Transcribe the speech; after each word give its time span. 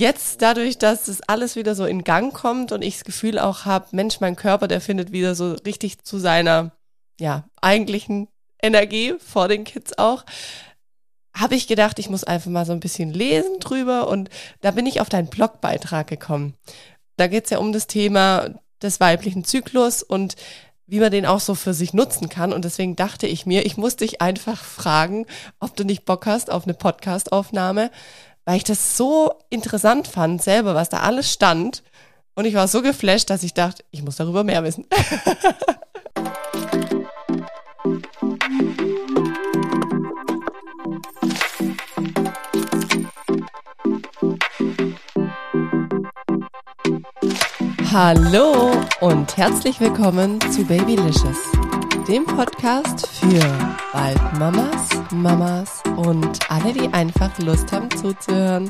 jetzt 0.00 0.42
dadurch, 0.42 0.78
dass 0.78 1.04
das 1.04 1.20
alles 1.22 1.54
wieder 1.54 1.74
so 1.74 1.84
in 1.84 2.02
Gang 2.02 2.34
kommt 2.34 2.72
und 2.72 2.82
ich 2.82 2.94
das 2.94 3.04
Gefühl 3.04 3.38
auch 3.38 3.64
habe, 3.64 3.88
Mensch, 3.92 4.20
mein 4.20 4.34
Körper, 4.34 4.66
der 4.66 4.80
findet 4.80 5.12
wieder 5.12 5.34
so 5.34 5.52
richtig 5.52 6.02
zu 6.02 6.18
seiner, 6.18 6.72
ja, 7.20 7.44
eigentlichen 7.60 8.28
Energie 8.60 9.14
vor 9.18 9.46
den 9.46 9.64
Kids 9.64 9.96
auch, 9.98 10.24
habe 11.34 11.54
ich 11.54 11.68
gedacht, 11.68 11.98
ich 11.98 12.10
muss 12.10 12.24
einfach 12.24 12.50
mal 12.50 12.66
so 12.66 12.72
ein 12.72 12.80
bisschen 12.80 13.12
lesen 13.12 13.60
drüber 13.60 14.08
und 14.08 14.30
da 14.62 14.72
bin 14.72 14.86
ich 14.86 15.00
auf 15.00 15.08
deinen 15.08 15.28
Blogbeitrag 15.28 16.06
gekommen. 16.06 16.54
Da 17.16 17.28
geht 17.28 17.44
es 17.44 17.50
ja 17.50 17.58
um 17.58 17.72
das 17.72 17.86
Thema 17.86 18.50
des 18.82 18.98
weiblichen 18.98 19.44
Zyklus 19.44 20.02
und 20.02 20.36
wie 20.86 20.98
man 20.98 21.12
den 21.12 21.26
auch 21.26 21.38
so 21.38 21.54
für 21.54 21.72
sich 21.72 21.94
nutzen 21.94 22.28
kann. 22.28 22.52
Und 22.52 22.64
deswegen 22.64 22.96
dachte 22.96 23.28
ich 23.28 23.46
mir, 23.46 23.64
ich 23.64 23.76
muss 23.76 23.94
dich 23.94 24.20
einfach 24.20 24.64
fragen, 24.64 25.26
ob 25.60 25.76
du 25.76 25.84
nicht 25.84 26.04
Bock 26.04 26.26
hast 26.26 26.50
auf 26.50 26.64
eine 26.64 26.74
Podcastaufnahme, 26.74 27.92
weil 28.44 28.56
ich 28.56 28.64
das 28.64 28.96
so 28.96 29.32
interessant 29.50 30.08
fand, 30.08 30.42
selber, 30.42 30.74
was 30.74 30.88
da 30.88 31.00
alles 31.00 31.32
stand. 31.32 31.82
Und 32.34 32.44
ich 32.44 32.54
war 32.54 32.68
so 32.68 32.82
geflasht, 32.82 33.30
dass 33.30 33.42
ich 33.42 33.54
dachte, 33.54 33.84
ich 33.90 34.02
muss 34.02 34.16
darüber 34.16 34.44
mehr 34.44 34.64
wissen. 34.64 34.86
Hallo 47.92 48.70
und 49.00 49.36
herzlich 49.36 49.80
willkommen 49.80 50.40
zu 50.52 50.64
Babylicious, 50.64 51.38
dem 52.10 52.26
Podcast 52.26 53.06
für 53.06 53.40
bald 53.92 54.18
Mamas, 55.12 55.80
und 55.96 56.50
alle, 56.50 56.72
die 56.72 56.88
einfach 56.88 57.38
Lust 57.38 57.70
haben 57.70 57.88
zuzuhören. 57.92 58.68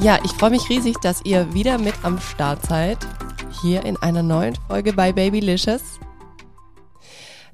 Ja, 0.00 0.18
ich 0.24 0.32
freue 0.32 0.50
mich 0.50 0.68
riesig, 0.68 0.96
dass 1.02 1.24
ihr 1.24 1.54
wieder 1.54 1.78
mit 1.78 1.94
am 2.02 2.18
Start 2.18 2.66
seid, 2.66 2.98
hier 3.62 3.84
in 3.84 3.96
einer 3.98 4.24
neuen 4.24 4.56
Folge 4.66 4.92
bei 4.92 5.12
Babylicious. 5.12 6.00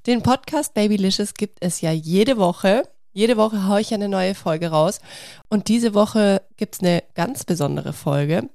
Den 0.06 0.22
Podcast 0.22 0.72
Babylicious 0.72 1.34
gibt 1.34 1.58
es 1.61 1.83
ja 1.83 1.92
jede 1.92 2.39
Woche 2.39 2.84
jede 3.16 3.36
Woche 3.36 3.68
haue 3.68 3.80
ich 3.80 3.94
eine 3.94 4.08
neue 4.08 4.34
Folge 4.34 4.70
raus. 4.70 5.00
Und 5.48 5.68
diese 5.68 5.94
Woche 5.94 6.42
gibt's 6.56 6.80
eine 6.80 7.05
ganz 7.14 7.44
besondere 7.44 7.92
Folge, 7.92 8.50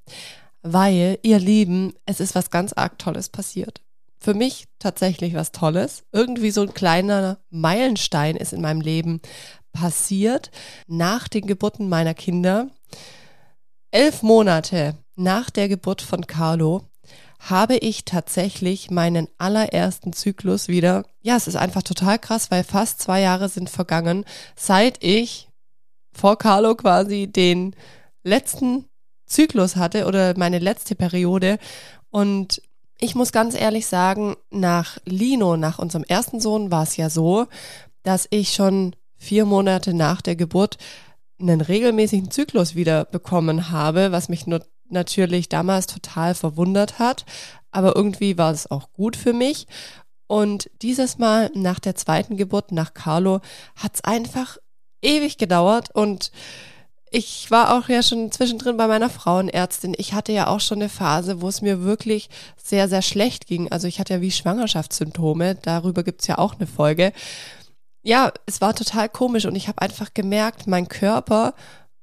weil, 0.74 1.20
ihr 1.24 1.40
Lieben, 1.40 1.94
es 2.06 2.20
ist 2.20 2.36
was 2.36 2.50
ganz 2.50 2.74
arg 2.74 3.00
Tolles 3.00 3.30
passiert. 3.30 3.82
Für 4.20 4.34
mich 4.34 4.66
tatsächlich 4.80 5.34
was 5.34 5.52
Tolles. 5.52 6.04
Irgendwie 6.12 6.52
so 6.52 6.62
ein 6.62 6.74
kleiner 6.74 7.38
Meilenstein 7.50 8.36
ist 8.36 8.54
in 8.54 8.62
meinem 8.62 8.82
Leben 8.82 9.22
passiert 9.72 10.52
nach 10.88 11.28
den 11.28 11.48
Geburten 11.48 11.90
meiner 11.90 12.14
Kinder. 12.14 12.68
Elf 13.92 14.22
Monate 14.22 14.96
nach 15.16 15.50
der 15.50 15.70
Geburt 15.70 16.02
von 16.02 16.28
Carlo 16.28 16.84
habe 17.40 17.78
ich 17.78 18.04
tatsächlich 18.04 18.92
meinen 18.92 19.30
allerersten 19.38 20.12
Zyklus 20.12 20.68
wieder. 20.68 21.06
Ja, 21.22 21.38
es 21.38 21.48
ist 21.48 21.56
einfach 21.56 21.84
total 21.84 22.20
krass, 22.20 22.52
weil 22.52 22.64
fast 22.64 23.02
zwei 23.02 23.22
Jahre 23.22 23.48
sind 23.48 23.70
vergangen, 23.70 24.26
seit 24.56 25.02
ich 25.04 25.48
vor 26.12 26.38
Carlo 26.38 26.76
quasi 26.76 27.28
den 27.28 27.76
letzten 28.24 28.89
Zyklus 29.30 29.76
hatte 29.76 30.06
oder 30.06 30.38
meine 30.38 30.60
letzte 30.60 30.96
Periode. 30.96 31.58
Und 32.10 32.62
ich 33.00 33.16
muss 33.16 33.32
ganz 33.32 33.56
ehrlich 33.56 33.88
sagen, 33.88 34.36
nach 34.50 34.98
Lino, 35.06 35.56
nach 35.56 35.80
unserem 35.80 36.04
ersten 36.04 36.42
Sohn, 36.42 36.72
war 36.72 36.84
es 36.84 36.98
ja 36.98 37.10
so, 37.10 37.48
dass 38.04 38.28
ich 38.30 38.54
schon 38.54 38.96
vier 39.18 39.46
Monate 39.46 39.94
nach 39.94 40.22
der 40.22 40.36
Geburt 40.36 40.78
einen 41.40 41.62
regelmäßigen 41.62 42.32
Zyklus 42.32 42.76
wieder 42.76 43.06
bekommen 43.06 43.72
habe, 43.72 44.12
was 44.12 44.28
mich 44.28 44.48
nur 44.48 44.66
natürlich 44.90 45.50
damals 45.50 45.88
total 45.88 46.36
verwundert 46.36 47.00
hat, 47.00 47.26
aber 47.72 47.96
irgendwie 47.96 48.38
war 48.38 48.52
es 48.52 48.70
auch 48.70 48.92
gut 48.92 49.16
für 49.16 49.34
mich. 49.34 49.68
Und 50.28 50.70
dieses 50.82 51.18
Mal 51.18 51.52
nach 51.54 51.80
der 51.80 51.96
zweiten 51.96 52.38
Geburt, 52.38 52.72
nach 52.72 52.94
Carlo, 52.94 53.42
hat 53.76 53.96
es 53.96 54.04
einfach 54.04 54.58
ewig 55.02 55.38
gedauert 55.38 55.90
und 55.94 56.32
ich 57.12 57.50
war 57.52 57.78
auch 57.78 57.90
ja 57.90 58.04
schon 58.04 58.32
zwischendrin 58.32 58.78
bei 58.78 58.88
meiner 58.88 59.10
Frauenärztin. 59.10 59.96
Ich 59.98 60.14
hatte 60.14 60.32
ja 60.32 60.48
auch 60.48 60.60
schon 60.60 60.80
eine 60.80 60.90
Phase, 60.90 61.42
wo 61.42 61.48
es 61.48 61.62
mir 61.62 61.84
wirklich 61.84 62.30
sehr, 62.62 62.88
sehr 62.88 63.02
schlecht 63.02 63.48
ging. 63.48 63.72
Also 63.72 63.88
ich 63.88 64.00
hatte 64.00 64.14
ja 64.14 64.22
wie 64.22 64.32
Schwangerschaftssymptome. 64.32 65.56
Darüber 65.56 66.04
gibt's 66.04 66.28
ja 66.28 66.38
auch 66.38 66.56
eine 66.56 66.68
Folge. 66.68 67.12
Ja, 68.02 68.32
es 68.46 68.62
war 68.62 68.76
total 68.76 69.10
komisch 69.10 69.46
und 69.46 69.56
ich 69.56 69.68
habe 69.68 69.82
einfach 69.82 70.14
gemerkt, 70.14 70.68
mein 70.68 70.88
Körper 70.88 71.54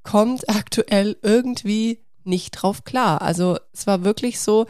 kommt 0.02 0.48
aktuell 0.48 1.16
irgendwie 1.22 2.00
nicht 2.24 2.50
drauf 2.52 2.84
klar. 2.84 3.22
Also 3.22 3.58
es 3.72 3.86
war 3.86 4.04
wirklich 4.04 4.40
so, 4.40 4.66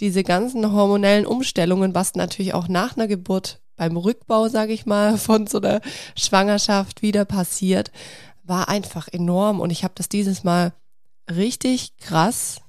diese 0.00 0.24
ganzen 0.24 0.72
hormonellen 0.72 1.26
Umstellungen, 1.26 1.94
was 1.94 2.14
natürlich 2.14 2.54
auch 2.54 2.68
nach 2.68 2.96
einer 2.96 3.06
Geburt 3.06 3.60
beim 3.76 3.96
Rückbau, 3.96 4.48
sage 4.48 4.72
ich 4.72 4.86
mal, 4.86 5.18
von 5.18 5.46
so 5.46 5.58
einer 5.58 5.80
Schwangerschaft 6.16 7.02
wieder 7.02 7.24
passiert, 7.24 7.90
war 8.46 8.68
einfach 8.68 9.08
enorm. 9.08 9.60
Und 9.60 9.70
ich 9.70 9.84
habe 9.84 9.94
das 9.96 10.08
dieses 10.08 10.44
Mal 10.44 10.72
richtig 11.30 11.96
krass 11.98 12.60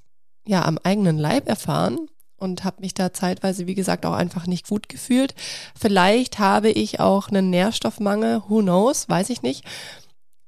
ja 0.45 0.63
am 0.65 0.79
eigenen 0.83 1.17
Leib 1.17 1.47
erfahren 1.47 2.07
und 2.37 2.63
habe 2.63 2.81
mich 2.81 2.93
da 2.93 3.11
zeitweise, 3.13 3.67
wie 3.67 3.75
gesagt, 3.75 4.05
auch 4.05 4.13
einfach 4.13 4.47
nicht 4.47 4.67
gut 4.67 4.89
gefühlt. 4.89 5.35
Vielleicht 5.77 6.39
habe 6.39 6.69
ich 6.69 6.99
auch 6.99 7.29
einen 7.29 7.49
Nährstoffmangel, 7.49 8.43
who 8.47 8.61
knows, 8.61 9.09
weiß 9.09 9.29
ich 9.29 9.41
nicht. 9.41 9.65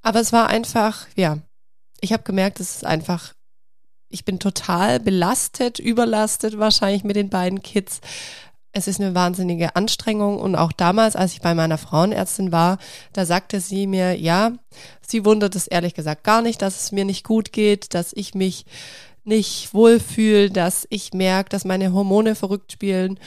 Aber 0.01 0.19
es 0.19 0.31
war 0.31 0.47
einfach, 0.47 1.07
ja, 1.15 1.39
ich 1.99 2.13
habe 2.13 2.23
gemerkt, 2.23 2.59
es 2.59 2.77
ist 2.77 2.85
einfach 2.85 3.33
ich 4.09 4.25
bin 4.25 4.39
total 4.39 4.99
belastet, 4.99 5.79
überlastet 5.79 6.57
wahrscheinlich 6.57 7.03
mit 7.03 7.15
den 7.15 7.29
beiden 7.29 7.61
Kids. 7.61 8.01
Es 8.71 8.87
ist 8.87 9.01
eine 9.01 9.15
wahnsinnige 9.15 9.75
Anstrengung 9.75 10.39
und 10.39 10.55
auch 10.55 10.71
damals, 10.71 11.15
als 11.15 11.33
ich 11.33 11.41
bei 11.41 11.55
meiner 11.55 11.79
Frauenärztin 11.79 12.51
war, 12.51 12.77
da 13.13 13.25
sagte 13.25 13.59
sie 13.59 13.87
mir, 13.87 14.19
ja, 14.19 14.51
sie 15.01 15.25
wundert 15.25 15.55
es 15.55 15.67
ehrlich 15.67 15.95
gesagt 15.95 16.23
gar 16.23 16.41
nicht, 16.41 16.61
dass 16.61 16.83
es 16.83 16.91
mir 16.91 17.03
nicht 17.03 17.23
gut 17.23 17.51
geht, 17.51 17.95
dass 17.95 18.13
ich 18.13 18.35
mich 18.35 18.65
nicht 19.23 19.73
wohlfühle, 19.73 20.49
dass 20.51 20.85
ich 20.89 21.13
merke, 21.13 21.49
dass 21.49 21.65
meine 21.65 21.93
Hormone 21.93 22.35
verrückt 22.35 22.71
spielen, 22.71 23.19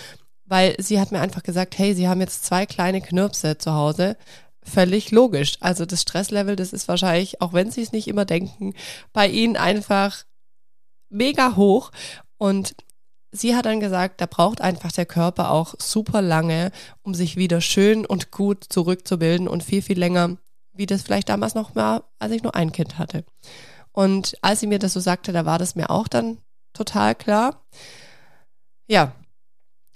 weil 0.44 0.74
sie 0.78 1.00
hat 1.00 1.12
mir 1.12 1.20
einfach 1.20 1.42
gesagt, 1.42 1.78
hey, 1.78 1.94
sie 1.94 2.08
haben 2.08 2.20
jetzt 2.20 2.44
zwei 2.44 2.66
kleine 2.66 3.00
Knirpse 3.00 3.58
zu 3.58 3.72
Hause. 3.72 4.16
Völlig 4.62 5.10
logisch. 5.10 5.56
Also 5.60 5.86
das 5.86 6.02
Stresslevel, 6.02 6.54
das 6.54 6.72
ist 6.72 6.86
wahrscheinlich, 6.86 7.40
auch 7.40 7.52
wenn 7.52 7.70
sie 7.70 7.82
es 7.82 7.92
nicht 7.92 8.06
immer 8.06 8.24
denken, 8.24 8.74
bei 9.12 9.28
ihnen 9.28 9.56
einfach 9.56 10.24
mega 11.08 11.56
hoch. 11.56 11.90
Und 12.38 12.74
sie 13.32 13.56
hat 13.56 13.66
dann 13.66 13.80
gesagt, 13.80 14.20
da 14.20 14.26
braucht 14.26 14.60
einfach 14.60 14.92
der 14.92 15.06
Körper 15.06 15.50
auch 15.50 15.74
super 15.78 16.22
lange, 16.22 16.70
um 17.02 17.14
sich 17.14 17.36
wieder 17.36 17.60
schön 17.60 18.06
und 18.06 18.30
gut 18.30 18.64
zurückzubilden 18.68 19.48
und 19.48 19.64
viel, 19.64 19.82
viel 19.82 19.98
länger, 19.98 20.36
wie 20.72 20.86
das 20.86 21.02
vielleicht 21.02 21.30
damals 21.30 21.54
noch 21.54 21.74
war, 21.74 22.04
als 22.18 22.32
ich 22.32 22.42
nur 22.42 22.54
ein 22.54 22.72
Kind 22.72 22.98
hatte. 22.98 23.24
Und 23.90 24.36
als 24.42 24.60
sie 24.60 24.66
mir 24.66 24.78
das 24.78 24.92
so 24.92 25.00
sagte, 25.00 25.32
da 25.32 25.44
war 25.44 25.58
das 25.58 25.74
mir 25.74 25.90
auch 25.90 26.08
dann 26.08 26.38
total 26.72 27.14
klar. 27.14 27.64
Ja, 28.86 29.12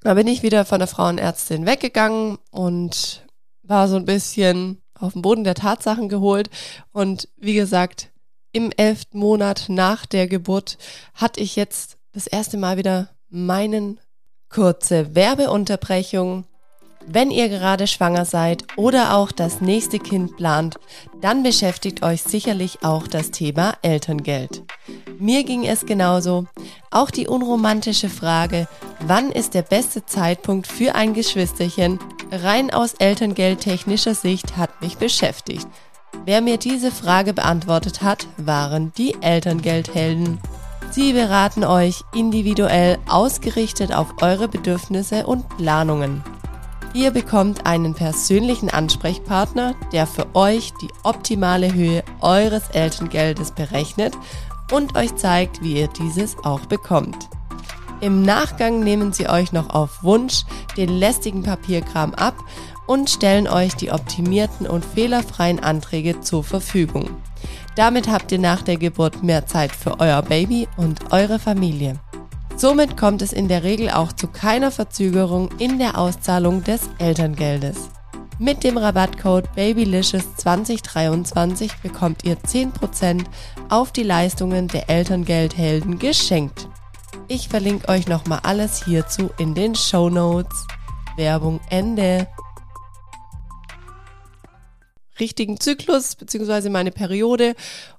da 0.03 0.15
bin 0.15 0.27
ich 0.27 0.43
wieder 0.43 0.65
von 0.65 0.79
der 0.79 0.89
Frauenärztin 0.89 1.67
weggegangen 1.67 2.39
und 2.51 3.27
war 3.63 3.89
so 3.89 3.97
ein 3.97 4.05
bisschen 4.05 4.83
auf 4.95 5.13
den 5.13 5.23
Boden 5.23 5.45
der 5.45 5.55
Tatsachen 5.55 6.09
geholt. 6.09 6.49
Und 6.93 7.29
wie 7.37 7.55
gesagt, 7.55 8.11
im 8.53 8.73
elften 8.77 9.19
Monat 9.19 9.67
nach 9.69 10.07
der 10.07 10.29
Geburt 10.29 10.79
hatte 11.15 11.41
ich 11.41 11.57
jetzt 11.57 11.99
das 12.13 12.27
erste 12.27 12.57
Mal 12.57 12.79
wieder 12.79 13.16
meinen 13.37 14.01
kurze 14.49 15.15
Werbeunterbrechung. 15.15 16.45
Wenn 17.07 17.31
ihr 17.31 17.49
gerade 17.49 17.87
schwanger 17.87 18.25
seid 18.25 18.65
oder 18.77 19.15
auch 19.15 19.31
das 19.31 19.61
nächste 19.61 19.99
Kind 19.99 20.37
plant, 20.37 20.77
dann 21.21 21.43
beschäftigt 21.43 22.03
euch 22.03 22.23
sicherlich 22.23 22.83
auch 22.83 23.06
das 23.06 23.31
Thema 23.31 23.75
Elterngeld. 23.83 24.65
Mir 25.19 25.44
ging 25.44 25.67
es 25.67 25.87
genauso. 25.87 26.47
Auch 26.91 27.11
die 27.11 27.29
unromantische 27.29 28.09
Frage, 28.09 28.67
wann 29.06 29.31
ist 29.31 29.55
der 29.55 29.62
beste 29.62 30.05
Zeitpunkt 30.06 30.67
für 30.67 30.94
ein 30.94 31.12
Geschwisterchen, 31.12 32.00
rein 32.32 32.73
aus 32.73 32.94
Elterngeldtechnischer 32.94 34.15
Sicht 34.15 34.56
hat 34.56 34.81
mich 34.81 34.97
beschäftigt. 34.97 35.69
Wer 36.25 36.41
mir 36.41 36.56
diese 36.56 36.91
Frage 36.91 37.35
beantwortet 37.35 38.03
hat, 38.03 38.27
waren 38.39 38.93
die 38.97 39.15
Elterngeldhelden. 39.21 40.41
Sie 40.91 41.12
beraten 41.12 41.65
euch 41.65 42.03
individuell 42.15 42.99
ausgerichtet 43.09 43.93
auf 43.93 44.15
eure 44.23 44.49
Bedürfnisse 44.49 45.27
und 45.27 45.49
Planungen. 45.56 46.23
Ihr 46.94 47.11
bekommt 47.11 47.67
einen 47.67 47.94
persönlichen 47.94 48.71
Ansprechpartner, 48.71 49.75
der 49.93 50.06
für 50.06 50.35
euch 50.35 50.73
die 50.81 50.88
optimale 51.03 51.75
Höhe 51.75 52.03
eures 52.23 52.71
Elterngeldes 52.71 53.50
berechnet 53.50 54.15
und 54.73 54.97
euch 54.97 55.15
zeigt, 55.17 55.62
wie 55.62 55.79
ihr 55.79 55.88
dieses 55.88 56.38
auch 56.43 56.65
bekommt. 56.67 57.29
Im 58.00 58.23
Nachgang 58.23 58.81
nehmen 58.81 59.12
sie 59.12 59.29
euch 59.29 59.53
noch 59.53 59.71
auf 59.71 60.03
Wunsch 60.03 60.44
den 60.77 60.89
lästigen 60.89 61.43
Papierkram 61.43 62.15
ab 62.15 62.37
und 62.87 63.11
stellen 63.11 63.49
euch 63.49 63.75
die 63.75 63.91
optimierten 63.91 64.67
und 64.67 64.85
fehlerfreien 64.85 65.61
Anträge 65.61 66.21
zur 66.21 66.44
Verfügung. 66.44 67.11
Damit 67.76 68.08
habt 68.08 68.32
ihr 68.32 68.38
nach 68.38 68.62
der 68.62 68.78
Geburt 68.78 69.23
mehr 69.23 69.46
Zeit 69.46 69.70
für 69.70 70.00
euer 70.00 70.23
Baby 70.23 70.67
und 70.76 71.12
eure 71.12 71.38
Familie. 71.38 72.00
Somit 72.56 72.96
kommt 72.96 73.20
es 73.20 73.34
in 73.34 73.49
der 73.49 73.64
Regel 73.64 73.90
auch 73.90 74.14
zu 74.14 74.28
keiner 74.28 74.70
Verzögerung 74.70 75.50
in 75.58 75.78
der 75.78 75.99
Auszahlung 75.99 76.64
des 76.64 76.88
Elterngeldes. 76.99 77.90
Mit 78.38 78.64
dem 78.64 78.78
Rabattcode 78.78 79.55
BABYLICIOUS2023 79.55 81.70
bekommt 81.82 82.25
ihr 82.25 82.38
10% 82.38 83.25
auf 83.69 83.93
die 83.93 84.02
Leistungen 84.02 84.69
der 84.69 84.88
Elterngeldhelden 84.88 85.99
geschenkt. 85.99 86.70
Ich 87.29 87.49
verlinke 87.49 87.88
euch 87.88 88.08
nochmal 88.08 88.40
alles 88.43 88.84
hierzu 88.84 89.31
in 89.38 89.55
den 89.55 89.75
Show 89.75 90.08
Notes. 90.08 90.67
Werbung 91.17 91.61
Ende. 91.70 92.26
Richtigen 95.21 95.61
Zyklus 95.61 96.17
bzw. 96.17 96.69
meine 96.69 96.93
Periode 96.93 97.55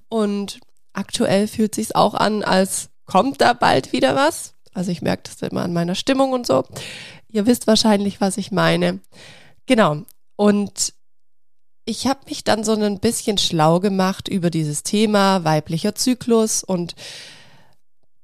und 0.10 0.60
aktuell 0.94 1.48
fühlt 1.48 1.75
sich's 1.75 1.94
auch 1.94 2.14
an, 2.14 2.44
als 2.44 2.90
kommt 3.06 3.42
da 3.42 3.54
bald 3.54 3.94
wieder 3.94 4.16
was. 4.16 4.54
Also 4.74 4.92
ich 4.92 5.02
merke 5.02 5.24
das 5.24 5.42
immer 5.50 5.64
an 5.64 5.74
meiner 5.74 5.96
Stimmung 5.96 6.34
und 6.34 6.46
so. 6.46 6.64
Ihr 7.30 7.46
wisst 7.46 7.68
wahrscheinlich, 7.68 8.22
was 8.22 8.38
ich 8.38 8.52
meine. 8.52 9.00
Genau. 9.66 10.04
Und 10.36 10.94
ich 11.86 12.06
habe 12.06 12.19
mich 12.28 12.44
dann 12.44 12.64
so 12.64 12.74
ein 12.74 13.00
bisschen 13.00 13.38
schlau 13.38 13.80
gemacht 13.80 14.28
über 14.28 14.50
dieses 14.50 14.84
Thema 14.84 15.44
weiblicher 15.44 15.96
Zyklus 15.96 16.64
und 16.64 16.96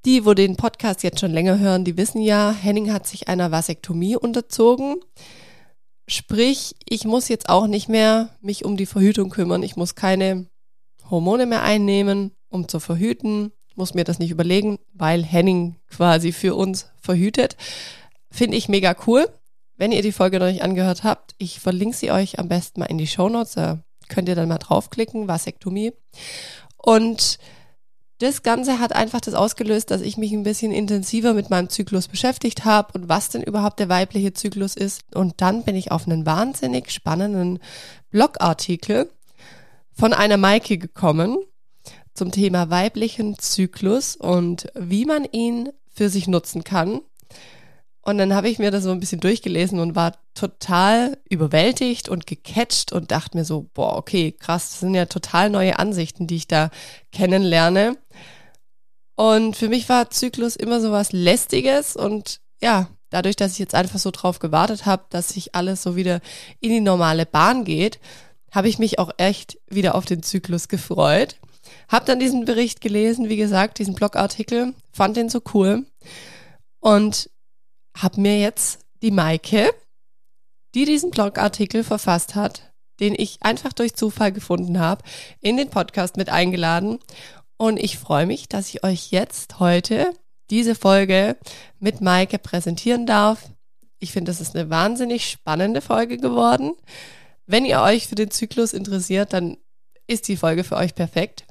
die, 0.05 0.25
wo 0.25 0.33
den 0.33 0.57
Podcast 0.57 1.01
jetzt 1.03 1.21
schon 1.21 1.31
länger 1.31 1.59
hören, 1.59 1.85
die 1.85 1.95
wissen 1.95 2.21
ja, 2.21 2.51
Henning 2.51 2.91
hat 2.91 3.07
sich 3.07 3.29
einer 3.29 3.51
Vasektomie 3.51 4.17
unterzogen. 4.17 4.97
Sprich, 6.07 6.75
ich 6.87 7.05
muss 7.05 7.29
jetzt 7.29 7.49
auch 7.49 7.67
nicht 7.67 7.87
mehr 7.87 8.29
mich 8.41 8.65
um 8.65 8.77
die 8.77 8.85
Verhütung 8.85 9.29
kümmern. 9.29 9.63
Ich 9.63 9.75
muss 9.75 9.95
keine 9.95 10.47
Hormone 11.09 11.45
mehr 11.45 11.63
einnehmen, 11.63 12.31
um 12.49 12.67
zu 12.67 12.79
verhüten. 12.79 13.51
Muss 13.75 13.93
mir 13.93 14.03
das 14.03 14.19
nicht 14.19 14.31
überlegen, 14.31 14.79
weil 14.93 15.23
Henning 15.23 15.75
quasi 15.89 16.31
für 16.31 16.55
uns 16.55 16.91
verhütet. 16.99 17.55
Finde 18.29 18.57
ich 18.57 18.69
mega 18.69 18.95
cool. 19.07 19.27
Wenn 19.75 19.91
ihr 19.91 20.01
die 20.01 20.11
Folge 20.11 20.39
noch 20.39 20.47
nicht 20.47 20.61
angehört 20.61 21.03
habt, 21.03 21.33
ich 21.37 21.59
verlinke 21.59 21.95
sie 21.95 22.11
euch 22.11 22.37
am 22.37 22.47
besten 22.47 22.81
mal 22.81 22.85
in 22.87 22.97
die 22.97 23.07
Show 23.07 23.29
Notes. 23.29 23.53
Da 23.53 23.83
könnt 24.09 24.29
ihr 24.29 24.35
dann 24.35 24.49
mal 24.49 24.59
draufklicken, 24.59 25.27
Vasektomie. 25.27 25.93
Und 26.77 27.39
das 28.23 28.41
Ganze 28.41 28.79
hat 28.79 28.93
einfach 28.93 29.21
das 29.21 29.33
ausgelöst, 29.33 29.91
dass 29.91 30.01
ich 30.01 30.17
mich 30.17 30.31
ein 30.31 30.43
bisschen 30.43 30.71
intensiver 30.71 31.33
mit 31.33 31.49
meinem 31.49 31.69
Zyklus 31.69 32.07
beschäftigt 32.07 32.65
habe 32.65 32.93
und 32.93 33.09
was 33.09 33.29
denn 33.29 33.43
überhaupt 33.43 33.79
der 33.79 33.89
weibliche 33.89 34.33
Zyklus 34.33 34.75
ist. 34.75 35.03
Und 35.15 35.41
dann 35.41 35.63
bin 35.63 35.75
ich 35.75 35.91
auf 35.91 36.07
einen 36.07 36.25
wahnsinnig 36.25 36.91
spannenden 36.91 37.59
Blogartikel 38.09 39.09
von 39.93 40.13
einer 40.13 40.37
Maike 40.37 40.77
gekommen 40.77 41.37
zum 42.13 42.31
Thema 42.31 42.69
weiblichen 42.69 43.37
Zyklus 43.37 44.15
und 44.15 44.67
wie 44.75 45.05
man 45.05 45.25
ihn 45.25 45.69
für 45.91 46.09
sich 46.09 46.27
nutzen 46.27 46.63
kann. 46.63 47.01
Und 48.05 48.17
dann 48.17 48.33
habe 48.33 48.49
ich 48.49 48.59
mir 48.59 48.69
das 48.69 48.83
so 48.83 48.91
ein 48.91 48.99
bisschen 48.99 49.21
durchgelesen 49.21 49.79
und 49.79 49.95
war 49.95 50.17
total 50.33 51.17
überwältigt 51.29 52.09
und 52.09 52.27
gecatcht 52.27 52.91
und 52.91 53.11
dachte 53.11 53.37
mir 53.37 53.45
so, 53.45 53.69
boah, 53.73 53.95
okay, 53.95 54.33
krass, 54.33 54.71
das 54.71 54.79
sind 54.81 54.93
ja 54.93 55.05
total 55.05 55.49
neue 55.49 55.79
Ansichten, 55.79 56.27
die 56.27 56.35
ich 56.35 56.47
da 56.47 56.69
kennenlerne. 57.13 57.97
Und 59.15 59.55
für 59.55 59.69
mich 59.69 59.87
war 59.87 60.09
Zyklus 60.09 60.57
immer 60.57 60.81
so 60.81 60.91
was 60.91 61.13
Lästiges 61.13 61.95
und 61.95 62.41
ja, 62.61 62.89
dadurch, 63.09 63.37
dass 63.37 63.53
ich 63.53 63.59
jetzt 63.59 63.75
einfach 63.75 63.99
so 63.99 64.11
drauf 64.11 64.39
gewartet 64.39 64.85
habe, 64.85 65.05
dass 65.09 65.29
sich 65.29 65.55
alles 65.55 65.81
so 65.81 65.95
wieder 65.95 66.19
in 66.59 66.71
die 66.71 66.81
normale 66.81 67.25
Bahn 67.25 67.63
geht, 67.63 67.99
habe 68.51 68.67
ich 68.67 68.79
mich 68.79 68.99
auch 68.99 69.11
echt 69.17 69.59
wieder 69.69 69.95
auf 69.95 70.05
den 70.05 70.23
Zyklus 70.23 70.67
gefreut. 70.67 71.37
Hab 71.87 72.05
dann 72.05 72.19
diesen 72.19 72.43
Bericht 72.43 72.81
gelesen, 72.81 73.29
wie 73.29 73.37
gesagt, 73.37 73.79
diesen 73.79 73.95
Blogartikel, 73.95 74.73
fand 74.91 75.15
den 75.15 75.29
so 75.29 75.41
cool 75.53 75.85
und 76.81 77.29
habe 77.97 78.21
mir 78.21 78.39
jetzt 78.39 78.79
die 79.01 79.11
Maike, 79.11 79.73
die 80.75 80.85
diesen 80.85 81.11
Blogartikel 81.11 81.83
verfasst 81.83 82.35
hat, 82.35 82.73
den 82.99 83.15
ich 83.15 83.37
einfach 83.41 83.73
durch 83.73 83.95
Zufall 83.95 84.31
gefunden 84.31 84.79
habe, 84.79 85.03
in 85.39 85.57
den 85.57 85.69
Podcast 85.69 86.17
mit 86.17 86.29
eingeladen. 86.29 86.99
Und 87.57 87.77
ich 87.77 87.97
freue 87.97 88.25
mich, 88.25 88.49
dass 88.49 88.69
ich 88.69 88.83
euch 88.83 89.11
jetzt 89.11 89.59
heute 89.59 90.13
diese 90.49 90.75
Folge 90.75 91.37
mit 91.79 92.01
Maike 92.01 92.39
präsentieren 92.39 93.05
darf. 93.05 93.49
Ich 93.99 94.11
finde, 94.11 94.31
das 94.31 94.41
ist 94.41 94.55
eine 94.55 94.69
wahnsinnig 94.69 95.29
spannende 95.29 95.81
Folge 95.81 96.17
geworden. 96.17 96.73
Wenn 97.45 97.65
ihr 97.65 97.81
euch 97.81 98.07
für 98.07 98.15
den 98.15 98.31
Zyklus 98.31 98.73
interessiert, 98.73 99.33
dann 99.33 99.57
ist 100.07 100.27
die 100.27 100.37
Folge 100.37 100.63
für 100.63 100.75
euch 100.75 100.95
perfekt. 100.95 101.45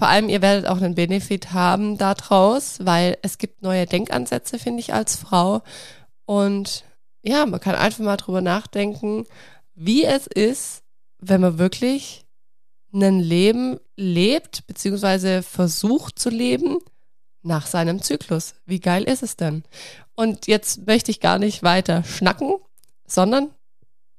Vor 0.00 0.08
allem, 0.08 0.30
ihr 0.30 0.40
werdet 0.40 0.66
auch 0.66 0.78
einen 0.78 0.94
Benefit 0.94 1.52
haben 1.52 1.98
daraus, 1.98 2.78
weil 2.80 3.18
es 3.20 3.36
gibt 3.36 3.60
neue 3.60 3.84
Denkansätze, 3.84 4.58
finde 4.58 4.80
ich, 4.80 4.94
als 4.94 5.14
Frau. 5.14 5.60
Und 6.24 6.86
ja, 7.20 7.44
man 7.44 7.60
kann 7.60 7.74
einfach 7.74 8.02
mal 8.02 8.16
drüber 8.16 8.40
nachdenken, 8.40 9.26
wie 9.74 10.06
es 10.06 10.26
ist, 10.26 10.84
wenn 11.18 11.42
man 11.42 11.58
wirklich 11.58 12.24
ein 12.94 13.20
Leben 13.20 13.78
lebt, 13.94 14.66
beziehungsweise 14.66 15.42
versucht 15.42 16.18
zu 16.18 16.30
leben 16.30 16.78
nach 17.42 17.66
seinem 17.66 18.00
Zyklus. 18.00 18.54
Wie 18.64 18.80
geil 18.80 19.02
ist 19.04 19.22
es 19.22 19.36
denn? 19.36 19.64
Und 20.14 20.46
jetzt 20.46 20.86
möchte 20.86 21.10
ich 21.10 21.20
gar 21.20 21.38
nicht 21.38 21.62
weiter 21.62 22.04
schnacken, 22.04 22.54
sondern 23.06 23.50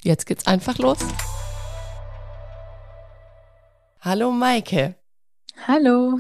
jetzt 0.04 0.27
geht's 0.27 0.45
einfach 0.45 0.77
los. 0.77 1.00
Hallo 4.00 4.30
Maike. 4.30 5.00
Hallo. 5.68 6.19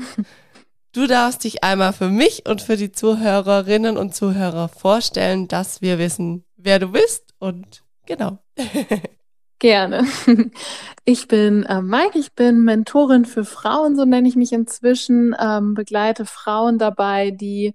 Du 0.93 1.07
darfst 1.07 1.43
dich 1.45 1.63
einmal 1.63 1.93
für 1.93 2.09
mich 2.09 2.45
und 2.47 2.61
für 2.61 2.77
die 2.77 2.91
Zuhörerinnen 2.91 3.97
und 3.97 4.13
Zuhörer 4.13 4.67
vorstellen, 4.67 5.47
dass 5.47 5.81
wir 5.81 5.97
wissen, 5.97 6.45
wer 6.57 6.77
du 6.77 6.89
bist 6.89 7.33
und 7.39 7.83
genau. 8.05 8.37
Gerne. 9.59 10.05
Ich 11.05 11.27
bin 11.27 11.63
äh, 11.63 11.81
Mike, 11.81 12.17
ich 12.17 12.33
bin 12.33 12.63
Mentorin 12.63 13.25
für 13.25 13.45
Frauen, 13.45 13.95
so 13.95 14.05
nenne 14.05 14.27
ich 14.27 14.35
mich 14.35 14.53
inzwischen, 14.53 15.35
ähm, 15.39 15.73
begleite 15.73 16.25
Frauen 16.25 16.77
dabei, 16.77 17.31
die 17.31 17.73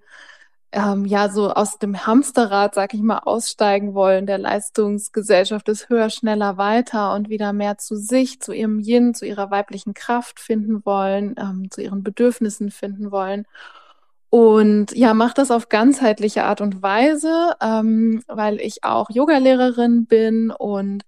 ähm, 0.71 1.05
ja 1.05 1.29
so 1.29 1.51
aus 1.51 1.79
dem 1.79 2.05
Hamsterrad, 2.05 2.75
sag 2.75 2.93
ich 2.93 3.01
mal, 3.01 3.19
aussteigen 3.19 3.93
wollen, 3.93 4.25
der 4.25 4.37
Leistungsgesellschaft 4.37 5.69
ist 5.69 5.89
höher, 5.89 6.09
schneller, 6.09 6.57
weiter 6.57 7.13
und 7.13 7.29
wieder 7.29 7.53
mehr 7.53 7.77
zu 7.77 7.95
sich, 7.95 8.41
zu 8.41 8.51
ihrem 8.53 8.79
Yin, 8.79 9.13
zu 9.13 9.25
ihrer 9.25 9.49
weiblichen 9.51 9.93
Kraft 9.93 10.39
finden 10.39 10.85
wollen, 10.85 11.35
ähm, 11.37 11.71
zu 11.71 11.81
ihren 11.81 12.03
Bedürfnissen 12.03 12.71
finden 12.71 13.11
wollen. 13.11 13.45
Und 14.29 14.91
ja, 14.95 15.13
mache 15.13 15.35
das 15.35 15.51
auf 15.51 15.69
ganzheitliche 15.69 16.43
Art 16.43 16.59
und 16.61 16.81
Weise, 16.81 17.55
ähm, 17.61 18.23
weil 18.27 18.59
ich 18.59 18.83
auch 18.83 19.09
Yogalehrerin 19.09 20.05
bin 20.05 20.51
und 20.51 21.03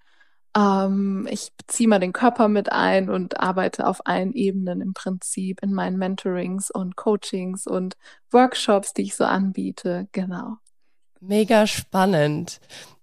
ähm, 0.56 1.27
ich 1.29 1.51
beziehe 1.56 1.88
mal 1.88 2.00
den 2.00 2.13
Körper 2.13 2.48
mit 2.48 2.72
ein 2.72 3.10
und 3.10 3.39
arbeite 3.39 3.86
auf 3.86 4.06
allen 4.06 4.34
Ebenen 4.34 4.82
im 4.82 4.94
Prinzip 4.94 5.62
in 5.62 5.74
meinen 5.74 5.98
Mentorings 5.98 6.72
und 6.72 6.96
Coachings 6.96 7.68
und 7.68 7.96
Workshops, 8.32 8.94
die 8.94 9.03
ich 9.03 9.15
so 9.15 9.25
anbiete. 9.25 10.08
Genau. 10.12 10.58
Mega 11.20 11.68
spannend. 11.68 12.60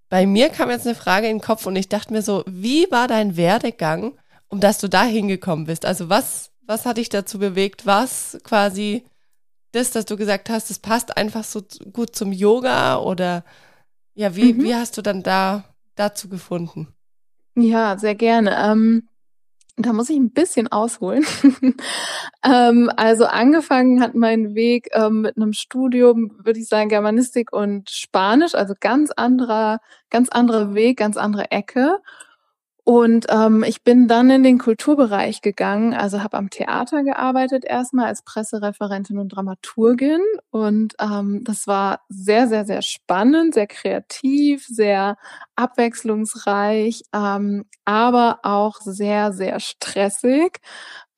Bei 0.08 0.26
mir 0.26 0.48
kam 0.48 0.70
jetzt 0.70 0.86
eine 0.86 0.94
Frage 0.94 1.28
in 1.28 1.38
den 1.38 1.44
Kopf 1.44 1.66
und 1.66 1.76
ich 1.76 1.88
dachte 1.88 2.12
mir 2.12 2.22
so, 2.22 2.44
wie 2.46 2.90
war 2.90 3.08
dein 3.08 3.36
Werdegang, 3.36 4.18
um 4.48 4.60
dass 4.60 4.78
du 4.78 4.88
da 4.88 5.02
hingekommen 5.02 5.66
bist? 5.66 5.84
Also 5.84 6.08
was, 6.08 6.50
was 6.66 6.86
hat 6.86 6.96
dich 6.96 7.08
dazu 7.08 7.38
bewegt? 7.38 7.86
Was 7.86 8.38
quasi 8.44 9.04
das, 9.72 9.90
dass 9.90 10.06
du 10.06 10.16
gesagt 10.16 10.48
hast, 10.48 10.70
es 10.70 10.78
passt 10.78 11.16
einfach 11.16 11.44
so 11.44 11.62
gut 11.92 12.16
zum 12.16 12.32
Yoga 12.32 12.98
oder 12.98 13.44
ja, 14.14 14.34
wie, 14.34 14.54
mhm. 14.54 14.62
wie 14.62 14.74
hast 14.74 14.96
du 14.96 15.02
dann 15.02 15.22
da 15.22 15.64
dazu 15.96 16.28
gefunden? 16.28 16.95
Ja, 17.56 17.96
sehr 17.98 18.14
gerne. 18.14 18.54
Ähm, 18.70 19.08
da 19.76 19.92
muss 19.92 20.10
ich 20.10 20.16
ein 20.16 20.32
bisschen 20.32 20.68
ausholen. 20.68 21.24
ähm, 22.44 22.90
also 22.96 23.26
angefangen 23.26 24.00
hat 24.00 24.14
mein 24.14 24.54
Weg 24.54 24.88
ähm, 24.92 25.22
mit 25.22 25.36
einem 25.36 25.52
Studium, 25.52 26.32
würde 26.42 26.60
ich 26.60 26.68
sagen, 26.68 26.88
Germanistik 26.88 27.52
und 27.52 27.90
Spanisch, 27.90 28.54
also 28.54 28.74
ganz 28.78 29.10
anderer, 29.10 29.80
ganz 30.10 30.28
anderer 30.30 30.74
Weg, 30.74 30.98
ganz 30.98 31.16
andere 31.16 31.50
Ecke. 31.50 31.98
Und 32.88 33.26
ähm, 33.30 33.64
ich 33.66 33.82
bin 33.82 34.06
dann 34.06 34.30
in 34.30 34.44
den 34.44 34.58
Kulturbereich 34.58 35.40
gegangen, 35.40 35.92
also 35.92 36.22
habe 36.22 36.36
am 36.36 36.50
Theater 36.50 37.02
gearbeitet 37.02 37.64
erstmal 37.64 38.06
als 38.06 38.22
Pressereferentin 38.22 39.18
und 39.18 39.30
Dramaturgin. 39.30 40.20
Und 40.50 40.94
ähm, 41.00 41.42
das 41.42 41.66
war 41.66 42.02
sehr, 42.08 42.46
sehr, 42.46 42.64
sehr 42.64 42.82
spannend, 42.82 43.54
sehr 43.54 43.66
kreativ, 43.66 44.64
sehr 44.68 45.16
abwechslungsreich, 45.56 47.02
ähm, 47.12 47.64
aber 47.84 48.38
auch 48.44 48.76
sehr, 48.80 49.32
sehr 49.32 49.58
stressig. 49.58 50.58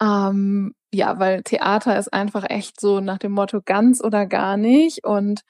Ähm, 0.00 0.72
ja, 0.90 1.18
weil 1.18 1.42
Theater 1.42 1.98
ist 1.98 2.14
einfach 2.14 2.44
echt 2.48 2.80
so 2.80 3.00
nach 3.00 3.18
dem 3.18 3.32
Motto 3.32 3.60
ganz 3.62 4.02
oder 4.02 4.24
gar 4.24 4.56
nicht. 4.56 5.04
Und 5.04 5.42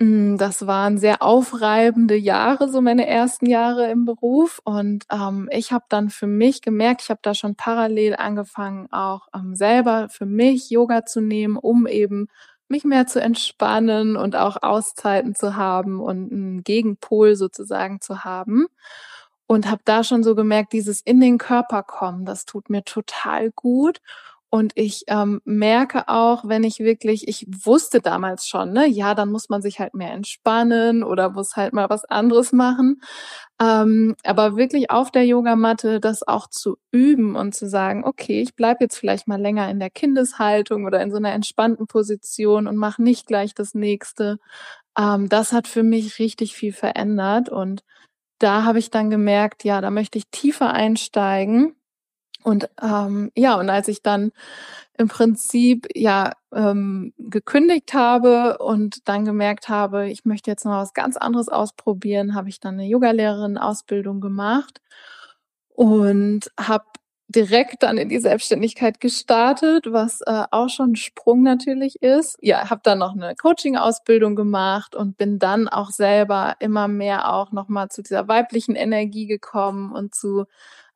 das 0.00 0.66
waren 0.66 0.98
sehr 0.98 1.22
aufreibende 1.22 2.16
Jahre, 2.16 2.68
so 2.68 2.80
meine 2.80 3.06
ersten 3.06 3.46
Jahre 3.46 3.90
im 3.90 4.04
Beruf. 4.04 4.60
Und 4.64 5.04
ähm, 5.10 5.48
ich 5.52 5.72
habe 5.72 5.84
dann 5.88 6.10
für 6.10 6.26
mich 6.26 6.62
gemerkt, 6.62 7.02
ich 7.02 7.10
habe 7.10 7.20
da 7.22 7.32
schon 7.34 7.54
parallel 7.54 8.16
angefangen, 8.16 8.88
auch 8.92 9.28
ähm, 9.34 9.54
selber 9.54 10.08
für 10.08 10.26
mich 10.26 10.68
Yoga 10.70 11.04
zu 11.04 11.20
nehmen, 11.20 11.56
um 11.56 11.86
eben 11.86 12.28
mich 12.68 12.84
mehr 12.84 13.06
zu 13.06 13.20
entspannen 13.20 14.16
und 14.16 14.34
auch 14.36 14.62
Auszeiten 14.62 15.34
zu 15.34 15.54
haben 15.56 16.00
und 16.00 16.32
einen 16.32 16.64
Gegenpol 16.64 17.36
sozusagen 17.36 18.00
zu 18.00 18.24
haben. 18.24 18.66
Und 19.46 19.70
habe 19.70 19.82
da 19.84 20.02
schon 20.04 20.24
so 20.24 20.34
gemerkt, 20.34 20.72
dieses 20.72 21.02
in 21.02 21.20
den 21.20 21.38
Körper 21.38 21.82
kommen, 21.82 22.24
das 22.24 22.46
tut 22.46 22.70
mir 22.70 22.82
total 22.84 23.50
gut. 23.52 24.00
Und 24.54 24.70
ich 24.76 25.02
ähm, 25.08 25.40
merke 25.44 26.06
auch, 26.06 26.46
wenn 26.46 26.62
ich 26.62 26.78
wirklich, 26.78 27.26
ich 27.26 27.44
wusste 27.48 27.98
damals 28.00 28.46
schon, 28.46 28.72
ne, 28.72 28.86
ja, 28.86 29.16
dann 29.16 29.32
muss 29.32 29.48
man 29.48 29.62
sich 29.62 29.80
halt 29.80 29.94
mehr 29.94 30.12
entspannen 30.12 31.02
oder 31.02 31.30
muss 31.30 31.56
halt 31.56 31.72
mal 31.72 31.90
was 31.90 32.04
anderes 32.04 32.52
machen. 32.52 33.00
Ähm, 33.60 34.14
aber 34.22 34.56
wirklich 34.56 34.92
auf 34.92 35.10
der 35.10 35.26
Yogamatte 35.26 35.98
das 35.98 36.22
auch 36.22 36.46
zu 36.48 36.76
üben 36.92 37.34
und 37.34 37.56
zu 37.56 37.68
sagen, 37.68 38.04
okay, 38.04 38.42
ich 38.42 38.54
bleib 38.54 38.80
jetzt 38.80 38.96
vielleicht 38.96 39.26
mal 39.26 39.40
länger 39.40 39.68
in 39.70 39.80
der 39.80 39.90
Kindeshaltung 39.90 40.84
oder 40.84 41.02
in 41.02 41.10
so 41.10 41.16
einer 41.16 41.32
entspannten 41.32 41.88
Position 41.88 42.68
und 42.68 42.76
mache 42.76 43.02
nicht 43.02 43.26
gleich 43.26 43.54
das 43.54 43.74
nächste. 43.74 44.38
Ähm, 44.96 45.28
das 45.28 45.52
hat 45.52 45.66
für 45.66 45.82
mich 45.82 46.20
richtig 46.20 46.54
viel 46.54 46.72
verändert. 46.72 47.48
Und 47.48 47.82
da 48.38 48.62
habe 48.62 48.78
ich 48.78 48.90
dann 48.90 49.10
gemerkt, 49.10 49.64
ja, 49.64 49.80
da 49.80 49.90
möchte 49.90 50.18
ich 50.18 50.28
tiefer 50.30 50.72
einsteigen 50.72 51.74
und 52.44 52.68
ähm, 52.82 53.32
ja, 53.34 53.58
und 53.58 53.70
als 53.70 53.88
ich 53.88 54.02
dann 54.02 54.30
im 54.98 55.08
Prinzip 55.08 55.88
ja 55.94 56.32
ähm, 56.52 57.14
gekündigt 57.16 57.94
habe 57.94 58.58
und 58.58 59.08
dann 59.08 59.24
gemerkt 59.24 59.70
habe, 59.70 60.10
ich 60.10 60.26
möchte 60.26 60.50
jetzt 60.50 60.66
noch 60.66 60.72
was 60.72 60.92
ganz 60.92 61.16
anderes 61.16 61.48
ausprobieren, 61.48 62.34
habe 62.34 62.50
ich 62.50 62.60
dann 62.60 62.74
eine 62.74 62.86
Yogalehrerin-Ausbildung 62.86 64.20
gemacht 64.20 64.82
und 65.70 66.50
habe 66.60 66.84
direkt 67.28 67.82
dann 67.82 67.96
in 67.96 68.10
die 68.10 68.20
Selbstständigkeit 68.20 69.00
gestartet, 69.00 69.86
was 69.90 70.20
äh, 70.20 70.44
auch 70.50 70.68
schon 70.68 70.92
ein 70.92 70.96
Sprung 70.96 71.42
natürlich 71.42 72.02
ist. 72.02 72.36
Ja, 72.42 72.68
habe 72.68 72.82
dann 72.84 72.98
noch 72.98 73.14
eine 73.14 73.34
Coaching-Ausbildung 73.34 74.36
gemacht 74.36 74.94
und 74.94 75.16
bin 75.16 75.38
dann 75.38 75.66
auch 75.66 75.90
selber 75.90 76.56
immer 76.60 76.88
mehr 76.88 77.32
auch 77.32 77.52
nochmal 77.52 77.88
zu 77.88 78.02
dieser 78.02 78.28
weiblichen 78.28 78.76
Energie 78.76 79.26
gekommen 79.26 79.92
und 79.92 80.14
zu 80.14 80.44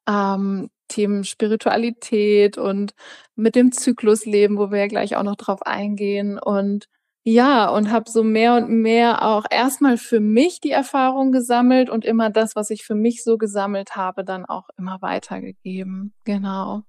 ähm, 0.08 0.70
Themen 0.88 1.24
Spiritualität 1.24 2.58
und 2.58 2.94
mit 3.36 3.54
dem 3.54 3.72
Zyklusleben, 3.72 4.56
wo 4.58 4.70
wir 4.70 4.78
ja 4.80 4.86
gleich 4.86 5.16
auch 5.16 5.22
noch 5.22 5.36
drauf 5.36 5.62
eingehen. 5.62 6.38
Und 6.38 6.88
ja, 7.24 7.68
und 7.68 7.90
habe 7.92 8.10
so 8.10 8.24
mehr 8.24 8.54
und 8.54 8.70
mehr 8.70 9.22
auch 9.22 9.44
erstmal 9.50 9.98
für 9.98 10.18
mich 10.18 10.60
die 10.60 10.70
Erfahrung 10.70 11.30
gesammelt 11.30 11.90
und 11.90 12.06
immer 12.06 12.30
das, 12.30 12.56
was 12.56 12.70
ich 12.70 12.84
für 12.84 12.94
mich 12.94 13.22
so 13.22 13.36
gesammelt 13.36 13.96
habe, 13.96 14.24
dann 14.24 14.46
auch 14.46 14.70
immer 14.78 15.02
weitergegeben. 15.02 16.14
Genau. 16.24 16.82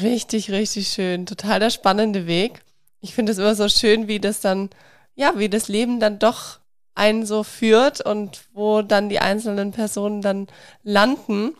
Richtig, 0.00 0.50
richtig 0.50 0.88
schön. 0.88 1.26
Total 1.26 1.60
der 1.60 1.70
spannende 1.70 2.26
Weg. 2.26 2.62
Ich 3.00 3.14
finde 3.14 3.32
es 3.32 3.38
immer 3.38 3.54
so 3.54 3.68
schön, 3.68 4.08
wie 4.08 4.20
das 4.20 4.40
dann, 4.40 4.70
ja, 5.14 5.34
wie 5.36 5.48
das 5.48 5.68
Leben 5.68 6.00
dann 6.00 6.18
doch 6.18 6.60
einen 6.94 7.26
so 7.26 7.42
führt 7.42 8.00
und 8.00 8.44
wo 8.52 8.82
dann 8.82 9.08
die 9.08 9.18
einzelnen 9.18 9.72
Personen 9.72 10.22
dann 10.22 10.46
landen. 10.82 11.54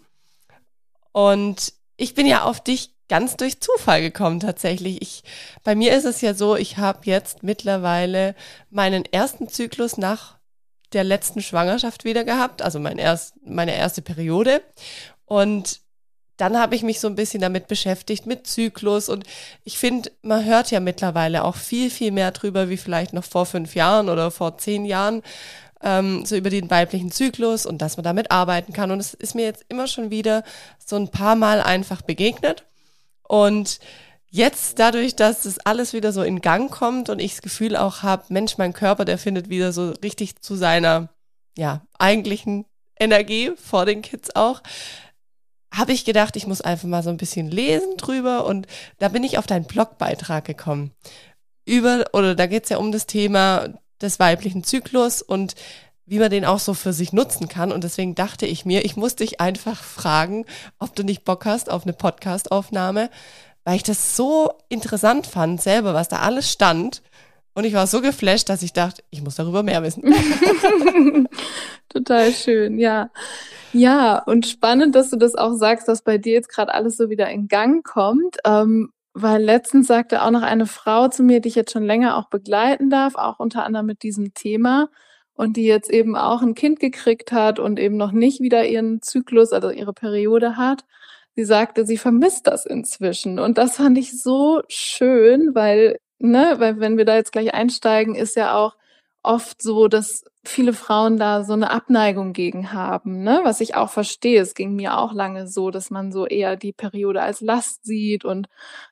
Und 1.12 1.72
ich 1.96 2.14
bin 2.14 2.26
ja 2.26 2.42
auf 2.42 2.60
dich 2.62 2.94
ganz 3.08 3.36
durch 3.36 3.60
Zufall 3.60 4.00
gekommen 4.00 4.40
tatsächlich. 4.40 5.02
Ich, 5.02 5.22
bei 5.64 5.74
mir 5.74 5.94
ist 5.94 6.04
es 6.04 6.20
ja 6.22 6.34
so, 6.34 6.56
ich 6.56 6.78
habe 6.78 7.00
jetzt 7.04 7.42
mittlerweile 7.42 8.34
meinen 8.70 9.04
ersten 9.04 9.48
Zyklus 9.48 9.98
nach 9.98 10.38
der 10.92 11.04
letzten 11.04 11.42
Schwangerschaft 11.42 12.04
wieder 12.04 12.24
gehabt, 12.24 12.62
also 12.62 12.78
mein 12.78 12.98
erst, 12.98 13.34
meine 13.44 13.74
erste 13.74 14.02
Periode. 14.02 14.62
Und 15.24 15.80
dann 16.36 16.58
habe 16.58 16.74
ich 16.74 16.82
mich 16.82 17.00
so 17.00 17.08
ein 17.08 17.14
bisschen 17.14 17.40
damit 17.40 17.68
beschäftigt, 17.68 18.26
mit 18.26 18.46
Zyklus. 18.46 19.08
Und 19.08 19.24
ich 19.64 19.78
finde, 19.78 20.10
man 20.22 20.44
hört 20.44 20.70
ja 20.70 20.80
mittlerweile 20.80 21.44
auch 21.44 21.56
viel, 21.56 21.90
viel 21.90 22.10
mehr 22.10 22.30
drüber, 22.30 22.68
wie 22.68 22.76
vielleicht 22.76 23.12
noch 23.12 23.24
vor 23.24 23.46
fünf 23.46 23.74
Jahren 23.74 24.08
oder 24.08 24.30
vor 24.30 24.58
zehn 24.58 24.84
Jahren 24.84 25.22
ähm, 25.82 26.24
so 26.24 26.36
über 26.36 26.50
den 26.50 26.70
weiblichen 26.70 27.10
Zyklus 27.10 27.66
und 27.66 27.82
dass 27.82 27.96
man 27.96 28.04
damit 28.04 28.30
arbeiten 28.30 28.72
kann. 28.72 28.90
Und 28.90 29.00
es 29.00 29.14
ist 29.14 29.34
mir 29.34 29.44
jetzt 29.44 29.64
immer 29.68 29.86
schon 29.86 30.10
wieder 30.10 30.44
so 30.84 30.96
ein 30.96 31.08
paar 31.08 31.36
Mal 31.36 31.60
einfach 31.60 32.02
begegnet. 32.02 32.64
Und 33.22 33.80
jetzt 34.30 34.78
dadurch, 34.78 35.14
dass 35.14 35.42
das 35.42 35.58
alles 35.58 35.92
wieder 35.92 36.12
so 36.12 36.22
in 36.22 36.40
Gang 36.40 36.70
kommt 36.70 37.10
und 37.10 37.20
ich 37.20 37.32
das 37.32 37.42
Gefühl 37.42 37.76
auch 37.76 38.02
habe, 38.02 38.24
Mensch, 38.28 38.58
mein 38.58 38.72
Körper, 38.72 39.04
der 39.04 39.18
findet 39.18 39.48
wieder 39.48 39.72
so 39.72 39.90
richtig 40.02 40.40
zu 40.40 40.56
seiner, 40.56 41.08
ja, 41.56 41.82
eigentlichen 41.98 42.64
Energie 42.98 43.52
vor 43.56 43.84
den 43.84 44.02
Kids 44.02 44.34
auch, 44.34 44.62
habe 45.72 45.92
ich 45.92 46.04
gedacht, 46.04 46.36
ich 46.36 46.46
muss 46.46 46.60
einfach 46.60 46.88
mal 46.88 47.02
so 47.02 47.10
ein 47.10 47.16
bisschen 47.16 47.50
lesen 47.50 47.96
drüber 47.96 48.44
und 48.46 48.66
da 48.98 49.08
bin 49.08 49.24
ich 49.24 49.38
auf 49.38 49.46
deinen 49.46 49.64
Blogbeitrag 49.64 50.44
gekommen. 50.44 50.92
Über, 51.64 52.04
oder 52.12 52.34
da 52.34 52.46
geht's 52.46 52.70
ja 52.70 52.78
um 52.78 52.92
das 52.92 53.06
Thema 53.06 53.68
des 54.02 54.18
weiblichen 54.18 54.64
Zyklus 54.64 55.22
und 55.22 55.54
wie 56.06 56.18
man 56.18 56.30
den 56.30 56.44
auch 56.44 56.58
so 56.58 56.74
für 56.74 56.92
sich 56.92 57.12
nutzen 57.12 57.48
kann. 57.48 57.72
Und 57.72 57.84
deswegen 57.84 58.14
dachte 58.14 58.46
ich 58.46 58.64
mir, 58.64 58.84
ich 58.84 58.96
muss 58.96 59.16
dich 59.16 59.40
einfach 59.40 59.82
fragen, 59.82 60.44
ob 60.78 60.94
du 60.94 61.04
nicht 61.04 61.24
Bock 61.24 61.46
hast 61.46 61.70
auf 61.70 61.84
eine 61.84 61.92
Podcast-Aufnahme, 61.92 63.08
weil 63.64 63.76
ich 63.76 63.82
das 63.82 64.16
so 64.16 64.52
interessant 64.68 65.26
fand, 65.26 65.62
selber, 65.62 65.94
was 65.94 66.08
da 66.08 66.18
alles 66.18 66.50
stand. 66.50 67.02
Und 67.54 67.64
ich 67.64 67.74
war 67.74 67.86
so 67.86 68.00
geflasht, 68.00 68.48
dass 68.48 68.62
ich 68.62 68.72
dachte, 68.72 69.02
ich 69.10 69.22
muss 69.22 69.36
darüber 69.36 69.62
mehr 69.62 69.82
wissen. 69.82 70.02
Total 71.88 72.32
schön, 72.32 72.78
ja. 72.78 73.10
Ja, 73.72 74.18
und 74.18 74.46
spannend, 74.46 74.94
dass 74.94 75.10
du 75.10 75.16
das 75.16 75.34
auch 75.34 75.54
sagst, 75.54 75.86
dass 75.86 76.02
bei 76.02 76.18
dir 76.18 76.32
jetzt 76.32 76.48
gerade 76.48 76.72
alles 76.72 76.96
so 76.96 77.10
wieder 77.10 77.28
in 77.28 77.48
Gang 77.48 77.84
kommt. 77.84 78.38
Ähm, 78.44 78.90
weil 79.14 79.42
letztens 79.42 79.86
sagte 79.86 80.22
auch 80.22 80.30
noch 80.30 80.42
eine 80.42 80.66
Frau 80.66 81.08
zu 81.08 81.22
mir, 81.22 81.40
die 81.40 81.48
ich 81.48 81.54
jetzt 81.54 81.72
schon 81.72 81.84
länger 81.84 82.16
auch 82.16 82.28
begleiten 82.28 82.90
darf, 82.90 83.14
auch 83.16 83.38
unter 83.38 83.64
anderem 83.64 83.86
mit 83.86 84.02
diesem 84.02 84.34
Thema 84.34 84.88
und 85.34 85.56
die 85.56 85.64
jetzt 85.64 85.90
eben 85.90 86.16
auch 86.16 86.42
ein 86.42 86.54
Kind 86.54 86.80
gekriegt 86.80 87.32
hat 87.32 87.58
und 87.58 87.78
eben 87.78 87.96
noch 87.96 88.12
nicht 88.12 88.40
wieder 88.40 88.66
ihren 88.66 89.02
Zyklus, 89.02 89.52
also 89.52 89.70
ihre 89.70 89.92
Periode 89.92 90.56
hat. 90.56 90.84
Sie 91.36 91.44
sagte, 91.44 91.86
sie 91.86 91.98
vermisst 91.98 92.46
das 92.46 92.66
inzwischen. 92.66 93.38
Und 93.38 93.58
das 93.58 93.76
fand 93.76 93.98
ich 93.98 94.20
so 94.20 94.62
schön, 94.68 95.54
weil, 95.54 95.98
ne, 96.18 96.54
weil 96.58 96.78
wenn 96.80 96.98
wir 96.98 97.04
da 97.06 97.16
jetzt 97.16 97.32
gleich 97.32 97.54
einsteigen, 97.54 98.14
ist 98.14 98.36
ja 98.36 98.54
auch 98.56 98.76
oft 99.22 99.62
so, 99.62 99.88
dass 99.88 100.24
viele 100.44 100.72
Frauen 100.72 101.16
da 101.16 101.44
so 101.44 101.52
eine 101.52 101.70
Abneigung 101.70 102.32
gegen 102.32 102.72
haben, 102.72 103.22
ne? 103.22 103.40
Was 103.44 103.60
ich 103.60 103.76
auch 103.76 103.90
verstehe. 103.90 104.40
Es 104.40 104.54
ging 104.54 104.74
mir 104.74 104.98
auch 104.98 105.12
lange 105.12 105.46
so, 105.46 105.70
dass 105.70 105.90
man 105.90 106.10
so 106.10 106.26
eher 106.26 106.56
die 106.56 106.72
Periode 106.72 107.22
als 107.22 107.40
Last 107.40 107.84
sieht 107.84 108.24
und 108.24 108.48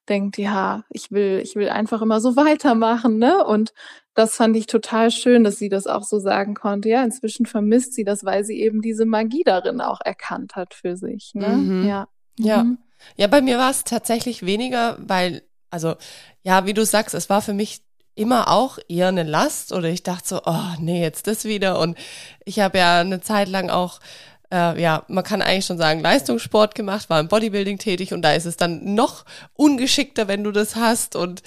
denkt, 0.08 0.38
ja, 0.38 0.84
ich 0.90 1.10
will, 1.10 1.40
ich 1.42 1.56
will 1.56 1.68
einfach 1.68 2.02
immer 2.02 2.20
so 2.20 2.37
weitermachen, 2.37 3.18
ne? 3.18 3.44
Und 3.44 3.72
das 4.14 4.37
fand 4.37 4.56
ich 4.56 4.66
total 4.66 5.10
schön, 5.10 5.42
dass 5.42 5.58
sie 5.58 5.68
das 5.68 5.88
auch 5.88 6.04
so 6.04 6.20
sagen 6.20 6.54
konnte. 6.54 6.88
Ja, 6.88 7.02
inzwischen 7.02 7.46
vermisst 7.46 7.94
sie 7.94 8.04
das, 8.04 8.25
weil 8.25 8.44
sie 8.44 8.60
eben 8.60 8.80
diese 8.80 9.06
Magie 9.06 9.42
darin 9.44 9.80
auch 9.80 10.00
erkannt 10.04 10.54
hat 10.54 10.75
für 10.75 10.96
sich, 10.96 11.32
ne? 11.34 11.49
Mhm. 11.49 11.84
Ja. 11.88 12.08
Ja. 12.38 12.64
Mhm. 12.64 12.78
Ja, 13.16 13.26
bei 13.26 13.40
mir 13.40 13.58
war 13.58 13.70
es 13.70 13.82
tatsächlich 13.82 14.44
weniger, 14.44 14.96
weil, 15.00 15.42
also, 15.70 15.94
ja, 16.42 16.66
wie 16.66 16.75
du 16.75 16.84
sagst, 16.84 17.14
es 17.14 17.30
war 17.30 17.42
für 17.42 17.54
mich 17.54 17.82
immer 18.14 18.49
auch 18.49 18.79
eher 18.88 19.09
eine 19.09 19.23
Last 19.23 19.73
oder 19.73 19.88
ich 19.88 20.02
dachte 20.02 20.29
so, 20.29 20.43
oh 20.45 20.75
nee, 20.79 21.02
jetzt 21.02 21.26
das 21.26 21.45
wieder. 21.45 21.79
Und 21.79 21.97
ich 22.45 22.61
habe 22.61 22.79
ja 22.79 23.00
eine 23.00 23.21
Zeit 23.21 23.49
lang 23.49 23.71
auch, 23.71 24.00
äh, 24.52 24.81
ja, 24.81 25.05
man 25.09 25.25
kann 25.25 25.43
eigentlich 25.43 25.67
schon 25.67 25.79
sagen, 25.79 26.00
Leistungssport 26.00 26.75
gemacht, 26.75 27.09
war 27.09 27.21
im 27.21 27.29
Bodybuilding 27.29 27.79
tätig 27.79 28.12
und 28.12 28.23
da 28.23 28.33
ist 28.33 28.47
es 28.47 28.57
dann 28.57 28.95
noch 28.95 29.25
ungeschickter, 29.55 30.29
wenn 30.29 30.45
du 30.45 30.52
das 30.52 30.76
hast 30.76 31.17
und 31.17 31.40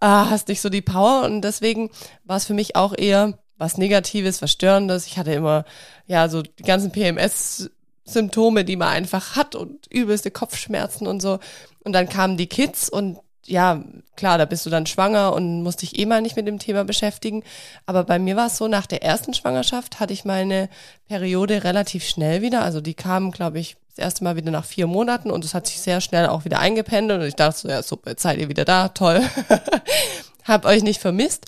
äh, 0.00 0.06
hast 0.06 0.48
nicht 0.48 0.60
so 0.60 0.68
die 0.68 0.82
Power. 0.82 1.22
Und 1.24 1.42
deswegen 1.42 1.90
war 2.24 2.36
es 2.36 2.46
für 2.46 2.54
mich 2.54 2.76
auch 2.76 2.94
eher 2.96 3.38
was 3.56 3.76
Negatives, 3.76 4.40
was 4.40 4.52
Störendes. 4.52 5.06
Ich 5.06 5.18
hatte 5.18 5.32
immer, 5.32 5.64
ja, 6.06 6.28
so 6.28 6.42
die 6.42 6.62
ganzen 6.62 6.92
PMS 6.92 7.70
Symptome, 8.04 8.64
die 8.64 8.76
man 8.76 8.88
einfach 8.88 9.36
hat 9.36 9.54
und 9.54 9.86
übelste 9.86 10.30
Kopfschmerzen 10.30 11.06
und 11.06 11.20
so. 11.20 11.38
Und 11.84 11.92
dann 11.92 12.08
kamen 12.08 12.36
die 12.36 12.48
Kids 12.48 12.88
und 12.88 13.18
ja, 13.46 13.82
klar, 14.16 14.38
da 14.38 14.44
bist 14.44 14.66
du 14.66 14.70
dann 14.70 14.86
schwanger 14.86 15.32
und 15.32 15.62
musst 15.62 15.82
dich 15.82 15.98
eh 15.98 16.06
mal 16.06 16.22
nicht 16.22 16.36
mit 16.36 16.46
dem 16.46 16.58
Thema 16.58 16.84
beschäftigen. 16.84 17.42
Aber 17.86 18.04
bei 18.04 18.18
mir 18.18 18.36
war 18.36 18.46
es 18.46 18.56
so, 18.56 18.68
nach 18.68 18.86
der 18.86 19.02
ersten 19.02 19.34
Schwangerschaft 19.34 19.98
hatte 19.98 20.12
ich 20.12 20.24
meine 20.24 20.68
Periode 21.08 21.64
relativ 21.64 22.04
schnell 22.04 22.42
wieder. 22.42 22.62
Also 22.62 22.80
die 22.80 22.94
kam, 22.94 23.30
glaube 23.30 23.58
ich, 23.58 23.76
das 23.88 23.98
erste 23.98 24.24
Mal 24.24 24.36
wieder 24.36 24.50
nach 24.50 24.64
vier 24.64 24.86
Monaten 24.86 25.30
und 25.30 25.44
es 25.44 25.54
hat 25.54 25.66
sich 25.66 25.80
sehr 25.80 26.00
schnell 26.00 26.26
auch 26.26 26.44
wieder 26.44 26.60
eingependelt. 26.60 27.20
Und 27.20 27.26
ich 27.26 27.34
dachte 27.34 27.58
so, 27.58 27.68
ja, 27.68 27.82
super, 27.82 28.10
jetzt 28.10 28.22
seid 28.22 28.38
ihr 28.38 28.48
wieder 28.48 28.64
da, 28.64 28.88
toll. 28.88 29.22
Hab 30.44 30.64
euch 30.64 30.82
nicht 30.82 31.00
vermisst. 31.00 31.46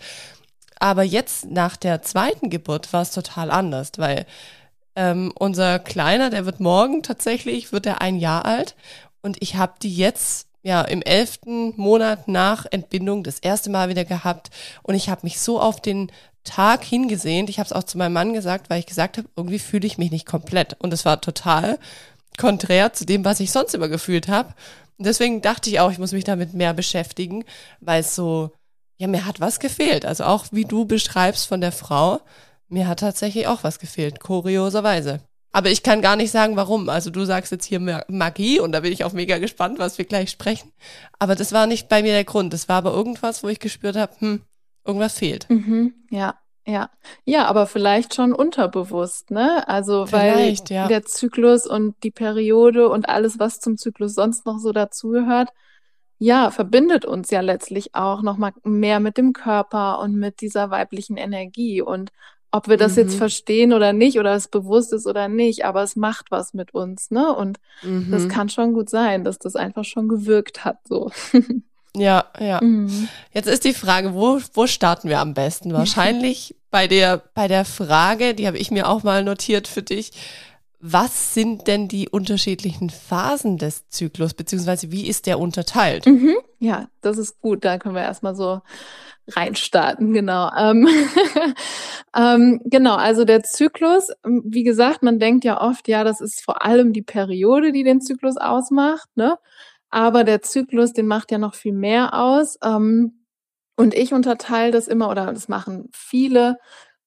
Aber 0.79 1.05
jetzt 1.05 1.45
nach 1.45 1.77
der 1.77 2.03
zweiten 2.03 2.51
Geburt 2.51 2.93
war 2.93 3.03
es 3.03 3.13
total 3.13 3.51
anders, 3.51 3.93
weil 3.99 4.27
ähm, 4.97 5.33
unser 5.39 5.79
Kleiner, 5.79 6.31
der 6.31 6.45
wird 6.45 6.59
morgen 6.59 7.03
tatsächlich, 7.03 7.73
wird 7.73 7.87
er 7.87 8.01
ein 8.01 8.17
Jahr 8.17 8.45
alt. 8.45 8.75
Und 9.23 9.37
ich 9.41 9.55
habe 9.57 9.75
die 9.81 9.95
jetzt 9.95 10.49
ja 10.63 10.83
im 10.83 11.03
elften 11.03 11.75
Monat 11.77 12.29
nach 12.29 12.67
Entbindung 12.71 13.25
das 13.25 13.39
erste 13.39 13.71
Mal 13.71 13.89
wieder 13.89 14.05
gehabt 14.05 14.51
und 14.83 14.95
ich 14.95 15.09
habe 15.09 15.23
mich 15.25 15.41
so 15.41 15.61
auf 15.61 15.81
den 15.81 16.11
Tag 16.45 16.83
hingesehnt. 16.85 17.49
Ich 17.51 17.59
habe 17.59 17.67
es 17.67 17.73
auch 17.73 17.85
zu 17.85 17.99
meinem 17.99 18.15
Mann 18.15 18.33
gesagt, 18.33 18.69
weil 18.69 18.81
ich 18.81 18.87
gesagt 18.87 19.19
habe, 19.19 19.29
irgendwie 19.37 19.59
fühle 19.59 19.87
ich 19.87 19.99
mich 19.99 20.11
nicht 20.11 20.27
komplett 20.27 20.77
und 20.81 20.93
es 20.93 21.05
war 21.05 21.21
total 21.21 21.79
konträr 22.39 22.93
zu 22.93 23.05
dem, 23.05 23.25
was 23.25 23.41
ich 23.41 23.53
sonst 23.53 23.75
immer 23.75 23.89
gefühlt 23.89 24.29
habe. 24.29 24.55
Und 24.99 25.07
deswegen 25.07 25.43
dachte 25.43 25.71
ich 25.71 25.81
auch, 25.81 25.91
ich 25.91 25.99
muss 25.99 26.13
mich 26.13 26.25
damit 26.25 26.55
mehr 26.55 26.75
beschäftigen, 26.75 27.45
weil 27.81 28.01
es 28.01 28.15
so, 28.15 28.51
ja, 28.99 29.07
mir 29.07 29.27
hat 29.27 29.41
was 29.41 29.61
gefehlt. 29.61 30.05
Also 30.05 30.25
auch 30.25 30.47
wie 30.53 30.65
du 30.65 30.85
beschreibst 30.85 31.47
von 31.47 31.61
der 31.61 31.73
Frau, 31.73 32.21
mir 32.69 32.89
hat 32.89 33.01
tatsächlich 33.01 33.47
auch 33.47 33.65
was 33.65 33.79
gefehlt, 33.79 34.21
kurioserweise. 34.21 35.21
Aber 35.53 35.69
ich 35.69 35.83
kann 35.83 36.01
gar 36.01 36.17
nicht 36.17 36.31
sagen, 36.31 36.57
warum. 36.57 36.89
Also 36.89 37.11
du 37.11 37.25
sagst 37.25 37.53
jetzt 37.53 37.67
hier 37.67 38.05
Magie 38.09 38.59
und 38.59 38.73
da 38.73 38.81
bin 38.81 38.93
ich 38.93 39.05
auch 39.05 39.13
mega 39.13 39.39
gespannt, 39.39 39.79
was 39.79 39.99
wir 39.99 40.07
gleich 40.07 40.31
sprechen. 40.31 40.73
Aber 41.19 41.35
das 41.35 41.53
war 41.53 41.67
nicht 41.67 41.89
bei 41.89 42.03
mir 42.03 42.13
der 42.13 42.25
Grund. 42.25 42.55
Das 42.55 42.69
war 42.69 42.77
aber 42.77 42.93
irgendwas, 42.93 43.45
wo 43.45 43.49
ich 43.49 43.61
gespürt 43.61 43.97
habe, 43.97 44.13
hm, 44.19 44.41
irgendwas 44.87 45.19
fehlt. 45.19 45.49
Mhm, 45.51 45.95
ja, 46.11 46.37
ja. 46.67 46.91
Ja, 47.27 47.45
aber 47.47 47.67
vielleicht 47.67 48.15
schon 48.15 48.33
unterbewusst, 48.33 49.31
ne? 49.31 49.69
Also 49.69 50.11
weil 50.11 50.55
ja. 50.71 50.89
der 50.89 51.05
Zyklus 51.05 51.67
und 51.67 52.03
die 52.03 52.11
Periode 52.11 52.89
und 52.89 53.11
alles, 53.11 53.39
was 53.39 53.61
zum 53.61 53.77
Zyklus 53.77 54.15
sonst 54.15 54.47
noch 54.47 54.59
so 54.59 54.73
dazugehört, 54.73 55.51
ja, 56.19 56.51
verbindet 56.51 57.05
uns 57.05 57.31
ja 57.31 57.41
letztlich 57.41 57.95
auch 57.95 58.23
noch 58.23 58.39
mal 58.39 58.53
mehr 58.63 59.01
mit 59.01 59.19
dem 59.19 59.33
Körper 59.33 59.99
und 59.99 60.15
mit 60.15 60.41
dieser 60.41 60.71
weiblichen 60.71 61.17
Energie 61.17 61.83
und 61.83 62.11
ob 62.53 62.69
wir 62.69 62.77
das 62.77 62.93
mhm. 62.93 62.99
jetzt 62.99 63.15
verstehen 63.17 63.73
oder 63.73 63.93
nicht 63.93 64.19
oder 64.19 64.35
es 64.35 64.47
bewusst 64.47 64.93
ist 64.93 65.07
oder 65.07 65.29
nicht, 65.29 65.65
aber 65.65 65.83
es 65.83 65.97
macht 65.97 66.31
was 66.31 66.55
mit 66.55 66.75
uns, 66.75 67.11
ne? 67.11 67.35
Und 67.35 67.59
mhm. 67.83 68.11
das 68.11 68.29
kann 68.29 68.49
schon 68.49 68.75
gut 68.75 68.91
sein, 68.91 69.25
dass 69.25 69.39
das 69.39 69.57
einfach 69.57 69.85
schon 69.85 70.09
gewirkt 70.09 70.65
hat, 70.65 70.79
so. 70.89 71.11
Ja, 71.95 72.25
ja. 72.41 72.59
Mhm. 72.63 73.09
Jetzt 73.33 73.49
ist 73.49 73.65
die 73.65 73.75
Frage, 73.75 74.15
wo, 74.15 74.41
wo 74.55 74.67
starten 74.67 75.11
wir 75.11 75.21
am 75.21 75.35
besten? 75.35 75.75
Wahrscheinlich 75.75 76.57
bei 76.71 76.87
der, 76.89 77.23
bei 77.35 77.49
der 77.49 77.67
Frage, 77.67 78.33
die 78.35 78.47
habe 78.47 78.57
ich 78.57 78.71
mir 78.71 78.89
auch 78.89 79.03
mal 79.03 79.23
notiert 79.23 79.69
für 79.69 79.83
dich. 79.83 80.13
Was 80.85 81.33
sind 81.33 81.69
denn 81.69 81.87
die 81.87 82.09
unterschiedlichen 82.09 82.91
Phasen 82.91 83.57
des 83.57 83.89
Zyklus, 83.89 84.35
beziehungsweise 84.35 84.91
wie 84.91 85.07
ist 85.07 85.27
der 85.27 85.39
unterteilt? 85.39 86.07
Mhm. 86.07 86.35
Ja, 86.59 86.89
das 87.03 87.19
ist 87.19 87.41
gut. 87.41 87.65
Da 87.65 87.79
können 87.79 87.95
wir 87.95 88.03
erstmal 88.03 88.35
so 88.35 88.63
reinstarten, 89.29 90.13
genau. 90.13 90.51
Ähm, 90.59 90.89
ähm, 92.17 92.61
genau, 92.65 92.97
also 92.97 93.25
der 93.25 93.45
Zyklus, 93.45 94.09
wie 94.25 94.65
gesagt, 94.65 95.05
man 95.05 95.21
denkt 95.21 95.45
ja 95.45 95.61
oft, 95.61 95.87
ja, 95.87 96.03
das 96.03 96.21
ist 96.21 96.43
vor 96.43 96.65
allem 96.65 96.93
die 96.93 97.03
Periode, 97.03 97.71
die 97.71 97.85
den 97.85 98.01
Zyklus 98.01 98.37
ausmacht, 98.37 99.09
ne? 99.15 99.39
Aber 99.89 100.25
der 100.25 100.43
Zyklus, 100.43 100.93
den 100.93 101.07
macht 101.07 101.31
ja 101.31 101.39
noch 101.39 101.55
viel 101.55 101.75
mehr 101.75 102.13
aus. 102.13 102.59
Ähm, 102.65 103.25
und 103.77 103.95
ich 103.95 104.13
unterteile 104.13 104.73
das 104.73 104.89
immer, 104.89 105.11
oder 105.11 105.33
das 105.33 105.49
machen 105.49 105.91
viele, 105.93 106.59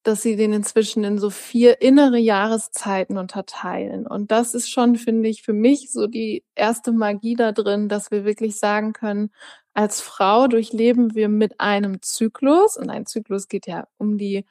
dass 0.05 0.21
sie 0.21 0.35
den 0.35 0.53
inzwischen 0.53 1.03
in 1.03 1.17
so 1.17 1.31
vier 1.31 1.81
innere 1.81 2.19
Jahreszeiten 2.19 3.17
unterteilen. 3.17 4.05
Und 4.05 4.31
das 4.31 4.53
ist 4.53 4.69
schon, 4.69 4.97
finde 4.97 5.29
ich, 5.29 5.41
für 5.41 5.53
mich 5.53 5.91
so 5.91 6.05
die 6.07 6.43
erste 6.53 6.91
Magie 6.91 7.35
da 7.35 7.51
drin, 7.51 7.89
dass 7.89 8.11
wir 8.11 8.23
wirklich 8.23 8.57
sagen 8.57 8.93
können, 8.93 9.31
als 9.73 10.01
Frau 10.01 10.47
durchleben 10.47 11.15
wir 11.15 11.27
mit 11.27 11.59
einem 11.59 12.01
Zyklus, 12.03 12.77
und 12.77 12.89
ein 12.91 13.07
Zyklus 13.07 13.47
geht 13.47 13.65
ja 13.67 13.87
um 13.97 14.17
die 14.19 14.45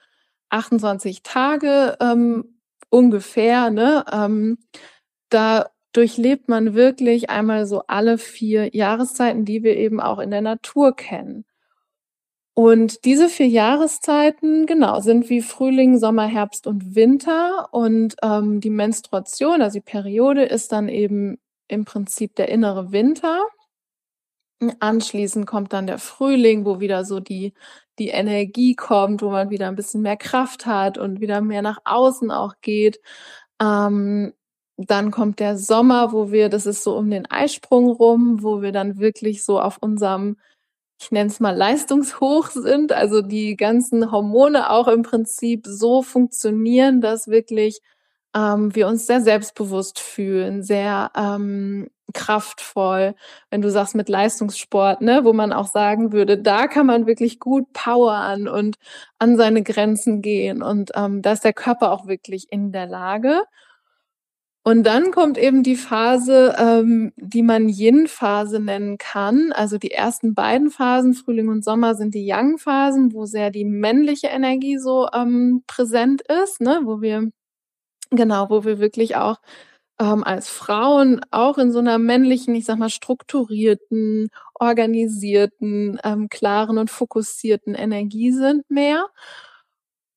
28 0.50 1.22
Tage 1.22 1.96
ähm, 2.00 2.58
ungefähr, 2.90 3.70
ne? 3.70 4.04
Ähm, 4.12 4.58
da 5.30 5.70
durchlebt 5.92 6.48
man 6.48 6.74
wirklich 6.74 7.30
einmal 7.30 7.66
so 7.66 7.84
alle 7.86 8.18
vier 8.18 8.74
Jahreszeiten, 8.74 9.44
die 9.44 9.62
wir 9.62 9.76
eben 9.76 10.00
auch 10.00 10.18
in 10.18 10.30
der 10.30 10.42
Natur 10.42 10.96
kennen. 10.96 11.44
Und 12.54 13.04
diese 13.04 13.28
vier 13.28 13.48
Jahreszeiten, 13.48 14.66
genau, 14.66 15.00
sind 15.00 15.28
wie 15.28 15.42
Frühling, 15.42 15.98
Sommer, 15.98 16.26
Herbst 16.26 16.68
und 16.68 16.94
Winter. 16.94 17.68
Und 17.72 18.14
ähm, 18.22 18.60
die 18.60 18.70
Menstruation, 18.70 19.60
also 19.60 19.78
die 19.78 19.84
Periode, 19.84 20.44
ist 20.44 20.70
dann 20.70 20.88
eben 20.88 21.38
im 21.66 21.84
Prinzip 21.84 22.36
der 22.36 22.48
innere 22.48 22.92
Winter. 22.92 23.42
Anschließend 24.78 25.46
kommt 25.46 25.72
dann 25.72 25.88
der 25.88 25.98
Frühling, 25.98 26.64
wo 26.64 26.78
wieder 26.78 27.04
so 27.04 27.18
die, 27.18 27.54
die 27.98 28.08
Energie 28.08 28.74
kommt, 28.76 29.22
wo 29.22 29.30
man 29.30 29.50
wieder 29.50 29.66
ein 29.68 29.76
bisschen 29.76 30.02
mehr 30.02 30.16
Kraft 30.16 30.64
hat 30.64 30.96
und 30.96 31.20
wieder 31.20 31.40
mehr 31.40 31.62
nach 31.62 31.78
außen 31.84 32.30
auch 32.30 32.54
geht. 32.62 33.00
Ähm, 33.60 34.32
dann 34.76 35.10
kommt 35.10 35.40
der 35.40 35.56
Sommer, 35.58 36.12
wo 36.12 36.32
wir, 36.32 36.48
das 36.48 36.66
ist 36.66 36.82
so 36.84 36.96
um 36.96 37.10
den 37.10 37.26
Eisprung 37.30 37.90
rum, 37.90 38.42
wo 38.42 38.62
wir 38.62 38.72
dann 38.72 38.98
wirklich 38.98 39.44
so 39.44 39.60
auf 39.60 39.78
unserem, 39.78 40.36
ich 41.00 41.10
nenne 41.10 41.28
es 41.28 41.40
mal 41.40 41.56
Leistungshoch 41.56 42.50
sind, 42.50 42.92
also 42.92 43.20
die 43.20 43.56
ganzen 43.56 44.10
Hormone 44.10 44.70
auch 44.70 44.88
im 44.88 45.02
Prinzip 45.02 45.66
so 45.66 46.02
funktionieren, 46.02 47.00
dass 47.00 47.28
wirklich 47.28 47.80
ähm, 48.34 48.74
wir 48.74 48.88
uns 48.88 49.06
sehr 49.06 49.20
selbstbewusst 49.20 49.98
fühlen, 50.00 50.62
sehr 50.62 51.10
ähm, 51.16 51.88
kraftvoll. 52.12 53.14
Wenn 53.50 53.62
du 53.62 53.70
sagst 53.70 53.94
mit 53.94 54.08
Leistungssport, 54.08 55.00
ne, 55.00 55.24
wo 55.24 55.32
man 55.32 55.52
auch 55.52 55.66
sagen 55.66 56.12
würde, 56.12 56.38
da 56.38 56.66
kann 56.66 56.86
man 56.86 57.06
wirklich 57.06 57.40
gut 57.40 57.72
powern 57.72 58.48
und 58.48 58.76
an 59.18 59.36
seine 59.36 59.62
Grenzen 59.62 60.22
gehen 60.22 60.62
und 60.62 60.92
ähm, 60.94 61.22
da 61.22 61.32
ist 61.32 61.44
der 61.44 61.52
Körper 61.52 61.92
auch 61.92 62.06
wirklich 62.06 62.50
in 62.50 62.72
der 62.72 62.86
Lage. 62.86 63.42
Und 64.66 64.84
dann 64.84 65.10
kommt 65.10 65.36
eben 65.36 65.62
die 65.62 65.76
Phase, 65.76 66.54
ähm, 66.58 67.12
die 67.16 67.42
man 67.42 67.68
Yin-Phase 67.68 68.60
nennen 68.60 68.96
kann. 68.96 69.52
Also 69.52 69.76
die 69.76 69.90
ersten 69.90 70.34
beiden 70.34 70.70
Phasen, 70.70 71.12
Frühling 71.12 71.48
und 71.48 71.62
Sommer, 71.62 71.94
sind 71.94 72.14
die 72.14 72.24
Yang-Phasen, 72.24 73.12
wo 73.12 73.26
sehr 73.26 73.50
die 73.50 73.66
männliche 73.66 74.28
Energie 74.28 74.78
so 74.78 75.06
ähm, 75.12 75.64
präsent 75.66 76.22
ist, 76.42 76.62
ne? 76.62 76.80
wo 76.84 77.02
wir, 77.02 77.30
genau, 78.10 78.48
wo 78.48 78.64
wir 78.64 78.78
wirklich 78.78 79.16
auch 79.16 79.36
ähm, 80.00 80.24
als 80.24 80.48
Frauen 80.48 81.20
auch 81.30 81.58
in 81.58 81.70
so 81.70 81.78
einer 81.80 81.98
männlichen, 81.98 82.54
ich 82.54 82.64
sag 82.64 82.78
mal, 82.78 82.90
strukturierten, 82.90 84.30
organisierten, 84.54 86.00
ähm, 86.04 86.28
klaren 86.30 86.78
und 86.78 86.90
fokussierten 86.90 87.74
Energie 87.74 88.32
sind 88.32 88.70
mehr. 88.70 89.06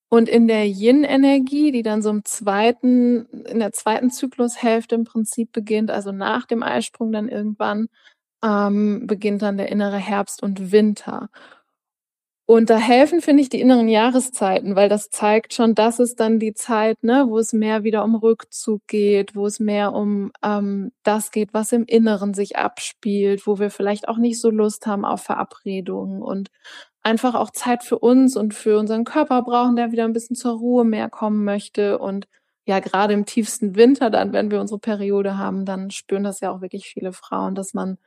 Und 0.10 0.30
in 0.30 0.48
der 0.48 0.65
Yin-Energie, 0.65 1.72
die 1.72 1.84
dann 1.84 2.02
so 2.02 2.10
im 2.10 2.24
zweiten, 2.24 3.26
in 3.46 3.60
der 3.60 3.74
zweiten 3.74 4.10
Zyklushälfte 4.10 4.96
im 4.96 5.04
Prinzip 5.04 5.52
beginnt, 5.52 5.91
also 5.91 6.12
nach 6.13 6.46
dem 6.46 6.63
Eisprung 6.63 7.12
dann 7.12 7.28
irgendwann, 7.28 7.89
ähm, 8.43 9.08
beginnt 9.08 9.41
dann 9.41 9.58
der 9.58 9.70
innere 9.70 9.98
Herbst 9.98 10.43
und 10.43 10.72
Winter. 10.72 11.30
Und 12.50 12.70
da 12.70 12.78
helfen, 12.78 13.20
finde 13.20 13.41
ich, 13.43 13.50
die 13.50 13.60
inneren 13.60 13.89
Jahreszeiten, 13.89 14.78
weil 14.78 14.88
das 14.88 15.10
zeigt 15.10 15.54
schon, 15.54 15.76
das 15.76 16.00
ist 16.00 16.22
dann 16.22 16.39
die 16.39 16.54
Zeit, 16.54 17.04
ne, 17.04 17.26
wo 17.28 17.38
es 17.39 17.52
mehr 17.52 17.84
wieder 17.84 18.06
um 18.06 18.15
Rückzug 18.15 18.82
geht, 18.88 19.36
wo 19.36 19.46
es 19.48 19.60
mehr 19.60 19.91
um 19.91 20.32
ähm, 20.41 20.93
das 21.04 21.32
geht, 21.32 21.54
was 21.54 21.74
im 21.74 21.84
Inneren 21.84 22.34
sich 22.34 22.56
abspielt, 22.56 23.46
wo 23.48 23.60
wir 23.60 23.70
vielleicht 23.70 24.08
auch 24.08 24.17
nicht 24.17 24.39
so 24.39 24.50
Lust 24.50 24.88
haben 24.88 25.04
auf 25.04 25.24
Verabredungen 25.24 26.22
und 26.22 26.48
einfach 27.08 27.36
auch 27.36 27.52
Zeit 27.52 27.84
für 27.84 27.98
uns 28.00 28.36
und 28.36 28.54
für 28.54 28.78
unseren 28.78 29.06
Körper 29.06 29.41
brauchen, 29.41 29.78
der 29.78 29.93
wieder 29.93 30.04
ein 30.04 30.12
bisschen 30.12 30.36
zur 30.36 30.58
Ruhe 30.58 30.84
mehr 30.84 31.10
kommen 31.10 31.46
möchte. 31.46 32.00
Und 32.00 32.28
ja, 32.65 32.80
gerade 32.80 33.13
im 33.13 33.26
tiefsten 33.26 33.78
Winter, 33.78 34.10
dann, 34.10 34.34
wenn 34.34 34.52
wir 34.52 34.60
unsere 34.60 34.80
Periode 34.80 35.38
haben, 35.38 35.63
dann 35.65 35.89
spüren 35.89 36.26
das 36.26 36.41
ja 36.41 36.52
auch 36.52 36.60
wirklich 36.62 36.88
viele 36.88 37.13
Frauen, 37.13 37.56
dass 37.56 37.74
man 37.74 37.98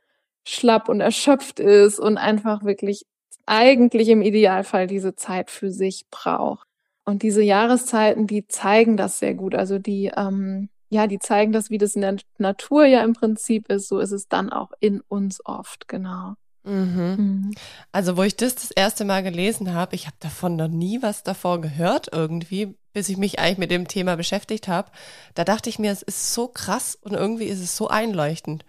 schlapp 0.45 0.87
und 0.87 1.01
erschöpft 1.01 1.59
ist 1.59 1.99
und 1.99 2.19
einfach 2.19 2.63
wirklich 2.63 3.05
eigentlich 3.47 4.07
im 4.09 4.21
Idealfall 4.21 4.85
diese 4.85 5.15
Zeit 5.15 5.49
für 5.49 5.71
sich 5.71 6.05
braucht. 6.11 6.67
Und 7.03 7.23
diese 7.23 7.41
Jahreszeiten, 7.41 8.27
die 8.27 8.47
zeigen 8.47 8.97
das 8.97 9.17
sehr 9.17 9.33
gut. 9.33 9.55
Also 9.55 9.79
die, 9.79 10.11
ähm, 10.15 10.69
ja, 10.89 11.07
die 11.07 11.17
zeigen 11.17 11.51
das, 11.51 11.71
wie 11.71 11.79
das 11.79 11.95
in 11.95 12.01
der 12.01 12.17
Natur 12.37 12.85
ja 12.85 13.03
im 13.03 13.13
Prinzip 13.13 13.67
ist. 13.69 13.87
So 13.87 13.97
ist 13.97 14.11
es 14.11 14.27
dann 14.27 14.51
auch 14.51 14.73
in 14.79 15.01
uns 15.01 15.43
oft, 15.43 15.87
genau. 15.87 16.35
Mhm. 16.63 17.15
Mhm. 17.17 17.51
Also, 17.91 18.17
wo 18.17 18.23
ich 18.23 18.35
das 18.35 18.55
das 18.55 18.71
erste 18.71 19.03
Mal 19.05 19.23
gelesen 19.23 19.73
habe, 19.73 19.95
ich 19.95 20.05
habe 20.05 20.15
davon 20.19 20.55
noch 20.55 20.67
nie 20.67 21.01
was 21.01 21.23
davor 21.23 21.59
gehört 21.61 22.09
irgendwie, 22.11 22.75
bis 22.93 23.09
ich 23.09 23.17
mich 23.17 23.39
eigentlich 23.39 23.57
mit 23.57 23.71
dem 23.71 23.87
Thema 23.87 24.15
beschäftigt 24.15 24.67
habe. 24.67 24.91
Da 25.33 25.43
dachte 25.43 25.69
ich 25.69 25.79
mir, 25.79 25.91
es 25.91 26.01
ist 26.03 26.33
so 26.33 26.47
krass 26.47 26.95
und 27.01 27.13
irgendwie 27.13 27.45
ist 27.45 27.59
es 27.59 27.75
so 27.75 27.87
einleuchtend. 27.87 28.65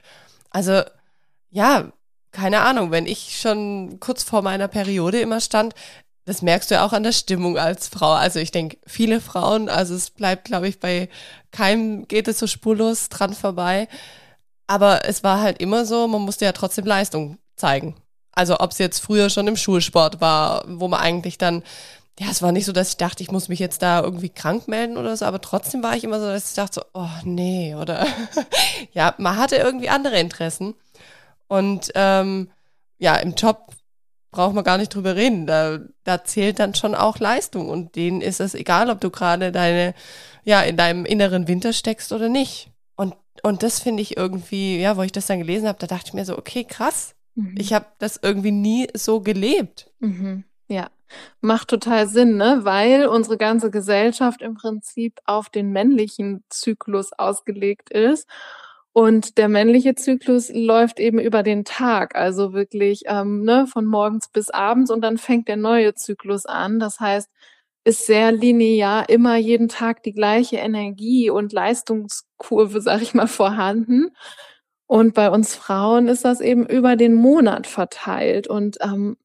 Also, 0.51 0.83
ja, 1.51 1.93
keine 2.33 2.61
Ahnung, 2.63 2.91
wenn 2.91 3.07
ich 3.07 3.39
schon 3.41 4.01
kurz 4.01 4.23
vor 4.23 4.43
meiner 4.43 4.69
Periode 4.69 5.21
immer 5.21 5.41
stand, 5.41 5.75
das 6.25 6.41
merkst 6.43 6.71
du 6.71 6.77
ja 6.77 6.87
auch 6.87 6.93
an 6.93 7.03
der 7.03 7.13
Stimmung 7.13 7.59
als 7.59 7.89
Frau. 7.89 8.13
Also 8.13 8.39
ich 8.39 8.53
denke, 8.53 8.79
viele 8.87 9.21
Frauen, 9.21 9.69
also 9.69 9.95
es 9.95 10.11
bleibt, 10.11 10.45
glaube 10.45 10.69
ich, 10.69 10.81
bei 10.81 11.09
keinem 11.51 12.07
geht 12.09 12.29
es 12.29 12.39
so 12.39 12.47
spurlos 12.47 13.09
dran 13.09 13.35
vorbei. 13.35 13.89
Aber 14.67 15.05
es 15.07 15.25
war 15.25 15.41
halt 15.41 15.61
immer 15.61 15.85
so, 15.85 16.07
man 16.09 16.23
musste 16.23 16.45
ja 16.45 16.53
trotzdem 16.53 16.87
Leistung 16.87 17.39
zeigen. 17.57 17.97
Also 18.33 18.61
ob 18.61 18.71
es 18.73 18.79
jetzt 18.79 19.01
früher 19.01 19.31
schon 19.31 19.47
im 19.47 19.57
Schulsport 19.57 20.21
war, 20.21 20.65
wo 20.67 20.89
man 20.89 21.01
eigentlich 21.01 21.39
dann, 21.39 21.63
ja, 22.19 22.29
es 22.31 22.43
war 22.43 22.53
nicht 22.53 22.65
so, 22.65 22.73
dass 22.73 22.91
ich 22.91 22.97
dachte, 22.97 23.23
ich 23.23 23.31
muss 23.31 23.49
mich 23.49 23.59
jetzt 23.59 23.83
da 23.83 24.03
irgendwie 24.03 24.31
krank 24.31 24.69
melden 24.69 24.97
oder 24.97 25.17
so, 25.17 25.25
aber 25.25 25.41
trotzdem 25.41 25.83
war 25.83 25.97
ich 25.97 26.05
immer 26.05 26.21
so, 26.21 26.27
dass 26.27 26.51
ich 26.51 26.55
dachte 26.55 26.81
so, 26.81 26.87
oh 26.95 27.09
nee, 27.25 27.75
oder 27.75 28.07
ja, 28.93 29.15
man 29.19 29.37
hatte 29.37 29.57
irgendwie 29.57 29.89
andere 29.89 30.19
Interessen. 30.19 30.75
Und 31.49 31.93
ähm, 31.95 32.51
ja, 32.99 33.17
im 33.17 33.35
Job 33.35 33.75
braucht 34.33 34.55
man 34.55 34.65
gar 34.65 34.79
nicht 34.79 34.95
drüber 34.95 35.15
reden. 35.15 35.47
Da, 35.47 35.79
da 36.05 36.25
zählt 36.25 36.59
dann 36.59 36.75
schon 36.75 36.95
auch 36.95 37.19
Leistung. 37.19 37.69
Und 37.69 37.95
denen 37.95 38.21
ist 38.21 38.41
es 38.41 38.55
egal, 38.55 38.91
ob 38.91 39.01
du 39.01 39.11
gerade 39.11 39.53
deine, 39.53 39.95
ja, 40.45 40.63
in 40.63 40.77
deinem 40.77 41.05
inneren 41.05 41.47
Winter 41.47 41.73
steckst 41.73 42.13
oder 42.13 42.29
nicht. 42.29 42.71
Und, 42.97 43.15
und 43.43 43.63
das 43.63 43.79
finde 43.79 44.03
ich 44.03 44.17
irgendwie, 44.17 44.81
ja, 44.81 44.97
wo 44.97 45.03
ich 45.03 45.13
das 45.13 45.27
dann 45.27 45.39
gelesen 45.39 45.69
habe, 45.69 45.79
da 45.79 45.87
dachte 45.87 46.09
ich 46.09 46.15
mir 46.15 46.25
so, 46.25 46.37
okay, 46.37 46.65
krass. 46.65 47.15
Mhm. 47.35 47.55
Ich 47.59 47.73
habe 47.73 47.87
das 47.99 48.19
irgendwie 48.23 48.53
nie 48.53 48.89
so 48.95 49.21
gelebt. 49.21 49.91
Mhm. 50.01 50.45
Ja, 50.69 50.89
macht 51.41 51.69
total 51.69 52.09
Sinn, 52.09 52.37
ne? 52.37 52.61
Weil 52.63 53.07
unsere 53.07 53.37
ganze 53.37 53.71
Gesellschaft 53.71 54.43
im 54.43 54.55
Prinzip 54.55 55.21
auf 55.25 55.51
den 55.51 55.71
männlichen 55.71 56.45
Zyklus 56.49 57.13
ausgelegt 57.13 57.91
ist. 57.91 58.29
Und 58.95 59.39
der 59.39 59.49
männliche 59.49 59.95
Zyklus 59.95 60.51
läuft 60.53 61.01
eben 61.01 61.19
über 61.19 61.43
den 61.43 61.65
Tag, 61.65 62.15
also 62.15 62.53
wirklich 62.53 63.05
ähm, 63.07 63.43
ne, 63.43 63.67
von 63.67 63.87
morgens 63.87 64.29
bis 64.29 64.51
abends 64.51 64.91
und 64.91 65.01
dann 65.01 65.17
fängt 65.17 65.49
der 65.49 65.57
neue 65.57 65.95
Zyklus 65.95 66.45
an. 66.45 66.79
Das 66.79 67.01
heißt, 67.01 67.31
ist 67.85 68.07
sehr 68.07 68.33
linear 68.33 69.09
immer 69.09 69.37
jeden 69.37 69.69
Tag 69.69 70.03
die 70.03 70.13
gleiche 70.13 70.57
Energie 70.57 71.31
und 71.31 71.53
Leistungskurve, 71.53 72.81
sag 72.83 73.03
ich 73.03 73.15
mal, 73.15 73.27
vorhanden. 73.27 74.11
Und 74.93 75.15
bei 75.15 75.31
uns 75.31 75.55
Frauen 75.55 76.07
ist 76.07 76.27
das 76.27 76.43
eben 76.43 76.67
über 76.67 76.97
den 76.97 77.15
Monat 77.15 77.67
verteilt. 77.67 78.47
Und 78.47 78.77
ähm, 78.83 79.17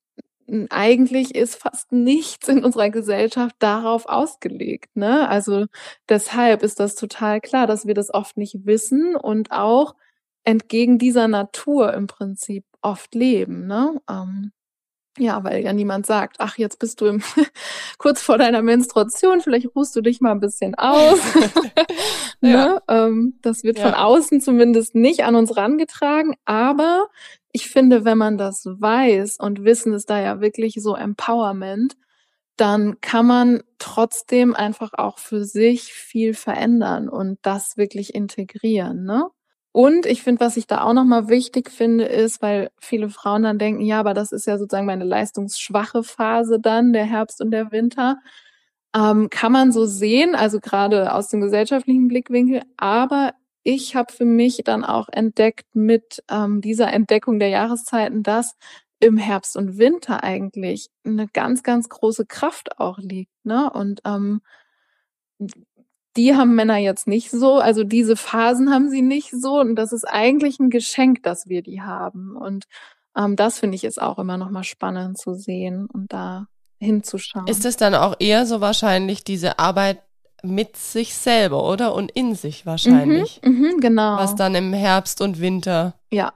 eigentlich 0.70 1.36
ist 1.36 1.58
fast 1.58 1.92
nichts 1.92 2.48
in 2.48 2.64
unserer 2.64 2.90
Gesellschaft 2.90 3.58
darauf 3.60 4.06
ausgelegt. 4.06 4.96
Ne? 4.96 5.28
Also 5.28 5.66
deshalb 6.08 6.64
ist 6.64 6.80
das 6.80 6.96
total 6.96 7.42
klar, 7.42 7.68
dass 7.68 7.86
wir 7.86 7.96
das 7.96 8.14
oft 8.14 8.38
nicht 8.38 8.66
wissen 8.66 9.18
und 9.18 9.52
auch 9.52 9.96
entgegen 10.46 11.00
dieser 11.00 11.28
Natur 11.28 11.94
im 11.94 12.08
Prinzip 12.08 12.64
oft 12.82 13.14
leben. 13.14 13.68
Ne? 13.68 14.00
Ähm, 14.10 14.54
ja, 15.18 15.44
weil 15.44 15.64
ja 15.64 15.74
niemand 15.74 16.06
sagt, 16.06 16.38
ach, 16.40 16.58
jetzt 16.58 16.80
bist 16.80 17.02
du 17.02 17.06
im, 17.08 17.22
kurz 17.98 18.22
vor 18.22 18.38
deiner 18.38 18.62
Menstruation, 18.62 19.42
vielleicht 19.42 19.76
ruhst 19.76 19.96
du 19.96 20.02
dich 20.02 20.22
mal 20.22 20.32
ein 20.32 20.40
bisschen 20.40 20.76
aus. 20.76 21.20
ne? 22.42 22.52
ja. 22.52 22.82
ähm, 22.88 23.38
das 23.42 23.64
wird 23.64 23.78
ja. 23.80 23.86
von 23.86 23.94
außen 23.94 24.42
zumindest 24.42 24.96
nicht 24.96 25.24
an 25.24 25.36
uns 25.36 25.58
rangetragen, 25.58 26.36
aber 26.46 27.08
ich 27.52 27.70
finde, 27.70 28.06
wenn 28.06 28.18
man 28.18 28.38
das 28.38 28.66
weiß 28.66 29.38
und 29.40 29.64
Wissen 29.64 29.94
ist 29.94 30.10
da 30.10 30.22
ja 30.22 30.42
wirklich 30.42 30.76
so 30.80 30.96
Empowerment, 30.96 31.96
dann 32.56 33.00
kann 33.02 33.26
man 33.26 33.62
trotzdem 33.78 34.56
einfach 34.56 34.94
auch 34.94 35.20
für 35.20 35.46
sich 35.46 35.94
viel 35.94 36.34
verändern 36.34 37.08
und 37.08 37.38
das 37.44 37.78
wirklich 37.78 38.16
integrieren, 38.16 39.04
ne? 39.06 39.28
Und 39.78 40.08
ich 40.08 40.24
finde, 40.24 40.42
was 40.42 40.58
ich 40.58 40.66
da 40.66 40.82
auch 40.82 40.94
nochmal 40.94 41.30
wichtig 41.30 41.70
finde, 41.70 42.06
ist, 42.06 42.42
weil 42.42 42.72
viele 42.80 43.12
Frauen 43.12 43.44
dann 43.44 43.60
denken, 43.60 43.82
ja, 43.82 44.00
aber 44.00 44.16
das 44.16 44.32
ist 44.32 44.48
ja 44.48 44.58
sozusagen 44.58 44.88
meine 44.88 45.04
leistungsschwache 45.04 46.02
Phase 46.02 46.60
dann, 46.60 46.94
der 46.94 47.06
Herbst 47.06 47.42
und 47.42 47.52
der 47.52 47.72
Winter. 47.72 48.18
Ähm, 48.96 49.30
kann 49.30 49.52
man 49.52 49.72
so 49.72 49.86
sehen, 49.86 50.34
also 50.34 50.60
gerade 50.60 51.14
aus 51.14 51.28
dem 51.28 51.42
gesellschaftlichen 51.42 52.08
Blickwinkel, 52.08 52.64
aber 52.78 53.34
ich 53.62 53.96
habe 53.96 54.12
für 54.12 54.26
mich 54.26 54.64
dann 54.66 54.84
auch 54.84 55.10
entdeckt 55.12 55.68
mit 55.76 56.24
ähm, 56.28 56.60
dieser 56.60 56.92
Entdeckung 56.92 57.38
der 57.38 57.50
Jahreszeiten, 57.50 58.24
dass 58.24 58.56
im 59.00 59.16
Herbst 59.18 59.56
und 59.56 59.78
Winter 59.78 60.24
eigentlich 60.24 60.90
eine 61.04 61.28
ganz, 61.28 61.62
ganz 61.62 61.88
große 61.88 62.26
Kraft 62.26 62.80
auch 62.80 62.98
liegt. 62.98 63.32
Ne? 63.44 63.70
Und 63.70 64.02
ähm, 64.06 64.42
die 66.18 66.36
haben 66.36 66.56
Männer 66.56 66.78
jetzt 66.78 67.08
nicht 67.08 67.32
so, 67.32 67.60
also 67.60 67.84
diese 67.84 68.16
Phasen 68.16 68.72
haben 68.72 68.90
sie 68.90 69.02
nicht 69.02 69.32
so. 69.32 69.60
Und 69.60 69.76
das 69.76 69.94
ist 69.94 70.06
eigentlich 70.06 70.60
ein 70.60 70.70
Geschenk, 70.70 71.24
dass 71.24 71.48
wir 71.48 71.62
die 71.62 71.82
haben. 71.82 72.36
Und 72.36 72.66
ähm, 73.16 73.36
das 73.36 73.60
finde 73.60 73.76
ich 73.76 73.84
ist 73.84 74.02
auch 74.02 74.20
immer 74.20 74.38
nochmal 74.38 74.64
spannend 74.64 75.18
zu 75.18 75.36
sehen 75.36 75.88
und 75.92 76.12
da 76.12 76.48
hinzuschauen. 76.80 77.48
Ist 77.48 77.66
es 77.66 77.78
dann 77.78 77.96
auch 77.96 78.16
eher 78.20 78.46
so 78.46 78.62
wahrscheinlich 78.62 79.24
diese 79.24 79.60
Arbeit 79.60 80.02
mit 80.44 80.78
sich 80.78 81.16
selber, 81.16 81.68
oder? 81.68 81.94
Und 81.94 82.12
in 82.12 82.36
sich 82.36 82.66
wahrscheinlich. 82.66 83.42
Mhm, 83.44 83.62
mh, 83.62 83.72
genau. 83.80 84.18
Was 84.18 84.36
dann 84.36 84.56
im 84.56 84.74
Herbst 84.74 85.22
und 85.22 85.40
Winter 85.40 85.96
ja. 86.12 86.34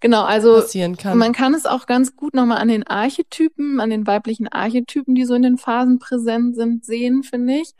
Genau, 0.00 0.24
also 0.24 0.56
passieren 0.56 0.96
kann. 0.96 1.16
man 1.16 1.32
kann 1.32 1.54
es 1.54 1.66
auch 1.66 1.86
ganz 1.86 2.16
gut 2.16 2.34
nochmal 2.34 2.58
an 2.58 2.68
den 2.68 2.84
Archetypen, 2.84 3.80
an 3.80 3.90
den 3.90 4.06
weiblichen 4.08 4.48
Archetypen, 4.48 5.14
die 5.14 5.24
so 5.24 5.34
in 5.34 5.42
den 5.42 5.56
Phasen 5.56 6.00
präsent 6.00 6.56
sind, 6.56 6.84
sehen, 6.84 7.22
finde 7.22 7.54
ich. 7.54 7.72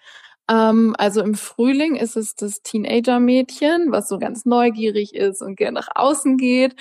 Ähm, 0.48 0.94
also 0.98 1.22
im 1.22 1.35
Frühling 1.35 1.96
ist 1.96 2.16
es 2.16 2.35
das 2.35 2.62
Teenager-Mädchen, 2.62 3.92
was 3.92 4.09
so 4.09 4.18
ganz 4.18 4.44
neugierig 4.44 5.14
ist 5.14 5.42
und 5.42 5.57
gerne 5.57 5.81
nach 5.81 5.88
außen 5.94 6.37
geht. 6.37 6.74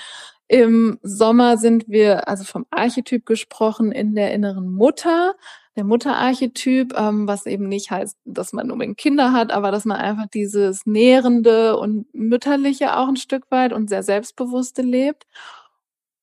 Im 0.47 0.99
Sommer 1.01 1.57
sind 1.57 1.87
wir, 1.87 2.27
also 2.27 2.43
vom 2.43 2.65
Archetyp 2.71 3.25
gesprochen, 3.25 3.91
in 3.91 4.15
der 4.15 4.33
inneren 4.33 4.69
Mutter 4.69 5.35
der 5.77 5.85
Mutterarchetyp, 5.85 6.93
ähm, 6.97 7.27
was 7.27 7.45
eben 7.45 7.67
nicht 7.67 7.91
heißt, 7.91 8.17
dass 8.25 8.51
man 8.53 8.71
unbedingt 8.71 8.97
Kinder 8.97 9.31
hat, 9.31 9.51
aber 9.51 9.71
dass 9.71 9.85
man 9.85 9.97
einfach 9.97 10.27
dieses 10.27 10.85
Nährende 10.85 11.77
und 11.77 12.13
Mütterliche 12.13 12.97
auch 12.97 13.07
ein 13.07 13.15
Stück 13.15 13.49
weit 13.51 13.71
und 13.73 13.89
sehr 13.89 14.03
Selbstbewusste 14.03 14.81
lebt. 14.81 15.25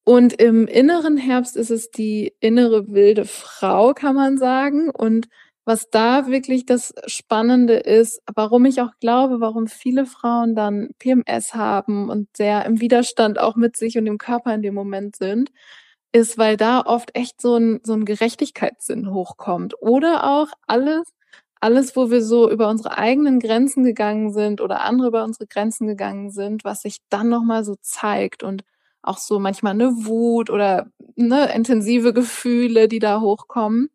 Und 0.04 0.34
im 0.34 0.66
inneren 0.66 1.16
Herbst 1.18 1.56
ist 1.56 1.70
es 1.70 1.90
die 1.90 2.34
innere 2.40 2.88
wilde 2.92 3.24
Frau, 3.26 3.92
kann 3.94 4.14
man 4.16 4.38
sagen. 4.38 4.90
Und 4.90 5.28
was 5.68 5.90
da 5.90 6.28
wirklich 6.28 6.64
das 6.64 6.94
Spannende 7.06 7.74
ist, 7.74 8.22
warum 8.34 8.64
ich 8.64 8.80
auch 8.80 8.92
glaube, 9.00 9.40
warum 9.40 9.66
viele 9.66 10.06
Frauen 10.06 10.54
dann 10.54 10.88
PMS 10.98 11.54
haben 11.54 12.08
und 12.08 12.26
sehr 12.34 12.64
im 12.64 12.80
Widerstand 12.80 13.38
auch 13.38 13.54
mit 13.54 13.76
sich 13.76 13.98
und 13.98 14.06
dem 14.06 14.16
Körper 14.16 14.54
in 14.54 14.62
dem 14.62 14.72
Moment 14.72 15.16
sind, 15.16 15.50
ist, 16.10 16.38
weil 16.38 16.56
da 16.56 16.80
oft 16.80 17.14
echt 17.14 17.42
so 17.42 17.56
ein, 17.56 17.80
so 17.84 17.92
ein 17.92 18.06
Gerechtigkeitssinn 18.06 19.12
hochkommt. 19.12 19.74
Oder 19.82 20.24
auch 20.24 20.48
alles, 20.66 21.02
alles, 21.60 21.94
wo 21.96 22.10
wir 22.10 22.22
so 22.22 22.50
über 22.50 22.70
unsere 22.70 22.96
eigenen 22.96 23.38
Grenzen 23.38 23.84
gegangen 23.84 24.32
sind 24.32 24.62
oder 24.62 24.80
andere 24.84 25.08
über 25.08 25.22
unsere 25.22 25.46
Grenzen 25.46 25.86
gegangen 25.86 26.30
sind, 26.30 26.64
was 26.64 26.80
sich 26.80 27.00
dann 27.10 27.28
nochmal 27.28 27.62
so 27.64 27.76
zeigt 27.82 28.42
und 28.42 28.64
auch 29.02 29.18
so 29.18 29.38
manchmal 29.38 29.74
eine 29.74 29.90
Wut 30.06 30.48
oder 30.48 30.86
ne, 31.14 31.52
intensive 31.54 32.14
Gefühle, 32.14 32.88
die 32.88 33.00
da 33.00 33.20
hochkommen. 33.20 33.90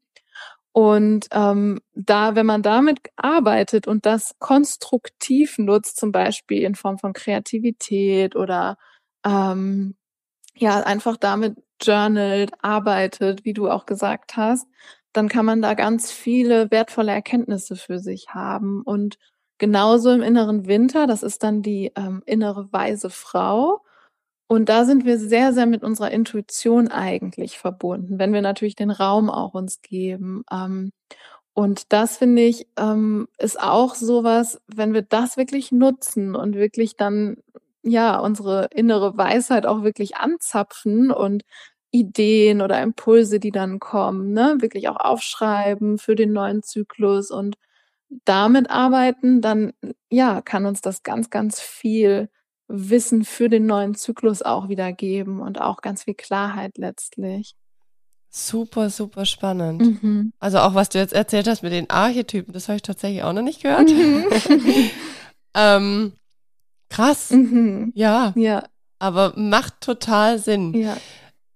Und 0.74 1.28
ähm, 1.32 1.80
da, 1.94 2.36
wenn 2.36 2.48
man 2.48 2.64
damit 2.64 3.00
arbeitet 3.16 3.88
und 3.88 4.06
das 4.08 4.36
konstruktiv 4.40 5.60
nutzt, 5.60 5.98
zum 5.98 6.12
Beispiel 6.12 6.64
in 6.64 6.76
Form 6.76 6.98
von 6.98 7.14
Kreativität 7.14 8.36
oder 8.36 8.78
ähm, 9.26 9.96
ja, 10.56 10.82
einfach 10.82 11.18
damit 11.18 11.58
journalt, 11.82 12.54
arbeitet, 12.62 13.46
wie 13.46 13.54
du 13.54 13.70
auch 13.70 13.86
gesagt 13.86 14.38
hast, 14.38 14.68
dann 15.14 15.30
kann 15.30 15.46
man 15.46 15.62
da 15.62 15.76
ganz 15.76 16.12
viele 16.12 16.72
wertvolle 16.72 17.12
Erkenntnisse 17.12 17.76
für 17.76 18.00
sich 18.00 18.30
haben. 18.30 18.82
Und 18.84 19.18
genauso 19.60 20.12
im 20.12 20.24
inneren 20.24 20.68
Winter, 20.68 21.08
das 21.08 21.24
ist 21.24 21.44
dann 21.44 21.62
die 21.62 21.92
ähm, 21.96 22.24
innere 22.26 22.72
weise 22.74 23.10
Frau. 23.10 23.82
Und 24.48 24.70
da 24.70 24.86
sind 24.86 25.06
wir 25.06 25.18
sehr, 25.20 25.54
sehr 25.54 25.66
mit 25.66 25.84
unserer 25.84 26.12
Intuition 26.12 26.90
eigentlich 26.90 27.58
verbunden, 27.58 28.20
wenn 28.20 28.34
wir 28.34 28.42
natürlich 28.42 28.76
den 28.76 28.92
Raum 28.92 29.30
auch 29.30 29.54
uns 29.54 29.82
geben. 29.82 30.44
Ähm, 30.52 30.92
und 31.54 31.94
das 31.94 32.18
finde 32.18 32.44
ich 32.44 32.68
ähm, 32.78 33.28
ist 33.38 33.60
auch 33.62 33.96
sowas, 33.96 34.62
wenn 34.68 34.94
wir 34.94 35.04
das 35.04 35.38
wirklich 35.38 35.72
nutzen 35.72 36.36
und 36.36 36.56
wirklich 36.56 36.96
dann 36.98 37.38
ja 37.84 38.20
unsere 38.20 38.70
innere 38.74 39.18
Weisheit 39.18 39.66
auch 39.68 39.84
wirklich 39.84 40.18
anzapfen 40.18 41.12
und 41.12 41.44
Ideen 41.92 42.62
oder 42.62 42.82
Impulse, 42.82 43.40
die 43.40 43.52
dann 43.52 43.80
kommen, 43.80 44.34
ne, 44.34 44.58
wirklich 44.60 44.90
auch 44.90 44.98
aufschreiben 44.98 46.00
für 46.00 46.16
den 46.16 46.34
neuen 46.34 46.64
Zyklus 46.64 47.30
und 47.32 47.56
damit 48.26 48.70
arbeiten, 48.70 49.42
dann 49.42 49.74
ja, 50.10 50.42
kann 50.42 50.66
uns 50.66 50.82
das 50.82 51.04
ganz, 51.04 51.30
ganz 51.30 51.60
viel 51.60 52.30
Wissen 52.76 53.24
für 53.24 53.50
den 53.50 53.66
neuen 53.66 53.96
Zyklus 53.96 54.42
auch 54.42 54.68
wieder 54.70 54.92
geben 54.92 55.42
und 55.42 55.62
auch 55.62 55.82
ganz 55.82 56.04
viel 56.04 56.16
Klarheit 56.16 56.78
letztlich. 56.78 57.56
Super, 58.30 58.90
super 58.90 59.26
spannend. 59.26 60.04
Mhm. 60.04 60.34
Also 60.40 60.60
auch 60.60 60.74
was 60.74 60.90
du 60.90 60.98
jetzt 60.98 61.14
erzählt 61.14 61.48
hast 61.48 61.62
mit 61.62 61.72
den 61.72 61.90
Archetypen, 61.90 62.54
das 62.54 62.68
habe 62.68 62.78
ich 62.78 62.82
tatsächlich 62.82 63.24
auch 63.24 63.34
noch 63.34 63.44
nicht 63.44 63.62
gehört. 63.62 63.90
Mhm. 63.90 64.26
ähm, 65.56 66.14
krass. 66.90 67.30
Mhm. 67.30 67.92
Ja. 67.96 68.34
Ja. 68.36 68.64
Aber 68.98 69.34
macht 69.36 69.82
total 69.82 70.40
Sinn. 70.40 70.74
Ja 70.74 70.98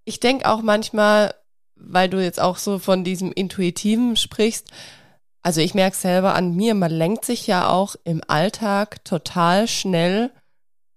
ich 0.08 0.22
denke 0.22 0.50
auch 0.50 0.62
manchmal, 0.62 1.36
weil 1.76 2.10
du 2.10 2.24
jetzt 2.24 2.40
auch 2.40 2.56
so 2.56 2.80
von 2.80 3.04
diesem 3.04 3.34
Intuitiven 3.34 4.16
sprichst, 4.16 4.72
also 5.42 5.60
ich 5.60 5.74
merke 5.74 5.98
selber 5.98 6.34
an 6.34 6.56
mir, 6.56 6.76
man 6.76 6.92
lenkt 6.92 7.26
sich 7.26 7.46
ja 7.46 7.70
auch 7.70 7.98
im 8.06 8.22
Alltag 8.26 9.04
total 9.04 9.68
schnell 9.68 10.32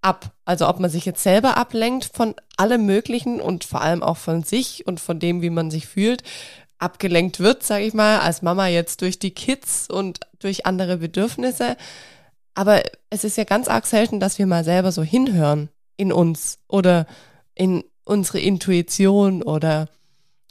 ab. 0.03 0.33
Also 0.45 0.69
ob 0.69 0.81
man 0.81 0.91
sich 0.91 1.05
jetzt 1.05 1.23
selber 1.23 1.57
ablenkt 1.57 2.11
von 2.13 2.35
allem 2.57 2.87
Möglichen 2.87 3.41
und 3.41 3.65
vor 3.65 3.83
allem 3.83 4.03
auch 4.03 4.17
von 4.17 4.43
sich 4.43 4.87
und 4.87 5.01
von 5.01 5.19
dem, 5.19 5.43
wie 5.43 5.51
man 5.51 5.71
sich 5.71 5.87
fühlt, 5.87 6.23
abgelenkt 6.79 7.41
wird, 7.41 7.63
sage 7.63 7.85
ich 7.85 7.95
mal, 7.95 8.21
als 8.21 8.43
Mama 8.43 8.67
jetzt 8.67 9.03
durch 9.03 9.19
die 9.19 9.33
Kids 9.33 9.89
und 9.89 10.21
durch 10.39 10.67
andere 10.67 10.97
Bedürfnisse. 10.97 11.77
Aber 12.55 12.83
es 13.11 13.25
ist 13.25 13.37
ja 13.37 13.45
ganz 13.45 13.69
arg 13.69 13.87
selten, 13.87 14.21
dass 14.21 14.39
wir 14.39 14.47
mal 14.47 14.65
selber 14.65 14.93
so 14.93 15.03
hinhören 15.03 15.69
in 15.97 16.13
uns 16.13 16.59
oder 16.69 17.07
in 17.55 17.85
unsere 18.05 18.41
Intuition 18.41 19.43
oder 19.43 19.89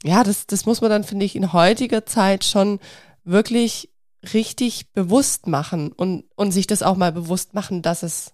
ja, 0.02 0.24
das, 0.24 0.46
das 0.46 0.64
muss 0.64 0.80
man 0.80 0.90
dann, 0.90 1.04
finde 1.04 1.26
ich, 1.26 1.36
in 1.36 1.52
heutiger 1.52 2.06
Zeit 2.06 2.44
schon 2.44 2.80
wirklich 3.24 3.90
richtig 4.32 4.92
bewusst 4.92 5.46
machen 5.46 5.92
und, 5.92 6.24
und 6.36 6.52
sich 6.52 6.66
das 6.66 6.82
auch 6.82 6.96
mal 6.96 7.12
bewusst 7.12 7.52
machen, 7.54 7.82
dass 7.82 8.02
es 8.02 8.32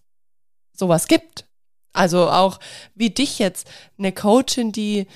sowas 0.77 1.09
gibt. 1.09 1.47
Also 1.93 2.29
auch 2.29 2.61
wie 2.95 3.11
dich 3.11 3.39
jetzt, 3.39 3.69
eine 3.99 4.13
Coachin, 4.13 4.71
die, 4.71 5.07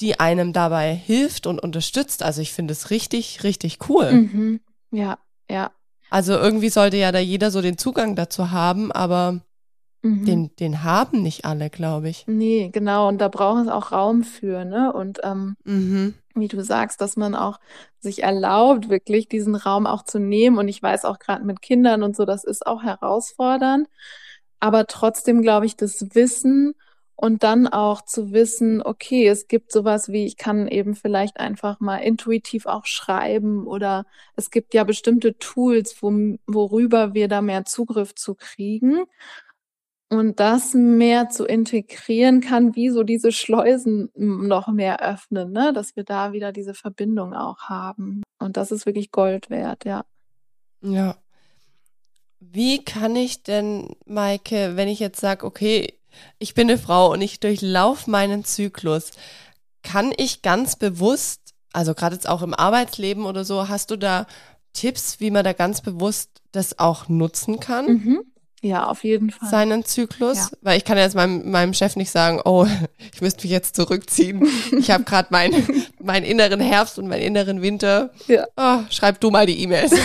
die 0.00 0.18
einem 0.18 0.52
dabei 0.52 0.94
hilft 0.94 1.46
und 1.46 1.58
unterstützt. 1.58 2.22
Also 2.22 2.40
ich 2.40 2.52
finde 2.52 2.72
es 2.72 2.90
richtig, 2.90 3.44
richtig 3.44 3.78
cool. 3.88 4.12
Mhm. 4.12 4.60
Ja, 4.90 5.18
ja. 5.48 5.70
Also 6.10 6.32
irgendwie 6.32 6.70
sollte 6.70 6.96
ja 6.96 7.12
da 7.12 7.18
jeder 7.18 7.50
so 7.50 7.62
den 7.62 7.78
Zugang 7.78 8.16
dazu 8.16 8.50
haben, 8.50 8.90
aber 8.90 9.40
mhm. 10.02 10.24
den, 10.24 10.56
den 10.56 10.82
haben 10.82 11.22
nicht 11.22 11.44
alle, 11.44 11.70
glaube 11.70 12.08
ich. 12.08 12.24
Nee, 12.26 12.70
genau. 12.72 13.06
Und 13.08 13.18
da 13.18 13.28
braucht 13.28 13.66
es 13.66 13.68
auch 13.68 13.92
Raum 13.92 14.24
für, 14.24 14.64
ne? 14.64 14.92
Und 14.92 15.20
ähm, 15.22 15.56
mhm. 15.64 16.14
wie 16.34 16.48
du 16.48 16.64
sagst, 16.64 17.00
dass 17.00 17.16
man 17.16 17.36
auch 17.36 17.60
sich 18.00 18.22
erlaubt, 18.22 18.88
wirklich 18.88 19.28
diesen 19.28 19.54
Raum 19.54 19.86
auch 19.86 20.02
zu 20.02 20.18
nehmen. 20.18 20.58
Und 20.58 20.66
ich 20.66 20.82
weiß 20.82 21.04
auch 21.04 21.20
gerade 21.20 21.44
mit 21.44 21.62
Kindern 21.62 22.02
und 22.02 22.16
so, 22.16 22.24
das 22.24 22.42
ist 22.42 22.66
auch 22.66 22.82
herausfordernd. 22.82 23.86
Aber 24.60 24.86
trotzdem 24.86 25.42
glaube 25.42 25.66
ich, 25.66 25.76
das 25.76 26.14
Wissen 26.14 26.74
und 27.16 27.42
dann 27.42 27.66
auch 27.66 28.02
zu 28.02 28.32
wissen, 28.32 28.82
okay, 28.82 29.28
es 29.28 29.46
gibt 29.46 29.72
sowas 29.72 30.08
wie, 30.10 30.24
ich 30.24 30.38
kann 30.38 30.68
eben 30.68 30.94
vielleicht 30.94 31.38
einfach 31.38 31.78
mal 31.78 31.98
intuitiv 31.98 32.64
auch 32.64 32.86
schreiben 32.86 33.66
oder 33.66 34.06
es 34.36 34.50
gibt 34.50 34.72
ja 34.72 34.84
bestimmte 34.84 35.36
Tools, 35.36 35.96
wo, 36.00 36.10
worüber 36.46 37.12
wir 37.12 37.28
da 37.28 37.42
mehr 37.42 37.66
Zugriff 37.66 38.14
zu 38.14 38.34
kriegen 38.34 39.04
und 40.08 40.40
das 40.40 40.72
mehr 40.72 41.28
zu 41.28 41.44
integrieren 41.44 42.40
kann, 42.40 42.74
wie 42.74 42.88
so 42.88 43.02
diese 43.02 43.32
Schleusen 43.32 44.10
noch 44.14 44.68
mehr 44.68 45.00
öffnen, 45.00 45.52
ne? 45.52 45.72
dass 45.74 45.96
wir 45.96 46.04
da 46.04 46.32
wieder 46.32 46.52
diese 46.52 46.74
Verbindung 46.74 47.34
auch 47.34 47.64
haben. 47.68 48.22
Und 48.38 48.56
das 48.56 48.72
ist 48.72 48.86
wirklich 48.86 49.10
Gold 49.12 49.50
wert, 49.50 49.84
ja. 49.84 50.04
Ja. 50.80 51.16
Wie 52.40 52.84
kann 52.84 53.14
ich 53.16 53.42
denn, 53.42 53.88
Maike, 54.06 54.72
wenn 54.76 54.88
ich 54.88 54.98
jetzt 54.98 55.20
sage, 55.20 55.46
okay, 55.46 55.94
ich 56.38 56.54
bin 56.54 56.68
eine 56.68 56.78
Frau 56.78 57.12
und 57.12 57.20
ich 57.20 57.40
durchlaufe 57.40 58.10
meinen 58.10 58.44
Zyklus, 58.44 59.12
kann 59.82 60.12
ich 60.16 60.42
ganz 60.42 60.76
bewusst, 60.76 61.40
also 61.72 61.94
gerade 61.94 62.14
jetzt 62.14 62.28
auch 62.28 62.42
im 62.42 62.54
Arbeitsleben 62.54 63.24
oder 63.24 63.44
so, 63.44 63.68
hast 63.68 63.90
du 63.90 63.96
da 63.96 64.26
Tipps, 64.72 65.20
wie 65.20 65.30
man 65.30 65.44
da 65.44 65.52
ganz 65.52 65.80
bewusst 65.80 66.42
das 66.52 66.78
auch 66.78 67.08
nutzen 67.08 67.60
kann? 67.60 67.86
Mhm. 67.86 68.20
Ja, 68.62 68.88
auf 68.88 69.04
jeden 69.04 69.30
Fall. 69.30 69.48
Seinen 69.48 69.84
Zyklus. 69.86 70.36
Ja. 70.36 70.48
Weil 70.60 70.76
ich 70.76 70.84
kann 70.84 70.98
jetzt 70.98 71.14
meinem, 71.14 71.50
meinem 71.50 71.72
Chef 71.72 71.96
nicht 71.96 72.10
sagen, 72.10 72.40
oh, 72.44 72.66
ich 73.14 73.22
müsste 73.22 73.42
mich 73.42 73.52
jetzt 73.52 73.74
zurückziehen. 73.74 74.46
Ich 74.78 74.90
habe 74.90 75.04
gerade 75.04 75.28
meinen 75.30 75.86
meinen 75.98 76.24
inneren 76.24 76.60
Herbst 76.60 76.98
und 76.98 77.08
meinen 77.08 77.22
inneren 77.22 77.62
Winter. 77.62 78.10
Ja. 78.26 78.46
Oh, 78.56 78.80
schreib 78.90 79.20
du 79.20 79.30
mal 79.30 79.46
die 79.46 79.62
E-Mails. 79.62 79.92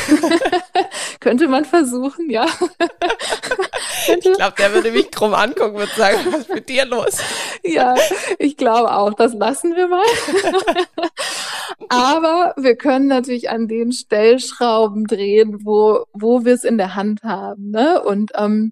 Könnte 1.19 1.47
man 1.47 1.65
versuchen, 1.65 2.29
ja. 2.29 2.45
ich 4.07 4.21
glaube, 4.21 4.55
der 4.57 4.73
würde 4.73 4.91
mich 4.91 5.11
krumm 5.11 5.33
angucken 5.33 5.77
und 5.77 5.89
sagen, 5.89 6.19
was 6.25 6.41
ist 6.41 6.53
mit 6.53 6.69
dir 6.69 6.85
los? 6.85 7.19
Ja, 7.63 7.95
ich 8.39 8.57
glaube 8.57 8.93
auch, 8.93 9.13
das 9.13 9.33
lassen 9.33 9.75
wir 9.75 9.87
mal. 9.87 10.05
Aber 11.89 12.53
wir 12.57 12.75
können 12.75 13.07
natürlich 13.07 13.49
an 13.49 13.67
den 13.67 13.91
Stellschrauben 13.91 15.05
drehen, 15.05 15.65
wo, 15.65 16.05
wo 16.13 16.45
wir 16.45 16.53
es 16.53 16.63
in 16.63 16.77
der 16.77 16.95
Hand 16.95 17.23
haben. 17.23 17.71
Ne? 17.71 18.01
Und 18.01 18.31
ähm, 18.35 18.71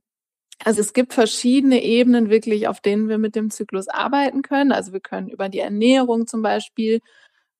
also 0.63 0.81
es 0.81 0.93
gibt 0.93 1.13
verschiedene 1.13 1.83
Ebenen 1.83 2.29
wirklich, 2.29 2.67
auf 2.67 2.79
denen 2.79 3.09
wir 3.09 3.17
mit 3.17 3.35
dem 3.35 3.49
Zyklus 3.49 3.87
arbeiten 3.89 4.41
können. 4.41 4.71
Also 4.71 4.93
wir 4.93 5.01
können 5.01 5.29
über 5.29 5.49
die 5.49 5.59
Ernährung 5.59 6.27
zum 6.27 6.41
Beispiel 6.41 6.99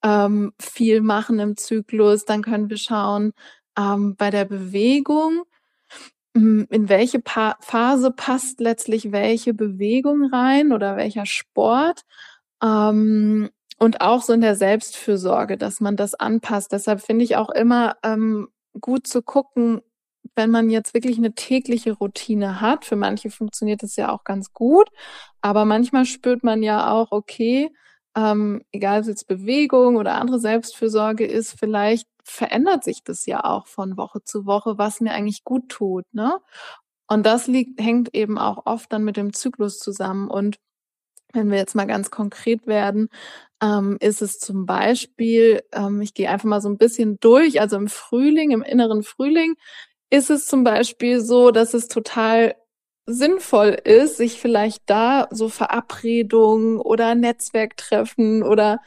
ähm, 0.04 0.54
viel 0.60 1.02
machen 1.02 1.39
im 1.39 1.58
Zyklus. 1.58 2.26
Dann 2.26 2.43
können 2.43 2.69
wir 2.69 2.78
schauen 2.78 3.34
ähm, 3.77 4.15
bei 4.15 4.29
der 4.29 4.45
Bewegung, 4.45 5.43
hm, 6.36 6.67
in 6.69 6.89
welche 6.89 7.19
pa 7.19 7.57
Phase 7.62 8.12
passt 8.12 8.59
letztlich 8.59 9.12
welche 9.12 9.53
Bewegung 9.53 10.29
rein 10.31 10.73
oder 10.73 10.97
welcher 10.97 11.25
Sport. 11.25 12.01
Ähm, 12.63 13.49
und 13.79 14.01
auch 14.01 14.21
so 14.21 14.33
in 14.33 14.41
der 14.41 14.55
Selbstfürsorge, 14.55 15.57
dass 15.57 15.81
man 15.81 15.95
das 15.97 16.15
anpasst. 16.15 16.71
Deshalb 16.71 17.01
finde 17.01 17.25
ich 17.25 17.36
auch 17.36 17.49
immer 17.49 17.97
ähm, 18.03 18.47
gut 18.79 19.07
zu 19.07 19.21
gucken, 19.21 19.81
wenn 20.36 20.51
man 20.51 20.69
jetzt 20.69 20.93
wirklich 20.93 21.17
eine 21.17 21.33
tägliche 21.33 21.91
Routine 21.93 22.62
hat. 22.62 22.86
Für 22.86 22.95
manche 22.95 23.29
funktioniert 23.29 23.83
das 23.83 23.95
ja 23.95 24.12
auch 24.12 24.23
ganz 24.23 24.53
gut, 24.53 24.89
aber 25.41 25.65
manchmal 25.65 26.05
spürt 26.05 26.43
man 26.43 26.63
ja 26.63 26.91
auch, 26.91 27.12
okay, 27.12 27.71
ähm, 28.15 28.63
egal 28.71 28.97
ob 28.97 29.02
es 29.02 29.08
jetzt 29.08 29.28
Bewegung 29.28 29.95
oder 29.95 30.15
andere 30.15 30.39
Selbstfürsorge 30.39 31.26
ist, 31.26 31.60
vielleicht 31.60 32.08
verändert 32.23 32.84
sich 32.84 33.04
das 33.04 33.26
ja 33.26 33.43
auch 33.43 33.67
von 33.67 33.97
Woche 33.97 34.23
zu 34.23 34.45
Woche, 34.45 34.78
was 34.78 35.02
mir 35.02 35.13
eigentlich 35.13 35.43
gut 35.43 35.69
tut. 35.69 36.06
Ne? 36.13 36.39
Und 37.08 37.26
das 37.26 37.47
liegt, 37.47 37.82
hängt 37.82 38.13
eben 38.15 38.38
auch 38.38 38.65
oft 38.65 38.91
dann 38.93 39.04
mit 39.04 39.17
dem 39.17 39.34
Zyklus 39.34 39.80
zusammen. 39.80 40.30
Und 40.30 40.58
wenn 41.34 41.52
wir 41.52 41.58
jetzt 41.58 41.76
mal 41.76 41.86
ganz 41.88 42.12
konkret 42.12 42.67
werden, 42.67 43.10
ähm, 43.62 43.97
ist 43.99 44.21
es 44.21 44.39
zum 44.39 44.65
Beispiel, 44.65 45.63
ähm, 45.73 46.02
ich 46.02 46.13
gehe 46.13 46.30
einfach 46.30 46.47
mal 46.47 46.62
so 46.62 46.69
ein 46.69 46.78
bisschen 46.78 47.19
durch, 47.19 47.60
also 47.62 47.78
im 47.78 47.88
Frühling, 47.88 48.52
im 48.52 48.62
inneren 48.62 49.04
Frühling, 49.04 49.56
ist 50.10 50.30
es 50.30 50.45
zum 50.47 50.63
Beispiel 50.63 51.21
so, 51.21 51.52
dass 51.52 51.73
es 51.73 51.88
total 51.88 52.56
sinnvoll 53.06 53.78
ist, 53.84 54.18
sich 54.18 54.39
vielleicht 54.39 54.84
da 54.86 55.28
so 55.30 55.50
Verabredungen 55.50 56.80
oder 56.80 57.16
Netzwerktreffen 57.16 58.44
oder 58.44 58.80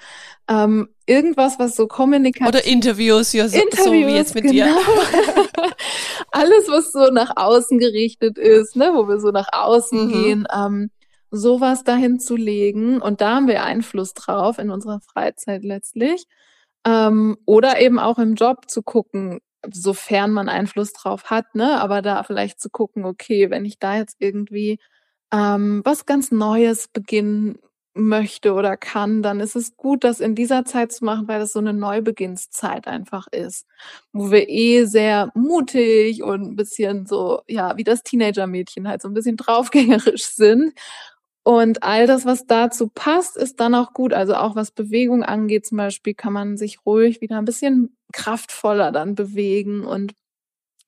ähm, 0.49 0.89
irgendwas, 1.07 1.59
was 1.59 1.77
so 1.77 1.87
Kommunikation 1.87 2.49
oder 2.49 2.65
Interviews, 2.65 3.33
ja, 3.33 3.49
so, 3.49 3.57
Interviews, 3.57 3.85
so 3.85 3.93
wie 3.93 4.15
jetzt 4.15 4.35
mit 4.35 4.45
genau. 4.45 4.55
dir. 4.55 4.77
Alles, 6.31 6.69
was 6.69 6.93
so 6.93 7.11
nach 7.13 7.37
außen 7.37 7.79
gerichtet 7.79 8.39
ist, 8.39 8.77
ne, 8.77 8.93
wo 8.95 9.09
wir 9.09 9.21
so 9.21 9.31
nach 9.31 9.49
außen 9.53 10.07
mhm. 10.07 10.13
gehen, 10.13 10.49
ähm, 10.55 10.91
sowas 11.31 11.85
dahin 11.85 12.19
zu 12.19 12.37
legen. 12.37 13.03
Und 13.03 13.21
da 13.21 13.37
haben 13.37 13.49
wir 13.49 13.63
Einfluss 13.65 14.15
drauf 14.15 14.59
in 14.59 14.71
unserer 14.71 15.01
Freizeit 15.01 15.63
letztlich. 15.63 16.25
Ähm, 16.87 17.37
oder 17.45 17.81
eben 17.81 17.99
auch 17.99 18.19
im 18.19 18.35
Job 18.35 18.71
zu 18.71 18.83
gucken, 18.83 19.41
sofern 19.73 20.33
man 20.33 20.49
Einfluss 20.49 20.93
drauf 20.93 21.25
hat, 21.31 21.55
ne? 21.55 21.81
Aber 21.81 22.03
da 22.03 22.23
vielleicht 22.23 22.61
zu 22.61 22.71
gucken, 22.71 23.05
okay, 23.05 23.51
wenn 23.51 23.65
ich 23.65 23.79
da 23.79 23.97
jetzt 23.97 24.17
irgendwie 24.21 24.79
ähm, 25.33 25.83
was 25.85 26.07
ganz 26.07 26.31
Neues 26.33 26.89
beginnen 26.89 27.59
möchte 27.95 28.53
oder 28.53 28.77
kann, 28.77 29.23
dann 29.23 29.41
ist 29.41 29.57
es 29.57 29.77
gut, 29.77 30.05
das 30.05 30.21
in 30.21 30.35
dieser 30.35 30.65
Zeit 30.67 30.93
zu 30.93 31.05
machen, 31.05 31.29
weil 31.29 31.41
das 31.41 31.53
so 31.53 31.59
eine 31.61 31.73
Neubeginnszeit 31.73 32.87
einfach 32.87 33.27
ist, 33.33 33.67
wo 34.13 34.31
wir 34.31 34.49
eh 34.51 34.85
sehr 34.85 35.31
mutig 35.35 36.23
und 36.23 36.43
ein 36.43 36.57
bisschen 36.57 37.07
so, 37.07 37.41
ja, 37.49 37.77
wie 37.79 37.85
das 37.85 38.03
Teenager-Mädchen 38.03 38.87
halt 38.89 39.01
so 39.03 39.09
ein 39.09 39.15
bisschen 39.15 39.37
draufgängerisch 39.39 40.27
sind 40.35 40.75
und 41.47 41.85
all 41.85 42.09
das, 42.09 42.27
was 42.27 42.47
dazu 42.47 42.89
passt, 42.89 43.37
ist 43.37 43.61
dann 43.61 43.77
auch 43.77 43.93
gut. 43.93 44.13
Also 44.13 44.35
auch 44.35 44.57
was 44.57 44.73
Bewegung 44.73 45.23
angeht, 45.23 45.65
zum 45.65 45.79
Beispiel, 45.79 46.13
kann 46.13 46.33
man 46.33 46.57
sich 46.57 46.85
ruhig 46.85 47.21
wieder 47.21 47.39
ein 47.39 47.45
bisschen 47.45 47.97
kraftvoller 48.13 48.91
dann 48.91 49.15
bewegen 49.15 49.85
und 49.85 50.15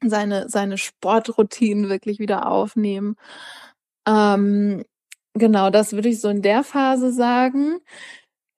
seine, 0.05 0.49
seine 0.49 0.77
Sportroutinen 0.77 1.89
wirklich 1.89 2.19
wieder 2.19 2.51
aufnehmen. 2.51 3.15
Ähm, 4.05 4.83
genau, 5.35 5.71
das 5.71 5.93
würde 5.93 6.09
ich 6.09 6.21
so 6.21 6.29
in 6.29 6.43
der 6.43 6.65
Phase 6.65 7.13
sagen. 7.13 7.79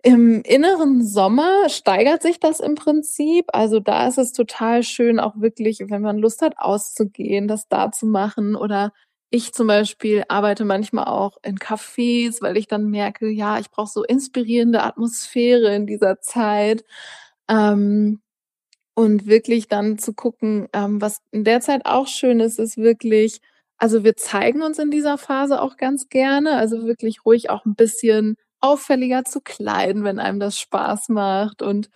Im 0.03 0.41
inneren 0.41 1.05
Sommer 1.07 1.69
steigert 1.69 2.23
sich 2.23 2.41
das 2.41 2.61
im 2.61 2.77
Prinzip. 2.77 3.45
Also 3.53 3.79
da 3.79 4.09
ist 4.09 4.17
es 4.17 4.33
total 4.33 4.85
schön, 4.85 5.21
auch 5.21 5.35
wirklich, 5.37 5.81
wenn 5.89 6.01
man 6.01 6.17
Lust 6.17 6.41
hat, 6.41 6.55
auszugehen, 6.57 7.47
das 7.47 7.69
da 7.69 7.93
zu 7.93 8.07
machen 8.07 8.57
oder 8.57 8.95
ich 9.31 9.53
zum 9.55 9.67
Beispiel 9.69 10.25
arbeite 10.29 10.65
manchmal 10.65 11.05
auch 11.07 11.39
in 11.43 11.57
Cafés, 11.59 12.43
weil 12.43 12.57
ich 12.57 12.67
dann 12.69 12.91
merke, 12.91 13.29
ja, 13.31 13.59
ich 13.61 13.71
brauche 13.71 13.91
so 13.91 14.05
inspirierende 14.05 14.83
Atmosphäre 14.83 15.75
in 15.75 15.87
dieser 15.87 16.21
Zeit. 16.21 16.85
Ähm, 17.49 18.21
und 18.95 19.27
wirklich 19.27 19.69
dann 19.69 19.99
zu 19.99 20.15
gucken, 20.15 20.69
ähm, 20.73 21.01
was 21.01 21.21
in 21.31 21.45
der 21.45 21.61
Zeit 21.61 21.87
auch 21.87 22.07
schön 22.09 22.41
ist, 22.41 22.59
ist 22.59 22.77
wirklich, 22.77 23.41
also 23.79 24.05
wir 24.05 24.17
zeigen 24.17 24.63
uns 24.63 24.79
in 24.79 24.91
dieser 24.91 25.19
Phase 25.19 25.63
auch 25.63 25.77
ganz 25.77 26.09
gerne, 26.09 26.57
also 26.57 26.85
wirklich 26.87 27.25
ruhig 27.25 27.51
auch 27.51 27.65
ein 27.65 27.75
bisschen 27.77 28.37
auffälliger 28.61 29.25
zu 29.25 29.41
kleiden, 29.41 30.05
wenn 30.05 30.19
einem 30.19 30.41
das 30.41 30.59
Spaß 30.59 31.09
macht 31.11 31.63
und 31.63 31.89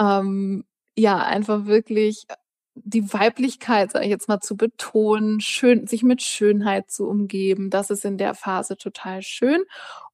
ähm, 0.00 0.64
ja, 0.96 1.18
einfach 1.24 1.66
wirklich 1.66 2.26
die 2.74 3.12
Weiblichkeit, 3.12 3.92
sage 3.92 4.04
ich 4.06 4.10
jetzt 4.10 4.28
mal, 4.28 4.40
zu 4.40 4.56
betonen, 4.56 5.40
schön, 5.40 5.86
sich 5.86 6.02
mit 6.02 6.22
Schönheit 6.22 6.90
zu 6.90 7.06
umgeben. 7.06 7.70
Das 7.70 7.90
ist 7.90 8.04
in 8.04 8.18
der 8.18 8.34
Phase 8.34 8.76
total 8.76 9.22
schön. 9.22 9.64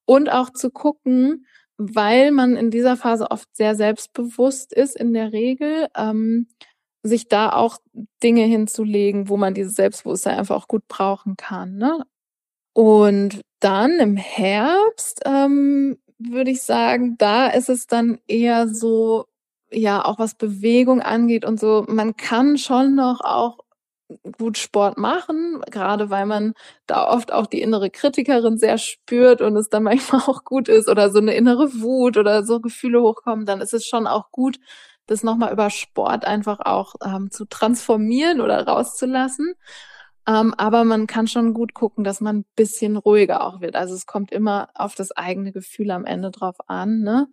Und 0.05 0.29
auch 0.31 0.51
zu 0.51 0.71
gucken, 0.71 1.45
weil 1.77 2.31
man 2.31 2.57
in 2.57 2.71
dieser 2.71 2.97
Phase 2.97 3.31
oft 3.31 3.47
sehr 3.55 3.75
selbstbewusst 3.75 4.73
ist 4.73 4.97
in 4.97 5.13
der 5.13 5.31
Regel, 5.31 5.87
ähm, 5.95 6.47
sich 7.03 7.29
da 7.29 7.53
auch 7.53 7.77
Dinge 8.21 8.43
hinzulegen, 8.43 9.29
wo 9.29 9.37
man 9.37 9.53
dieses 9.53 9.75
Selbstbewusstsein 9.75 10.37
einfach 10.37 10.57
auch 10.57 10.67
gut 10.67 10.87
brauchen 10.89 11.37
kann. 11.37 11.77
Ne? 11.77 12.03
Und 12.73 13.41
dann 13.61 13.99
im 13.99 14.17
Herbst 14.17 15.21
ähm, 15.25 15.97
würde 16.17 16.51
ich 16.51 16.63
sagen, 16.63 17.15
da 17.17 17.47
ist 17.47 17.69
es 17.69 17.87
dann 17.87 18.19
eher 18.27 18.67
so, 18.67 19.25
ja, 19.71 20.03
auch 20.03 20.19
was 20.19 20.35
Bewegung 20.35 21.01
angeht 21.01 21.45
und 21.45 21.59
so. 21.59 21.85
Man 21.87 22.15
kann 22.17 22.57
schon 22.57 22.95
noch 22.95 23.21
auch 23.21 23.59
gut 24.37 24.57
Sport 24.57 24.97
machen, 24.97 25.61
gerade 25.69 26.09
weil 26.09 26.25
man 26.25 26.53
da 26.87 27.07
oft 27.07 27.31
auch 27.31 27.45
die 27.45 27.61
innere 27.61 27.89
Kritikerin 27.91 28.57
sehr 28.57 28.77
spürt 28.77 29.41
und 29.41 29.55
es 29.55 29.69
dann 29.69 29.83
manchmal 29.83 30.21
auch 30.21 30.43
gut 30.43 30.67
ist 30.69 30.89
oder 30.89 31.11
so 31.11 31.19
eine 31.19 31.33
innere 31.33 31.81
Wut 31.81 32.17
oder 32.17 32.43
so 32.43 32.59
Gefühle 32.59 33.01
hochkommen, 33.01 33.45
dann 33.45 33.61
ist 33.61 33.73
es 33.73 33.85
schon 33.85 34.07
auch 34.07 34.31
gut, 34.31 34.59
das 35.05 35.23
nochmal 35.23 35.51
über 35.53 35.69
Sport 35.69 36.25
einfach 36.25 36.59
auch 36.59 36.95
ähm, 37.03 37.31
zu 37.31 37.45
transformieren 37.45 38.41
oder 38.41 38.65
rauszulassen. 38.67 39.55
Ähm, 40.27 40.53
aber 40.57 40.83
man 40.83 41.07
kann 41.07 41.27
schon 41.27 41.53
gut 41.53 41.73
gucken, 41.73 42.03
dass 42.03 42.21
man 42.21 42.39
ein 42.39 42.45
bisschen 42.55 42.97
ruhiger 42.97 43.43
auch 43.43 43.61
wird. 43.61 43.75
Also 43.75 43.95
es 43.95 44.05
kommt 44.05 44.31
immer 44.31 44.69
auf 44.75 44.93
das 44.95 45.11
eigene 45.11 45.51
Gefühl 45.51 45.91
am 45.91 46.05
Ende 46.05 46.29
drauf 46.29 46.57
an. 46.67 47.01
Ne? 47.01 47.27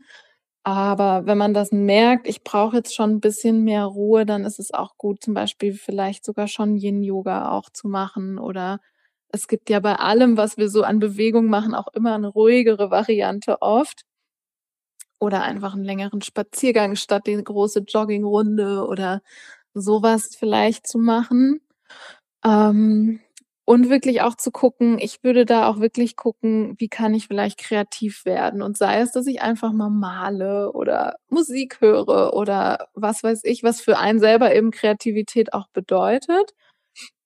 Aber 0.67 1.27
wenn 1.27 1.39
man 1.39 1.55
das 1.55 1.71
merkt, 1.71 2.27
ich 2.27 2.43
brauche 2.43 2.77
jetzt 2.79 2.93
schon 2.95 3.11
ein 3.13 3.21
bisschen 3.21 3.63
mehr 3.63 3.85
Ruhe, 3.85 4.27
dann 4.27 4.45
ist 4.45 4.59
es 4.59 4.75
auch 4.75 4.97
gut, 4.99 5.23
zum 5.23 5.33
Beispiel 5.33 5.73
vielleicht 5.75 6.25
sogar 6.25 6.49
schon 6.49 6.77
Yin-Yoga 6.77 7.53
auch 7.53 7.71
zu 7.71 7.87
machen. 7.87 8.37
Oder 8.39 8.81
es 9.29 9.47
gibt 9.47 9.71
ja 9.71 9.79
bei 9.79 9.95
allem, 9.95 10.37
was 10.37 10.57
wir 10.57 10.69
so 10.69 10.83
an 10.83 10.99
Bewegung 10.99 11.47
machen, 11.47 11.73
auch 11.75 11.87
immer 11.95 12.17
eine 12.17 12.27
ruhigere 12.29 12.91
Variante 12.91 13.63
oft. 13.63 14.03
Oder 15.21 15.43
einfach 15.43 15.75
einen 15.75 15.85
längeren 15.85 16.21
Spaziergang 16.23 16.95
statt 16.97 17.27
die 17.27 17.43
große 17.43 17.81
Joggingrunde 17.89 18.87
oder 18.87 19.23
sowas 19.75 20.37
vielleicht 20.39 20.87
zu 20.87 20.99
machen. 20.99 21.61
Ähm, 22.45 23.21
und 23.67 23.91
wirklich 23.91 24.23
auch 24.23 24.37
zu 24.37 24.53
gucken, 24.53 24.99
ich 25.01 25.25
würde 25.25 25.45
da 25.45 25.69
auch 25.69 25.81
wirklich 25.81 26.17
gucken, 26.17 26.77
wie 26.79 26.89
kann 26.89 27.15
ich 27.15 27.27
vielleicht 27.27 27.59
kreativ 27.59 28.25
werden. 28.25 28.63
Und 28.63 28.79
sei 28.79 29.01
es, 29.01 29.11
dass 29.13 29.27
ich 29.27 29.43
einfach 29.43 29.73
mal 29.73 29.91
male 29.91 30.73
oder 30.73 31.17
Musik 31.29 31.81
höre 31.81 32.33
oder 32.35 32.89
was 32.95 33.25
weiß 33.25 33.43
ich, 33.45 33.65
was 33.65 33.81
für 33.81 33.99
einen 33.99 34.21
selber 34.21 34.55
eben 34.55 34.71
Kreativität 34.71 35.53
auch 35.53 35.69
bedeutet. 35.71 36.55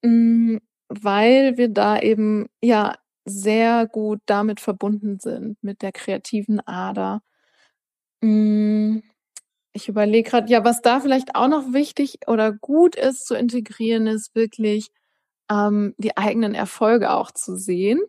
Mm, 0.03 0.59
weil 0.89 1.57
wir 1.59 1.69
da 1.69 1.99
eben 2.01 2.49
ja 2.63 2.97
sehr 3.27 3.87
gut 3.87 4.21
damit 4.27 4.61
verbunden 4.61 5.19
sind, 5.21 5.63
mit 5.63 5.83
der 5.83 5.93
kreativen 5.93 6.61
Ader. 6.67 7.23
Mm, 8.23 9.01
ich 9.73 9.89
überlege 9.89 10.31
gerade, 10.31 10.51
ja, 10.51 10.65
was 10.65 10.83
da 10.83 11.01
vielleicht 11.01 11.35
auch 11.37 11.49
noch 11.49 11.73
wichtig 11.73 12.21
oder 12.27 12.53
gut 12.53 12.97
ist 12.97 13.27
zu 13.27 13.35
integrieren, 13.37 14.07
ist 14.07 14.35
wirklich 14.35 14.91
ähm, 15.51 15.95
die 15.99 16.17
eigenen 16.17 16.55
Erfolge 16.55 17.11
auch 17.13 17.31
zu 17.33 17.57
sehen. 17.57 18.01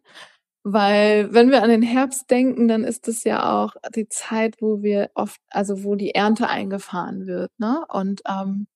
Weil 0.63 1.33
wenn 1.33 1.49
wir 1.49 1.63
an 1.63 1.69
den 1.69 1.81
Herbst 1.81 2.29
denken, 2.29 2.67
dann 2.67 2.83
ist 2.83 3.07
es 3.07 3.23
ja 3.23 3.63
auch 3.63 3.75
die 3.95 4.07
Zeit, 4.09 4.57
wo 4.61 4.83
wir 4.83 5.09
oft, 5.15 5.41
also 5.49 5.83
wo 5.83 5.95
die 5.95 6.13
Ernte 6.13 6.47
eingefahren 6.47 7.25
wird. 7.25 7.51
Ne? 7.57 7.83
Und 7.89 8.21
ähm, 8.29 8.67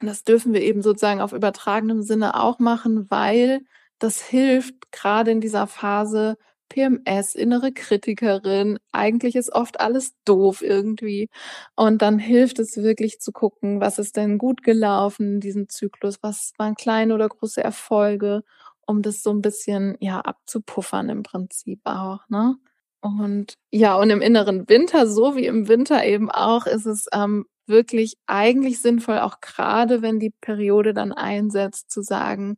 das 0.00 0.24
dürfen 0.24 0.52
wir 0.52 0.62
eben 0.62 0.82
sozusagen 0.82 1.20
auf 1.22 1.32
übertragenem 1.32 2.02
Sinne 2.02 2.38
auch 2.40 2.58
machen, 2.58 3.10
weil 3.10 3.62
das 3.98 4.20
hilft 4.20 4.92
gerade 4.92 5.30
in 5.30 5.40
dieser 5.40 5.66
Phase 5.66 6.36
PMS, 6.72 7.34
innere 7.34 7.72
Kritikerin, 7.72 8.78
eigentlich 8.92 9.36
ist 9.36 9.52
oft 9.52 9.80
alles 9.80 10.14
doof 10.24 10.62
irgendwie. 10.62 11.28
Und 11.76 12.00
dann 12.02 12.18
hilft 12.18 12.58
es 12.58 12.76
wirklich 12.78 13.20
zu 13.20 13.32
gucken, 13.32 13.80
was 13.80 13.98
ist 13.98 14.16
denn 14.16 14.38
gut 14.38 14.62
gelaufen 14.62 15.34
in 15.34 15.40
diesem 15.40 15.68
Zyklus, 15.68 16.18
was 16.22 16.52
waren 16.58 16.74
kleine 16.74 17.14
oder 17.14 17.28
große 17.28 17.62
Erfolge, 17.62 18.42
um 18.86 19.02
das 19.02 19.22
so 19.22 19.30
ein 19.30 19.42
bisschen 19.42 19.96
ja 20.00 20.20
abzupuffern 20.20 21.08
im 21.10 21.22
Prinzip 21.22 21.80
auch, 21.84 22.20
ne? 22.28 22.56
Und 23.00 23.54
ja, 23.72 23.96
und 23.96 24.10
im 24.10 24.20
inneren 24.22 24.68
Winter, 24.68 25.06
so 25.08 25.34
wie 25.36 25.46
im 25.46 25.66
Winter 25.68 26.04
eben 26.06 26.30
auch, 26.30 26.66
ist 26.66 26.86
es 26.86 27.06
ähm, 27.12 27.46
wirklich 27.66 28.14
eigentlich 28.26 28.80
sinnvoll, 28.80 29.18
auch 29.18 29.40
gerade 29.40 30.02
wenn 30.02 30.20
die 30.20 30.30
Periode 30.40 30.94
dann 30.94 31.12
einsetzt, 31.12 31.90
zu 31.90 32.02
sagen, 32.02 32.56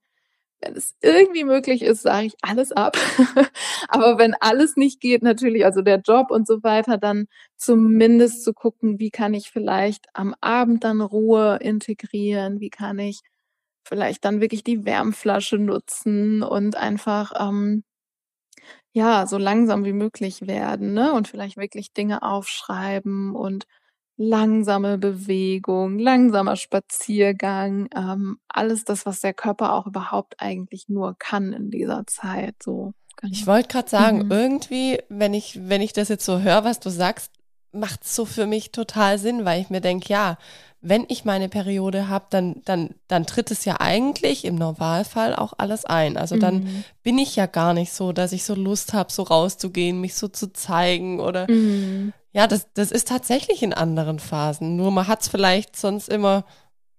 wenn 0.65 0.77
es 0.77 0.95
irgendwie 1.03 1.45
möglich 1.45 1.83
ist, 1.83 2.03
sage 2.03 2.27
ich 2.27 2.35
alles 2.43 2.73
ab. 2.73 2.97
Aber 3.89 4.19
wenn 4.19 4.35
alles 4.41 4.77
nicht 4.77 5.01
geht, 5.01 5.23
natürlich, 5.23 5.65
also 5.65 5.83
der 5.83 6.01
Job 6.01 6.31
und 6.31 6.47
so 6.47 6.63
weiter, 6.63 6.99
dann 6.99 7.27
zumindest 7.57 8.45
zu 8.45 8.53
gucken, 8.55 8.99
wie 8.99 9.11
kann 9.11 9.35
ich 9.35 9.51
vielleicht 9.51 10.07
am 10.15 10.35
Abend 10.41 10.85
dann 10.85 11.01
Ruhe 11.01 11.59
integrieren, 11.61 12.61
wie 12.61 12.71
kann 12.71 12.99
ich 12.99 13.21
vielleicht 13.87 14.25
dann 14.25 14.41
wirklich 14.41 14.65
die 14.65 14.85
Wärmflasche 14.87 15.59
nutzen 15.59 16.43
und 16.43 16.77
einfach 16.77 17.33
ähm, 17.39 17.85
ja 18.93 19.27
so 19.27 19.39
langsam 19.39 19.85
wie 19.85 19.93
möglich 19.93 20.47
werden, 20.47 20.95
ne? 20.95 21.13
Und 21.13 21.29
vielleicht 21.29 21.57
wirklich 21.57 21.93
Dinge 21.93 22.23
aufschreiben 22.23 23.35
und 23.35 23.67
langsame 24.17 24.99
Bewegung, 24.99 25.99
langsamer 25.99 26.57
Spaziergang, 26.57 27.89
ähm, 27.95 28.39
alles 28.49 28.85
das, 28.85 29.07
was 29.07 29.21
der 29.21 29.35
Körper 29.35 29.73
auch 29.73 29.87
überhaupt 29.87 30.37
eigentlich 30.39 30.89
nur 30.89 31.17
kann 31.19 31.53
in 31.53 31.71
dieser 31.71 32.07
Zeit. 32.07 32.57
So. 32.63 32.93
Genau. 33.17 33.33
Ich 33.33 33.47
wollte 33.47 33.69
gerade 33.69 33.89
sagen, 33.89 34.25
mhm. 34.27 34.31
irgendwie, 34.31 34.99
wenn 35.09 35.35
ich, 35.35 35.59
wenn 35.69 35.81
ich 35.81 35.93
das 35.93 36.09
jetzt 36.09 36.25
so 36.25 36.41
höre, 36.41 36.65
was 36.65 36.81
du 36.81 36.91
sagst, 36.91 37.33
macht 37.75 38.05
es 38.05 38.15
so 38.15 38.25
für 38.25 38.47
mich 38.47 38.73
total 38.73 39.19
Sinn, 39.19 39.45
weil 39.45 39.61
ich 39.61 39.71
mir 39.71 39.81
denke, 39.81 40.09
ja, 40.09 40.39
wenn 40.81 41.07
ich 41.09 41.25
meine 41.25 41.49
Periode 41.49 42.09
habe, 42.09 42.27
dann, 42.29 42.61
dann, 42.67 42.91
dann 43.09 43.27
tritt 43.27 43.51
es 43.51 43.65
ja 43.65 43.81
eigentlich 43.81 44.45
im 44.45 44.55
Normalfall 44.55 45.35
auch 45.35 45.55
alles 45.57 45.87
ein. 45.87 46.19
Also 46.19 46.37
dann 46.37 46.65
mhm. 46.65 46.85
bin 47.03 47.19
ich 47.19 47.37
ja 47.37 47.47
gar 47.47 47.73
nicht 47.73 47.93
so, 47.93 48.13
dass 48.13 48.33
ich 48.33 48.45
so 48.45 48.55
Lust 48.55 48.93
habe, 48.93 49.11
so 49.11 49.23
rauszugehen, 49.23 50.01
mich 50.01 50.15
so 50.15 50.29
zu 50.29 50.53
zeigen 50.53 51.21
oder 51.21 51.51
mhm. 51.51 52.13
Ja, 52.35 52.49
das, 52.49 52.67
das 52.75 52.91
ist 52.91 53.07
tatsächlich 53.09 53.63
in 53.63 53.73
anderen 53.73 54.19
Phasen. 54.19 54.75
Nur 54.75 54.91
man 54.91 55.07
hat 55.07 55.23
es 55.23 55.29
vielleicht 55.29 55.77
sonst 55.77 56.09
immer 56.09 56.45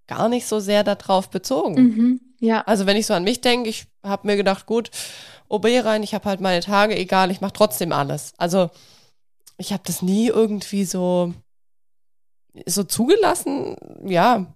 gar 0.06 0.30
nicht 0.30 0.46
so 0.46 0.60
sehr 0.60 0.82
darauf 0.82 1.28
bezogen. 1.28 1.74
Mhm, 1.74 2.20
ja. 2.40 2.62
Also 2.62 2.86
wenn 2.86 2.96
ich 2.96 3.04
so 3.04 3.12
an 3.12 3.22
mich 3.22 3.42
denke, 3.42 3.68
ich 3.68 3.84
habe 4.02 4.26
mir 4.26 4.36
gedacht, 4.36 4.64
gut, 4.64 4.90
OB 5.48 5.66
rein, 5.84 6.02
ich 6.02 6.14
habe 6.14 6.24
halt 6.24 6.40
meine 6.40 6.60
Tage, 6.60 6.96
egal, 6.96 7.30
ich 7.30 7.42
mache 7.42 7.52
trotzdem 7.52 7.92
alles. 7.92 8.32
Also 8.38 8.70
ich 9.58 9.72
habe 9.72 9.82
das 9.86 10.02
nie 10.02 10.28
irgendwie 10.28 10.84
so 10.84 11.32
so 12.64 12.84
zugelassen. 12.84 13.76
Ja, 14.04 14.46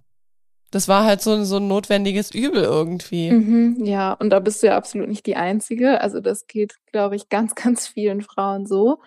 das 0.71 0.87
war 0.87 1.03
halt 1.03 1.21
so, 1.21 1.43
so 1.43 1.57
ein 1.57 1.67
notwendiges 1.67 2.33
Übel 2.33 2.63
irgendwie. 2.63 3.31
Mhm, 3.31 3.85
ja, 3.85 4.13
und 4.13 4.29
da 4.29 4.39
bist 4.39 4.63
du 4.63 4.67
ja 4.67 4.77
absolut 4.77 5.09
nicht 5.09 5.25
die 5.25 5.35
Einzige. 5.35 6.01
Also 6.01 6.21
das 6.21 6.47
geht, 6.47 6.77
glaube 6.91 7.15
ich, 7.15 7.29
ganz, 7.29 7.55
ganz 7.55 7.87
vielen 7.87 8.21
Frauen 8.21 8.65
so. 8.65 8.99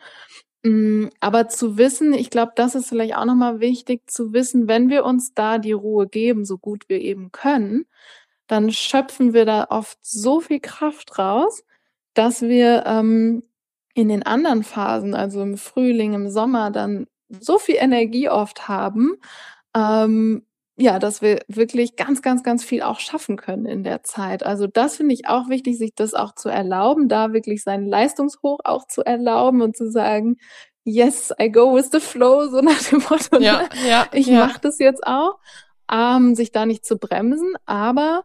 Mm, 0.63 1.07
aber 1.21 1.49
zu 1.49 1.79
wissen, 1.79 2.15
ich 2.15 2.31
glaube, 2.31 2.53
das 2.55 2.75
ist 2.75 2.89
vielleicht 2.89 3.17
auch 3.17 3.25
nochmal 3.25 3.61
wichtig, 3.61 4.03
zu 4.11 4.33
wissen, 4.33 4.69
wenn 4.69 4.91
wir 4.91 5.05
uns 5.05 5.35
da 5.35 5.59
die 5.59 5.73
Ruhe 5.73 6.07
geben, 6.07 6.45
so 6.45 6.59
gut 6.59 6.89
wir 6.89 7.01
eben 7.01 7.33
können, 7.33 7.87
dann 8.47 8.71
schöpfen 8.71 9.33
wir 9.33 9.47
da 9.47 9.67
oft 9.71 9.99
so 10.03 10.41
viel 10.41 10.61
Kraft 10.61 11.19
raus, 11.19 11.65
dass 12.13 12.43
wir 12.43 12.85
ähm, 12.87 13.43
in 13.95 14.09
den 14.09 14.25
anderen 14.25 14.65
Phasen, 14.65 15.15
also 15.15 15.41
im 15.43 15.57
Frühling, 15.57 16.15
im 16.15 16.29
Sommer, 16.29 16.71
dann 16.71 17.07
so 17.29 17.59
viel 17.59 17.77
Energie 17.77 18.29
oft 18.29 18.69
haben, 18.69 19.17
ähm, 19.75 20.47
ja, 20.77 20.99
dass 20.99 21.23
wir 21.23 21.41
wirklich 21.47 21.95
ganz, 21.95 22.21
ganz, 22.21 22.43
ganz 22.43 22.65
viel 22.65 22.83
auch 22.83 22.99
schaffen 22.99 23.37
können 23.37 23.67
in 23.67 23.85
der 23.85 24.03
Zeit. 24.03 24.43
Also 24.45 24.67
das 24.67 24.97
finde 24.97 25.15
ich 25.15 25.29
auch 25.29 25.49
wichtig, 25.49 25.79
sich 25.79 25.95
das 25.95 26.15
auch 26.15 26.35
zu 26.35 26.49
erlauben, 26.49 27.09
da 27.09 27.33
wirklich 27.33 27.63
seinen 27.63 27.87
Leistungshoch 27.87 28.59
auch 28.65 28.87
zu 28.89 29.03
erlauben 29.03 29.63
und 29.63 29.77
zu 29.77 29.89
sagen, 29.89 30.37
yes, 30.83 31.33
I 31.41 31.51
go 31.51 31.75
with 31.77 31.91
the 31.93 32.01
flow, 32.01 32.49
so 32.49 32.61
nach 32.61 32.83
dem 32.83 33.03
Motto, 33.09 33.39
ja, 33.41 33.63
ne? 33.63 33.69
ja, 33.89 34.07
ich 34.13 34.27
ja. 34.27 34.47
mache 34.47 34.61
das 34.61 34.79
jetzt 34.81 35.07
auch, 35.07 35.39
ähm, 35.91 36.35
sich 36.35 36.51
da 36.51 36.67
nicht 36.67 36.85
zu 36.85 36.99
bremsen, 36.99 37.55
aber 37.67 38.25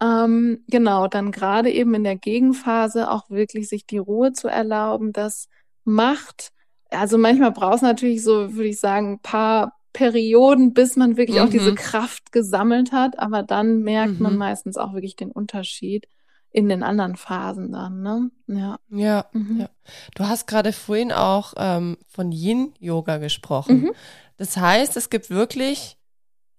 ähm, 0.00 0.64
genau, 0.68 1.08
dann 1.08 1.32
gerade 1.32 1.70
eben 1.70 1.94
in 1.94 2.04
der 2.04 2.16
Gegenphase 2.16 3.10
auch 3.10 3.30
wirklich 3.30 3.68
sich 3.68 3.86
die 3.86 3.98
Ruhe 3.98 4.32
zu 4.32 4.48
erlauben, 4.48 5.12
das 5.12 5.48
macht, 5.84 6.50
also 6.90 7.18
manchmal 7.18 7.52
braucht 7.52 7.76
es 7.76 7.82
natürlich 7.82 8.22
so, 8.22 8.54
würde 8.54 8.68
ich 8.68 8.80
sagen, 8.80 9.14
ein 9.14 9.20
paar 9.20 9.78
Perioden, 9.92 10.74
bis 10.74 10.96
man 10.96 11.16
wirklich 11.16 11.38
mhm. 11.38 11.44
auch 11.44 11.50
diese 11.50 11.72
mhm. 11.72 11.76
Kraft 11.76 12.30
gesammelt 12.30 12.92
hat. 12.92 13.18
Aber 13.18 13.42
dann 13.42 13.80
merkt 13.82 14.14
mhm. 14.14 14.22
man 14.22 14.36
meistens 14.36 14.76
auch 14.76 14.92
wirklich 14.92 15.16
den 15.16 15.32
Unterschied 15.32 16.06
in 16.50 16.68
den 16.68 16.82
anderen 16.82 17.16
Phasen 17.16 17.72
dann, 17.72 18.02
ne? 18.02 18.30
Ja. 18.46 18.78
Ja, 18.90 19.26
mhm. 19.32 19.60
ja. 19.60 19.68
Du 20.14 20.26
hast 20.26 20.46
gerade 20.46 20.72
vorhin 20.72 21.12
auch 21.12 21.54
ähm, 21.56 21.98
von 22.06 22.32
Yin-Yoga 22.32 23.18
gesprochen. 23.18 23.82
Mhm. 23.82 23.90
Das 24.36 24.56
heißt, 24.56 24.96
es 24.96 25.10
gibt 25.10 25.30
wirklich 25.30 25.97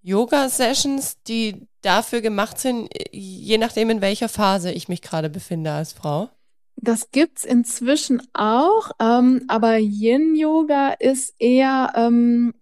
Yoga-Sessions, 0.02 1.22
die 1.26 1.66
dafür 1.82 2.20
gemacht 2.20 2.58
sind, 2.58 2.88
je 3.12 3.58
nachdem, 3.58 3.90
in 3.90 4.00
welcher 4.00 4.28
Phase 4.28 4.70
ich 4.72 4.88
mich 4.88 5.02
gerade 5.02 5.30
befinde 5.30 5.72
als 5.72 5.92
Frau. 5.92 6.28
Das 6.76 7.10
gibt's 7.10 7.44
inzwischen 7.44 8.22
auch, 8.32 8.90
ähm, 9.00 9.44
aber 9.48 9.76
Yin-Yoga 9.78 10.92
ist 10.98 11.34
eher 11.38 11.92
ähm, 11.94 12.54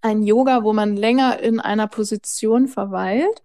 ein 0.00 0.22
Yoga, 0.22 0.62
wo 0.62 0.72
man 0.72 0.96
länger 0.96 1.40
in 1.40 1.58
einer 1.58 1.88
Position 1.88 2.68
verweilt 2.68 3.42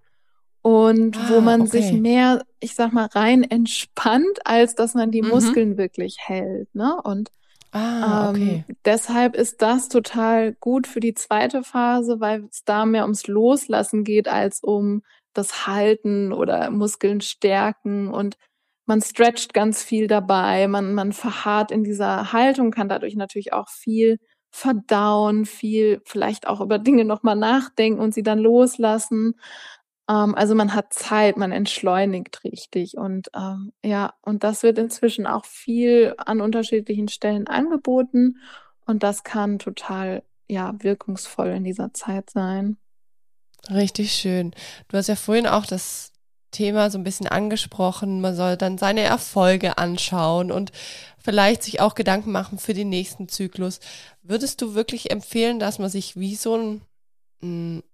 und 0.62 1.18
Ah, 1.18 1.30
wo 1.30 1.42
man 1.42 1.62
okay. 1.62 1.82
sich 1.82 1.92
mehr, 1.94 2.46
ich 2.60 2.76
sag 2.76 2.94
mal, 2.94 3.08
rein 3.08 3.44
entspannt, 3.44 4.40
als 4.46 4.76
dass 4.76 4.94
man 4.94 5.10
die 5.10 5.24
Mhm. 5.24 5.30
Muskeln 5.30 5.78
wirklich 5.78 6.18
hält, 6.20 6.74
ne? 6.76 6.96
Und 7.04 7.32
Ah, 7.74 8.30
okay. 8.30 8.64
ähm, 8.68 8.76
deshalb 8.86 9.36
ist 9.36 9.62
das 9.62 9.90
total 9.90 10.54
gut 10.54 10.88
für 10.88 11.00
die 11.00 11.16
zweite 11.16 11.64
Phase, 11.64 12.20
weil 12.20 12.46
es 12.46 12.64
da 12.64 12.86
mehr 12.86 13.04
ums 13.04 13.28
Loslassen 13.28 14.04
geht 14.04 14.28
als 14.28 14.62
um 14.62 15.02
das 15.34 15.66
Halten 15.68 16.32
oder 16.32 16.70
Muskeln 16.70 17.22
stärken 17.22 18.10
und 18.10 18.38
man 18.86 19.02
stretcht 19.02 19.54
ganz 19.54 19.82
viel 19.82 20.08
dabei, 20.08 20.68
man, 20.68 20.94
man 20.94 21.14
verharrt 21.14 21.72
in 21.72 21.84
dieser 21.84 22.34
Haltung, 22.34 22.72
kann 22.72 22.90
dadurch 22.90 23.16
natürlich 23.16 23.54
auch 23.54 23.70
viel 23.70 24.20
verdauen, 24.52 25.46
viel 25.46 26.02
vielleicht 26.06 26.48
auch 26.48 26.62
über 26.62 26.78
Dinge 26.78 27.06
nochmal 27.06 27.36
nachdenken 27.36 28.00
und 28.00 28.14
sie 28.14 28.24
dann 28.24 28.40
loslassen. 28.40 29.36
Ähm, 30.10 30.36
also 30.36 30.56
man 30.56 30.74
hat 30.74 30.94
Zeit, 30.94 31.38
man 31.38 31.52
entschleunigt 31.52 32.44
richtig 32.44 32.98
und 32.98 33.30
ähm, 33.36 33.74
ja, 33.84 34.14
und 34.22 34.44
das 34.44 34.64
wird 34.64 34.78
inzwischen 34.78 35.26
auch 35.28 35.46
viel 35.46 36.14
an 36.18 36.42
unterschiedlichen 36.42 37.08
Stellen 37.08 37.48
angeboten 37.48 38.38
und 38.86 39.04
das 39.04 39.24
kann 39.24 39.60
total 39.60 40.24
ja 40.48 40.74
wirkungsvoll 40.80 41.50
in 41.50 41.64
dieser 41.64 41.94
Zeit 41.94 42.30
sein. 42.30 42.78
Richtig 43.70 44.12
schön. 44.12 44.54
Du 44.90 44.98
hast 44.98 45.08
ja 45.08 45.16
vorhin 45.16 45.48
auch 45.48 45.66
das 45.66 46.12
Thema 46.52 46.90
so 46.90 46.98
ein 46.98 47.04
bisschen 47.04 47.28
angesprochen. 47.28 48.22
Man 48.22 48.36
soll 48.36 48.58
dann 48.58 48.78
seine 48.78 49.02
Erfolge 49.02 49.78
anschauen 49.78 50.52
und 50.52 50.72
vielleicht 51.18 51.64
sich 51.64 51.80
auch 51.80 51.96
Gedanken 51.96 52.32
machen 52.32 52.58
für 52.60 52.74
den 52.74 52.90
nächsten 52.90 53.30
Zyklus. 53.30 53.80
Würdest 54.22 54.62
du 54.62 54.76
wirklich 54.76 55.12
empfehlen, 55.12 55.60
dass 55.60 55.80
man 55.80 55.90
sich 55.90 56.18
wie 56.18 56.36
so 56.36 56.56
ein 56.56 56.82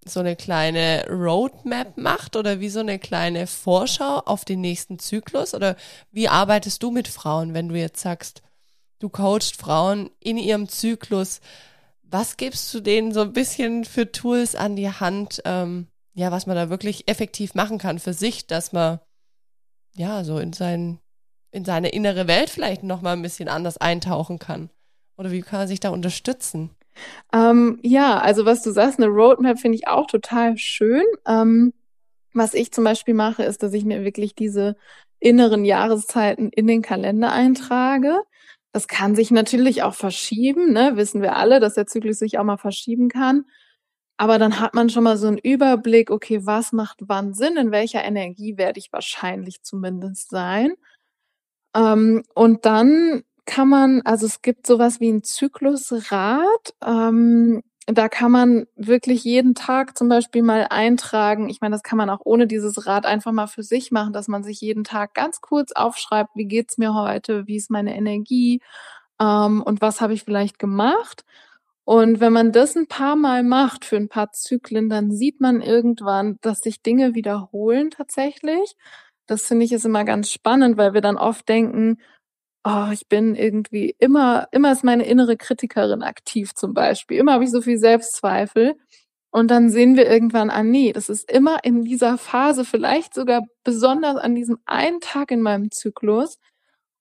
so 0.05 0.19
eine 0.19 0.35
kleine 0.35 1.05
Roadmap 1.09 1.97
macht 1.97 2.35
oder 2.35 2.59
wie 2.59 2.69
so 2.69 2.79
eine 2.79 2.99
kleine 2.99 3.47
Vorschau 3.47 4.19
auf 4.19 4.45
den 4.45 4.61
nächsten 4.61 4.99
Zyklus? 4.99 5.53
Oder 5.53 5.75
wie 6.11 6.29
arbeitest 6.29 6.83
du 6.83 6.91
mit 6.91 7.07
Frauen, 7.07 7.53
wenn 7.53 7.69
du 7.69 7.75
jetzt 7.75 8.01
sagst, 8.01 8.41
du 8.99 9.09
coachst 9.09 9.55
Frauen 9.55 10.11
in 10.19 10.37
ihrem 10.37 10.69
Zyklus? 10.69 11.41
Was 12.03 12.37
gibst 12.37 12.73
du 12.73 12.79
denen 12.79 13.11
so 13.11 13.21
ein 13.21 13.33
bisschen 13.33 13.85
für 13.85 14.11
Tools 14.11 14.55
an 14.55 14.75
die 14.75 14.89
Hand, 14.89 15.41
ähm, 15.45 15.87
ja, 16.13 16.31
was 16.31 16.45
man 16.45 16.55
da 16.55 16.69
wirklich 16.69 17.07
effektiv 17.07 17.55
machen 17.55 17.77
kann 17.77 17.99
für 17.99 18.13
sich, 18.13 18.45
dass 18.45 18.71
man 18.71 18.99
ja 19.95 20.23
so 20.23 20.37
in 20.37 20.53
sein, 20.53 20.99
in 21.51 21.65
seine 21.65 21.89
innere 21.89 22.27
Welt 22.27 22.49
vielleicht 22.49 22.83
nochmal 22.83 23.13
ein 23.13 23.21
bisschen 23.21 23.49
anders 23.49 23.77
eintauchen 23.77 24.37
kann? 24.37 24.69
Oder 25.17 25.31
wie 25.31 25.41
kann 25.41 25.59
man 25.59 25.67
sich 25.67 25.79
da 25.79 25.89
unterstützen? 25.89 26.71
Ähm, 27.33 27.79
ja, 27.83 28.19
also 28.19 28.45
was 28.45 28.63
du 28.63 28.71
sagst, 28.71 28.99
eine 28.99 29.07
Roadmap 29.07 29.59
finde 29.59 29.77
ich 29.77 29.87
auch 29.87 30.07
total 30.07 30.57
schön. 30.57 31.03
Ähm, 31.27 31.73
was 32.33 32.53
ich 32.53 32.71
zum 32.71 32.83
Beispiel 32.83 33.13
mache, 33.13 33.43
ist, 33.43 33.63
dass 33.63 33.73
ich 33.73 33.85
mir 33.85 34.03
wirklich 34.03 34.35
diese 34.35 34.75
inneren 35.19 35.65
Jahreszeiten 35.65 36.49
in 36.49 36.67
den 36.67 36.81
Kalender 36.81 37.31
eintrage. 37.31 38.21
Das 38.71 38.87
kann 38.87 39.15
sich 39.15 39.31
natürlich 39.31 39.83
auch 39.83 39.95
verschieben, 39.95 40.71
ne? 40.73 40.91
Wissen 40.95 41.21
wir 41.21 41.35
alle, 41.35 41.59
dass 41.59 41.73
der 41.73 41.87
Zyklus 41.87 42.19
sich 42.19 42.37
auch 42.37 42.43
mal 42.43 42.57
verschieben 42.57 43.09
kann. 43.09 43.45
Aber 44.17 44.37
dann 44.37 44.59
hat 44.59 44.73
man 44.73 44.89
schon 44.89 45.03
mal 45.05 45.17
so 45.17 45.27
einen 45.27 45.37
Überblick, 45.37 46.11
okay, 46.11 46.45
was 46.45 46.73
macht 46.73 46.99
wann 47.07 47.33
Sinn, 47.33 47.57
in 47.57 47.71
welcher 47.71 48.03
Energie 48.03 48.57
werde 48.57 48.79
ich 48.79 48.91
wahrscheinlich 48.91 49.63
zumindest 49.63 50.29
sein. 50.29 50.73
Ähm, 51.75 52.23
und 52.35 52.65
dann 52.65 53.23
kann 53.49 53.67
man, 53.69 54.01
also 54.05 54.27
es 54.27 54.43
gibt 54.43 54.67
sowas 54.67 54.99
wie 54.99 55.09
ein 55.09 55.23
Zyklusrad. 55.23 56.75
Ähm, 56.85 57.63
da 57.87 58.07
kann 58.07 58.31
man 58.31 58.67
wirklich 58.75 59.23
jeden 59.23 59.55
Tag 59.55 59.97
zum 59.97 60.07
Beispiel 60.09 60.43
mal 60.43 60.67
eintragen. 60.69 61.49
Ich 61.49 61.59
meine, 61.59 61.73
das 61.73 61.81
kann 61.81 61.97
man 61.97 62.11
auch 62.11 62.21
ohne 62.23 62.45
dieses 62.45 62.85
Rad 62.85 63.07
einfach 63.07 63.31
mal 63.31 63.47
für 63.47 63.63
sich 63.63 63.91
machen, 63.91 64.13
dass 64.13 64.27
man 64.27 64.43
sich 64.43 64.61
jeden 64.61 64.83
Tag 64.83 65.15
ganz 65.15 65.41
kurz 65.41 65.71
aufschreibt, 65.71 66.29
wie 66.35 66.45
geht's 66.45 66.77
mir 66.77 66.93
heute, 66.93 67.47
wie 67.47 67.55
ist 67.55 67.71
meine 67.71 67.95
Energie 67.97 68.61
ähm, 69.19 69.63
und 69.63 69.81
was 69.81 70.01
habe 70.01 70.13
ich 70.13 70.23
vielleicht 70.23 70.59
gemacht. 70.59 71.25
Und 71.85 72.19
wenn 72.19 72.33
man 72.33 72.51
das 72.51 72.75
ein 72.75 72.87
paar 72.87 73.15
Mal 73.15 73.41
macht 73.43 73.83
für 73.85 73.97
ein 73.97 74.09
paar 74.09 74.31
Zyklen, 74.31 74.89
dann 74.89 75.11
sieht 75.11 75.41
man 75.41 75.61
irgendwann, 75.61 76.37
dass 76.41 76.59
sich 76.59 76.83
Dinge 76.83 77.15
wiederholen 77.15 77.89
tatsächlich. 77.89 78.75
Das 79.25 79.47
finde 79.47 79.65
ich 79.65 79.71
ist 79.73 79.85
immer 79.85 80.05
ganz 80.05 80.31
spannend, 80.31 80.77
weil 80.77 80.93
wir 80.93 81.01
dann 81.01 81.17
oft 81.17 81.49
denken, 81.49 81.97
oh, 82.63 82.87
ich 82.91 83.07
bin 83.07 83.35
irgendwie 83.35 83.95
immer, 83.99 84.47
immer 84.51 84.71
ist 84.71 84.83
meine 84.83 85.05
innere 85.05 85.37
Kritikerin 85.37 86.03
aktiv 86.03 86.53
zum 86.53 86.73
Beispiel. 86.73 87.17
Immer 87.17 87.33
habe 87.33 87.43
ich 87.43 87.51
so 87.51 87.61
viel 87.61 87.77
Selbstzweifel. 87.77 88.75
Und 89.31 89.51
dann 89.51 89.69
sehen 89.69 89.95
wir 89.95 90.09
irgendwann 90.09 90.49
an, 90.49 90.71
nee, 90.71 90.91
das 90.91 91.07
ist 91.07 91.31
immer 91.31 91.63
in 91.63 91.83
dieser 91.83 92.17
Phase, 92.17 92.65
vielleicht 92.65 93.13
sogar 93.13 93.43
besonders 93.63 94.17
an 94.17 94.33
diesem 94.33 94.57
einen 94.65 95.01
Tag 95.01 95.31
in 95.31 95.41
meinem 95.41 95.69
Zyklus. 95.71 96.39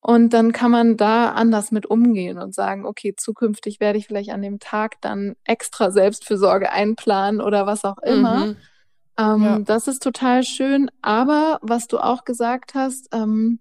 Und 0.01 0.33
dann 0.33 0.53
kann 0.53 0.71
man 0.71 0.97
da 0.97 1.31
anders 1.31 1.73
mit 1.73 1.87
umgehen 1.87 2.39
und 2.39 2.55
sagen, 2.55 2.87
okay, 2.87 3.15
zukünftig 3.17 3.81
werde 3.81 3.99
ich 3.99 4.07
vielleicht 4.07 4.31
an 4.31 4.43
dem 4.43 4.59
Tag 4.61 5.01
dann 5.01 5.35
extra 5.45 5.91
Selbstfürsorge 5.91 6.71
einplanen 6.71 7.41
oder 7.41 7.67
was 7.67 7.85
auch 7.85 7.99
immer. 7.99 8.47
Mhm. 8.47 8.57
Ähm, 9.19 9.43
Ja. 9.43 9.59
Das 9.59 9.89
ist 9.89 10.03
total 10.03 10.45
schön. 10.45 10.91
Aber 11.03 11.59
was 11.63 11.89
du 11.89 11.99
auch 11.99 12.25
gesagt 12.25 12.75
hast, 12.75 13.09
ähm, 13.13 13.59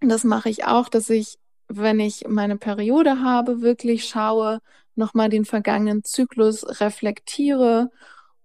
das 0.00 0.24
mache 0.24 0.48
ich 0.48 0.64
auch, 0.64 0.88
dass 0.88 1.10
ich, 1.10 1.38
wenn 1.68 2.00
ich 2.00 2.26
meine 2.28 2.56
Periode 2.56 3.20
habe, 3.22 3.60
wirklich 3.62 4.04
schaue, 4.06 4.60
nochmal 4.94 5.28
den 5.28 5.44
vergangenen 5.44 6.04
Zyklus 6.04 6.80
reflektiere 6.80 7.90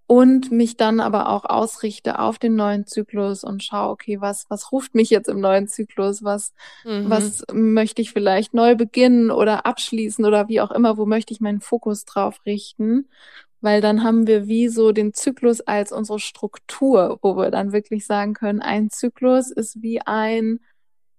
und 0.08 0.52
mich 0.52 0.76
dann 0.76 1.00
aber 1.00 1.30
auch 1.30 1.46
ausrichte 1.46 2.20
auf 2.20 2.38
den 2.38 2.56
neuen 2.56 2.86
Zyklus 2.86 3.46
und 3.46 3.64
schaue, 3.64 3.92
okay, 3.92 4.20
was, 4.20 4.46
was 4.50 4.72
ruft 4.74 4.94
mich 4.94 5.10
jetzt 5.10 5.30
im 5.30 5.40
neuen 5.40 5.68
Zyklus? 5.70 6.24
Was, 6.24 6.54
Mhm. 6.84 7.10
was 7.10 7.44
möchte 7.54 8.02
ich 8.02 8.12
vielleicht 8.12 8.54
neu 8.54 8.76
beginnen 8.76 9.32
oder 9.32 9.66
abschließen 9.66 10.26
oder 10.26 10.50
wie 10.50 10.60
auch 10.60 10.72
immer, 10.72 10.98
wo 10.98 11.06
möchte 11.06 11.34
ich 11.34 11.40
meinen 11.40 11.62
Fokus 11.62 12.04
drauf 12.04 12.42
richten? 12.46 13.08
Weil 13.62 13.80
dann 13.80 14.04
haben 14.04 14.28
wir 14.28 14.48
wie 14.48 14.68
so 14.68 14.92
den 14.92 15.14
Zyklus 15.14 15.62
als 15.62 15.92
unsere 15.94 16.20
Struktur, 16.20 17.20
wo 17.22 17.38
wir 17.38 17.52
dann 17.52 17.72
wirklich 17.72 18.06
sagen 18.06 18.34
können, 18.34 18.62
ein 18.62 18.90
Zyklus 18.90 19.52
ist 19.52 19.82
wie 19.82 20.02
ein, 20.02 20.60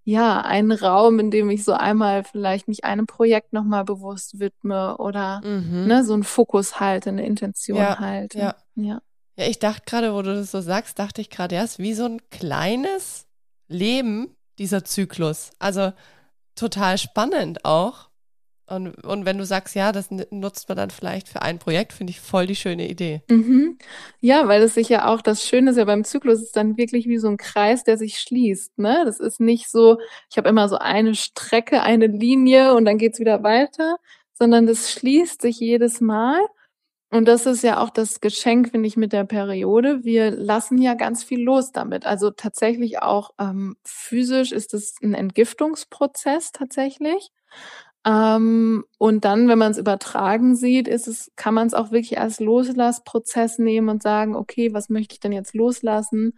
ja, 0.05 0.41
ein 0.41 0.73
Raum, 0.73 1.19
in 1.21 1.31
dem 1.31 1.49
ich 1.51 1.65
so 1.65 1.73
einmal 1.73 2.25
vielleicht 2.25 2.69
mich 2.69 2.85
einem 2.85 3.07
Projekt 3.07 3.53
nochmal 3.53 3.85
bewusst 3.85 4.41
widme 4.41 4.97
oder 4.99 5.41
Mhm. 5.45 5.87
ne, 5.87 6.05
so 6.05 6.13
einen 6.15 6.25
Fokus 6.25 6.81
halte, 6.81 7.11
eine 7.11 7.25
Intention 7.27 7.79
Ja, 7.79 7.99
halte. 7.99 8.39
ja. 8.39 8.55
ja. 8.75 9.01
Ja, 9.37 9.47
ich 9.47 9.59
dachte 9.59 9.83
gerade, 9.87 10.13
wo 10.15 10.21
du 10.23 10.35
das 10.35 10.51
so 10.51 10.61
sagst, 10.61 10.99
dachte 10.99 11.21
ich 11.23 11.31
gerade, 11.31 11.55
ja, 11.55 11.63
ist 11.65 11.79
wie 11.79 11.95
so 11.95 12.05
ein 12.05 12.21
kleines 12.31 13.27
Leben, 13.69 14.37
dieser 14.59 14.85
Zyklus. 14.85 15.51
Also 15.59 15.93
total 16.55 16.99
spannend 16.99 17.65
auch. 17.65 18.11
Und, 18.75 19.05
und 19.05 19.25
wenn 19.27 19.39
du 19.39 19.45
sagst, 19.45 19.75
ja, 19.75 19.93
das 19.93 20.09
nutzt 20.31 20.69
man 20.69 20.77
dann 20.77 20.91
vielleicht 20.91 21.29
für 21.29 21.43
ein 21.43 21.59
Projekt, 21.59 21.93
finde 21.93 22.11
ich 22.11 22.21
voll 22.21 22.47
die 22.47 22.57
schöne 22.57 22.89
Idee. 22.89 23.23
Mhm. 23.29 23.77
Ja, 24.21 24.49
weil 24.49 24.63
es 24.63 24.75
sich 24.75 24.89
ja 24.89 25.09
auch, 25.09 25.21
das 25.21 25.47
Schöne 25.47 25.73
ist 25.73 25.77
ja 25.77 25.85
beim 25.85 26.05
Zyklus, 26.05 26.41
ist 26.41 26.57
dann 26.57 26.77
wirklich 26.77 27.07
wie 27.07 27.19
so 27.19 27.29
ein 27.29 27.37
Kreis, 27.37 27.85
der 27.85 27.99
sich 27.99 28.19
schließt. 28.19 28.79
Ne? 28.79 29.03
Das 29.05 29.21
ist 29.21 29.41
nicht 29.41 29.71
so, 29.71 29.99
ich 30.31 30.39
habe 30.39 30.49
immer 30.49 30.69
so 30.69 30.79
eine 30.79 31.15
Strecke, 31.15 31.83
eine 31.83 32.07
Linie 32.07 32.75
und 32.75 32.87
dann 32.87 32.99
geht's 32.99 33.21
wieder 33.21 33.43
weiter, 33.43 33.97
sondern 34.33 34.67
das 34.67 34.91
schließt 34.91 35.43
sich 35.43 35.61
jedes 35.61 36.01
Mal. 36.01 36.41
Und 37.11 37.27
das 37.27 37.45
ist 37.45 37.63
ja 37.63 37.79
auch 37.79 37.91
das 37.91 38.23
Geschenk, 38.23 38.71
finde 38.71 38.89
ich, 38.89 38.97
mit 38.97 39.13
der 39.13 39.25
Periode. 39.25 40.03
Wir 40.03 40.31
lassen 40.31 40.79
ja 40.79 40.95
ganz 40.95 41.23
viel 41.23 41.43
los 41.43 41.71
damit. 41.71 42.07
Also 42.07 42.31
tatsächlich 42.31 43.03
auch 43.03 43.33
ähm, 43.39 43.77
physisch 43.85 44.51
ist 44.51 44.73
es 44.73 44.95
ein 45.03 45.13
Entgiftungsprozess 45.13 46.53
tatsächlich. 46.53 47.31
Ähm, 48.05 48.85
und 48.99 49.25
dann, 49.25 49.49
wenn 49.49 49.59
man 49.59 49.71
es 49.73 49.79
übertragen 49.79 50.57
sieht, 50.57 50.89
ist 50.89 51.07
es, 51.07 51.31
kann 51.37 51.55
man 51.55 51.69
es 51.69 51.75
auch 51.75 51.93
wirklich 51.93 52.19
als 52.19 52.41
Loslassprozess 52.41 53.59
nehmen 53.59 53.89
und 53.89 54.03
sagen, 54.03 54.35
okay, 54.35 54.75
was 54.75 54.89
möchte 54.89 55.15
ich 55.15 55.21
denn 55.21 55.33
jetzt 55.33 55.55
loslassen, 55.55 56.37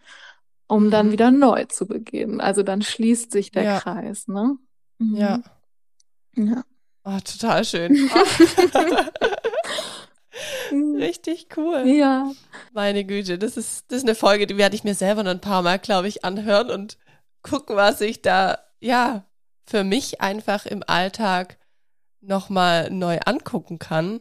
um 0.67 0.91
dann 0.91 1.07
Mhm. 1.09 1.13
wieder 1.13 1.31
neu 1.31 1.65
zu 1.65 1.87
beginnen. 1.87 2.41
Also 2.41 2.63
dann 2.63 2.83
schließt 2.83 3.33
sich 3.33 3.51
der 3.51 3.63
Ja. 3.63 3.81
Kreis, 3.81 4.29
ne? 4.29 4.57
Mhm. 4.99 5.17
Ja. 5.17 5.41
Ja. 6.37 6.63
Oh, 7.05 7.19
total 7.25 7.65
schön. 7.65 8.11
Richtig 10.73 11.49
cool. 11.57 11.85
Ja. 11.87 12.31
Meine 12.73 13.05
Güte, 13.05 13.39
das 13.39 13.57
ist, 13.57 13.85
das 13.91 13.99
ist 13.99 14.05
eine 14.05 14.15
Folge, 14.17 14.47
die 14.47 14.57
werde 14.57 14.75
ich 14.75 14.85
mir 14.85 14.95
selber 14.95 15.23
noch 15.23 15.31
ein 15.31 15.41
paar 15.41 15.63
Mal, 15.63 15.79
glaube 15.79 16.09
ich, 16.09 16.25
anhören 16.25 16.71
und 16.71 16.99
gucken, 17.43 17.77
was 17.77 18.01
ich 18.01 18.23
da, 18.23 18.59
ja, 18.81 19.25
für 19.67 19.85
mich 19.85 20.21
einfach 20.21 20.67
im 20.67 20.83
Alltag 20.87 21.59
nochmal 22.21 22.91
neu 22.91 23.19
angucken 23.25 23.79
kann. 23.79 24.21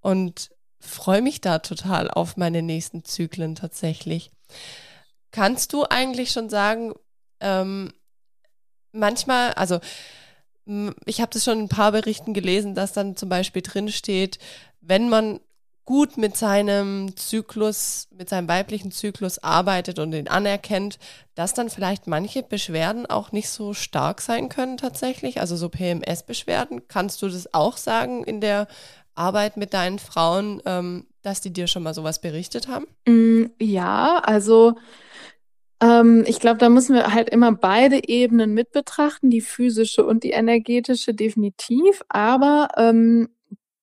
Und 0.00 0.50
freue 0.80 1.22
mich 1.22 1.40
da 1.40 1.58
total 1.58 2.10
auf 2.10 2.36
meine 2.36 2.62
nächsten 2.62 3.04
Zyklen 3.04 3.54
tatsächlich. 3.54 4.30
Kannst 5.30 5.72
du 5.72 5.84
eigentlich 5.84 6.32
schon 6.32 6.48
sagen, 6.48 6.94
ähm, 7.40 7.92
manchmal, 8.92 9.52
also 9.52 9.80
ich 11.06 11.20
habe 11.20 11.32
das 11.32 11.44
schon 11.44 11.58
in 11.58 11.64
ein 11.64 11.68
paar 11.68 11.92
Berichten 11.92 12.32
gelesen, 12.32 12.74
dass 12.74 12.92
dann 12.92 13.16
zum 13.16 13.28
Beispiel 13.28 13.62
drin 13.62 13.90
steht, 13.90 14.38
wenn 14.80 15.08
man 15.08 15.40
gut 15.90 16.18
mit 16.18 16.36
seinem 16.36 17.16
Zyklus, 17.16 18.06
mit 18.16 18.28
seinem 18.28 18.46
weiblichen 18.46 18.92
Zyklus 18.92 19.40
arbeitet 19.40 19.98
und 19.98 20.12
ihn 20.12 20.28
anerkennt, 20.28 21.00
dass 21.34 21.52
dann 21.52 21.68
vielleicht 21.68 22.06
manche 22.06 22.44
Beschwerden 22.44 23.06
auch 23.06 23.32
nicht 23.32 23.48
so 23.48 23.74
stark 23.74 24.20
sein 24.20 24.48
können 24.48 24.76
tatsächlich, 24.76 25.40
also 25.40 25.56
so 25.56 25.68
PMS-Beschwerden. 25.68 26.86
Kannst 26.86 27.22
du 27.22 27.28
das 27.28 27.52
auch 27.54 27.76
sagen 27.76 28.22
in 28.22 28.40
der 28.40 28.68
Arbeit 29.16 29.56
mit 29.56 29.74
deinen 29.74 29.98
Frauen, 29.98 30.62
ähm, 30.64 31.06
dass 31.22 31.40
die 31.40 31.52
dir 31.52 31.66
schon 31.66 31.82
mal 31.82 31.92
sowas 31.92 32.20
berichtet 32.20 32.68
haben? 32.68 32.86
Mm, 33.08 33.46
ja, 33.58 34.20
also 34.24 34.76
ähm, 35.82 36.22
ich 36.24 36.38
glaube, 36.38 36.58
da 36.58 36.68
müssen 36.68 36.94
wir 36.94 37.12
halt 37.12 37.30
immer 37.30 37.50
beide 37.50 38.08
Ebenen 38.08 38.54
mit 38.54 38.70
betrachten, 38.70 39.28
die 39.28 39.40
physische 39.40 40.06
und 40.06 40.22
die 40.22 40.30
energetische 40.30 41.14
definitiv. 41.14 42.02
Aber 42.08 42.68
ähm, 42.76 43.28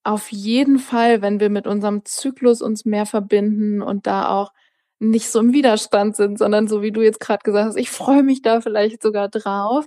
auf 0.07 0.31
jeden 0.31 0.79
Fall, 0.79 1.21
wenn 1.21 1.41
wir 1.41 1.49
mit 1.49 1.67
unserem 1.67 2.05
Zyklus 2.05 2.61
uns 2.61 2.85
mehr 2.85 3.05
verbinden 3.05 3.81
und 3.81 4.07
da 4.07 4.29
auch 4.29 4.53
nicht 4.99 5.29
so 5.29 5.41
im 5.41 5.51
Widerstand 5.51 6.15
sind, 6.15 6.39
sondern 6.39 6.69
so 6.69 6.81
wie 6.81 6.93
du 6.93 7.01
jetzt 7.01 7.19
gerade 7.19 7.43
gesagt 7.43 7.67
hast, 7.67 7.75
ich 7.75 7.91
freue 7.91 8.23
mich 8.23 8.41
da 8.41 8.61
vielleicht 8.61 9.01
sogar 9.01 9.27
drauf. 9.27 9.85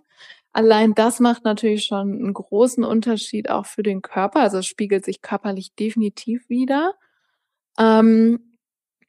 Allein 0.53 0.95
das 0.95 1.21
macht 1.21 1.45
natürlich 1.45 1.85
schon 1.85 2.13
einen 2.13 2.35
großen 2.35 2.85
Unterschied 2.85 3.49
auch 3.49 3.65
für 3.65 3.83
den 3.83 4.03
Körper. 4.03 4.41
Also 4.41 4.59
es 4.59 4.67
spiegelt 4.67 5.07
sich 5.07 5.23
körperlich 5.23 5.75
definitiv 5.75 6.47
wieder. 6.51 6.93
Ähm, 7.79 8.59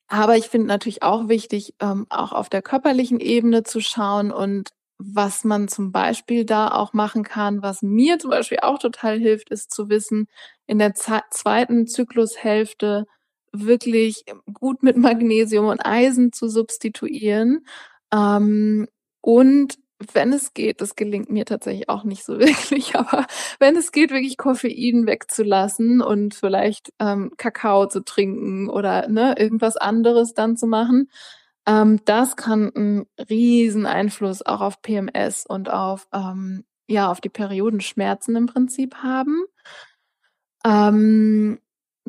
aber 0.07 0.37
ich 0.37 0.45
finde 0.47 0.67
natürlich 0.67 1.03
auch 1.03 1.27
wichtig, 1.27 1.75
ähm, 1.81 2.05
auch 2.09 2.31
auf 2.31 2.47
der 2.47 2.61
körperlichen 2.61 3.19
Ebene 3.19 3.63
zu 3.63 3.81
schauen 3.81 4.31
und 4.31 4.69
was 5.03 5.43
man 5.43 5.67
zum 5.67 5.91
Beispiel 5.91 6.45
da 6.45 6.69
auch 6.71 6.93
machen 6.93 7.23
kann, 7.23 7.61
was 7.61 7.81
mir 7.81 8.19
zum 8.19 8.29
Beispiel 8.29 8.59
auch 8.61 8.77
total 8.79 9.17
hilft, 9.19 9.49
ist 9.49 9.71
zu 9.71 9.89
wissen, 9.89 10.27
in 10.71 10.79
der 10.79 10.93
zweiten 10.95 11.85
Zyklushälfte 11.85 13.05
wirklich 13.51 14.23
gut 14.53 14.83
mit 14.83 14.95
Magnesium 14.95 15.65
und 15.65 15.85
Eisen 15.85 16.31
zu 16.31 16.47
substituieren. 16.47 17.65
Ähm, 18.13 18.87
und 19.19 19.77
wenn 20.13 20.31
es 20.31 20.53
geht, 20.53 20.79
das 20.79 20.95
gelingt 20.95 21.29
mir 21.29 21.43
tatsächlich 21.43 21.89
auch 21.89 22.05
nicht 22.05 22.23
so 22.23 22.39
wirklich, 22.39 22.95
aber 22.95 23.25
wenn 23.59 23.75
es 23.75 23.91
geht, 23.91 24.11
wirklich 24.11 24.37
Koffein 24.37 25.07
wegzulassen 25.07 26.01
und 26.01 26.35
vielleicht 26.35 26.93
ähm, 26.99 27.33
Kakao 27.35 27.87
zu 27.87 27.99
trinken 28.05 28.69
oder 28.69 29.09
ne, 29.09 29.35
irgendwas 29.37 29.75
anderes 29.75 30.33
dann 30.33 30.55
zu 30.55 30.67
machen, 30.67 31.09
ähm, 31.67 31.99
das 32.05 32.37
kann 32.37 32.71
einen 32.73 33.07
riesen 33.29 33.85
Einfluss 33.85 34.41
auch 34.41 34.61
auf 34.61 34.81
PMS 34.81 35.45
und 35.45 35.69
auf 35.69 36.07
ähm, 36.13 36.63
ja 36.87 37.11
auf 37.11 37.19
die 37.19 37.27
Periodenschmerzen 37.29 38.37
im 38.37 38.45
Prinzip 38.45 38.95
haben. 39.03 39.43
Ähm, 40.65 41.59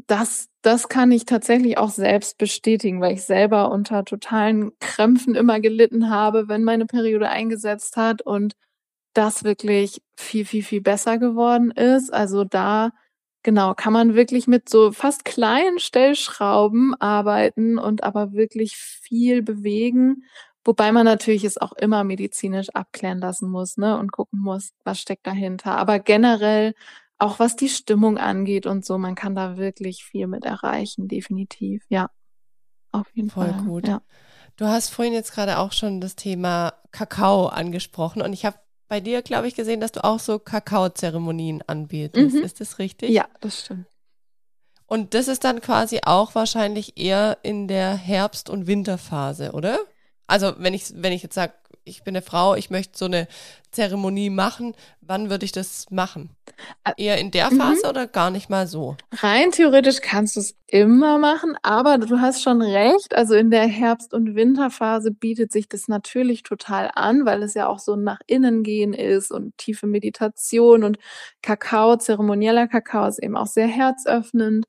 das, 0.06 0.48
das 0.62 0.88
kann 0.88 1.10
ich 1.12 1.26
tatsächlich 1.26 1.78
auch 1.78 1.90
selbst 1.90 2.38
bestätigen, 2.38 3.00
weil 3.00 3.14
ich 3.14 3.24
selber 3.24 3.70
unter 3.70 4.04
totalen 4.04 4.72
Krämpfen 4.80 5.34
immer 5.34 5.60
gelitten 5.60 6.10
habe, 6.10 6.48
wenn 6.48 6.64
meine 6.64 6.86
Periode 6.86 7.28
eingesetzt 7.28 7.96
hat 7.96 8.22
und 8.22 8.54
das 9.14 9.44
wirklich 9.44 10.02
viel, 10.16 10.44
viel, 10.46 10.62
viel 10.64 10.80
besser 10.82 11.18
geworden 11.18 11.70
ist. 11.72 12.12
Also 12.12 12.44
da, 12.44 12.92
genau, 13.42 13.74
kann 13.74 13.92
man 13.92 14.14
wirklich 14.14 14.46
mit 14.48 14.68
so 14.68 14.92
fast 14.92 15.24
kleinen 15.24 15.78
Stellschrauben 15.78 16.94
arbeiten 17.00 17.78
und 17.78 18.04
aber 18.04 18.32
wirklich 18.32 18.76
viel 18.76 19.42
bewegen. 19.42 20.24
Wobei 20.64 20.92
man 20.92 21.04
natürlich 21.06 21.44
es 21.44 21.58
auch 21.58 21.72
immer 21.74 22.04
medizinisch 22.04 22.70
abklären 22.70 23.18
lassen 23.18 23.50
muss, 23.50 23.76
ne, 23.78 23.98
und 23.98 24.12
gucken 24.12 24.40
muss, 24.40 24.72
was 24.84 25.00
steckt 25.00 25.26
dahinter. 25.26 25.76
Aber 25.76 25.98
generell 25.98 26.74
auch 27.22 27.38
was 27.38 27.54
die 27.54 27.68
Stimmung 27.68 28.18
angeht 28.18 28.66
und 28.66 28.84
so, 28.84 28.98
man 28.98 29.14
kann 29.14 29.36
da 29.36 29.56
wirklich 29.56 30.04
viel 30.04 30.26
mit 30.26 30.44
erreichen, 30.44 31.06
definitiv. 31.06 31.84
Ja, 31.88 32.10
auf 32.90 33.06
jeden 33.14 33.30
Voll 33.30 33.46
Fall. 33.46 33.54
Voll 33.54 33.64
gut. 33.64 33.88
Ja. 33.88 34.02
Du 34.56 34.66
hast 34.66 34.90
vorhin 34.90 35.14
jetzt 35.14 35.32
gerade 35.32 35.58
auch 35.58 35.72
schon 35.72 36.00
das 36.00 36.16
Thema 36.16 36.74
Kakao 36.90 37.46
angesprochen 37.46 38.22
und 38.22 38.32
ich 38.32 38.44
habe 38.44 38.58
bei 38.88 39.00
dir, 39.00 39.22
glaube 39.22 39.46
ich, 39.46 39.54
gesehen, 39.54 39.80
dass 39.80 39.92
du 39.92 40.04
auch 40.04 40.18
so 40.18 40.38
Kakaozeremonien 40.38 41.62
anbietest. 41.66 42.34
Mhm. 42.34 42.42
Ist 42.42 42.60
das 42.60 42.78
richtig? 42.78 43.10
Ja, 43.10 43.28
das 43.40 43.60
stimmt. 43.60 43.86
Und 44.86 45.14
das 45.14 45.28
ist 45.28 45.44
dann 45.44 45.62
quasi 45.62 46.00
auch 46.04 46.34
wahrscheinlich 46.34 46.98
eher 46.98 47.38
in 47.42 47.68
der 47.68 47.94
Herbst- 47.94 48.50
und 48.50 48.66
Winterphase, 48.66 49.52
oder? 49.52 49.78
Also 50.26 50.54
wenn 50.58 50.74
ich, 50.74 50.92
wenn 50.96 51.12
ich 51.12 51.22
jetzt 51.22 51.34
sage, 51.34 51.54
ich 51.84 52.04
bin 52.04 52.14
eine 52.14 52.22
Frau, 52.22 52.54
ich 52.54 52.70
möchte 52.70 52.96
so 52.96 53.06
eine 53.06 53.26
Zeremonie 53.70 54.30
machen, 54.30 54.74
wann 55.00 55.30
würde 55.30 55.44
ich 55.44 55.52
das 55.52 55.90
machen? 55.90 56.30
Eher 56.96 57.18
in 57.18 57.30
der 57.30 57.50
Phase 57.50 57.82
mhm. 57.84 57.90
oder 57.90 58.06
gar 58.06 58.30
nicht 58.30 58.50
mal 58.50 58.66
so? 58.66 58.96
Rein 59.12 59.50
theoretisch 59.50 60.00
kannst 60.00 60.36
du 60.36 60.40
es 60.40 60.54
immer 60.68 61.18
machen, 61.18 61.56
aber 61.62 61.98
du 61.98 62.20
hast 62.20 62.42
schon 62.42 62.62
recht. 62.62 63.14
Also 63.14 63.34
in 63.34 63.50
der 63.50 63.66
Herbst- 63.66 64.14
und 64.14 64.34
Winterphase 64.34 65.10
bietet 65.10 65.50
sich 65.50 65.68
das 65.68 65.88
natürlich 65.88 66.42
total 66.42 66.90
an, 66.94 67.24
weil 67.24 67.42
es 67.42 67.54
ja 67.54 67.66
auch 67.66 67.78
so 67.78 67.96
nach 67.96 68.20
innen 68.26 68.62
gehen 68.62 68.92
ist 68.92 69.32
und 69.32 69.56
tiefe 69.58 69.86
Meditation 69.86 70.84
und 70.84 70.98
Kakao, 71.40 71.96
zeremonieller 71.96 72.68
Kakao 72.68 73.06
ist 73.06 73.22
eben 73.22 73.36
auch 73.36 73.46
sehr 73.46 73.66
herzöffnend. 73.68 74.66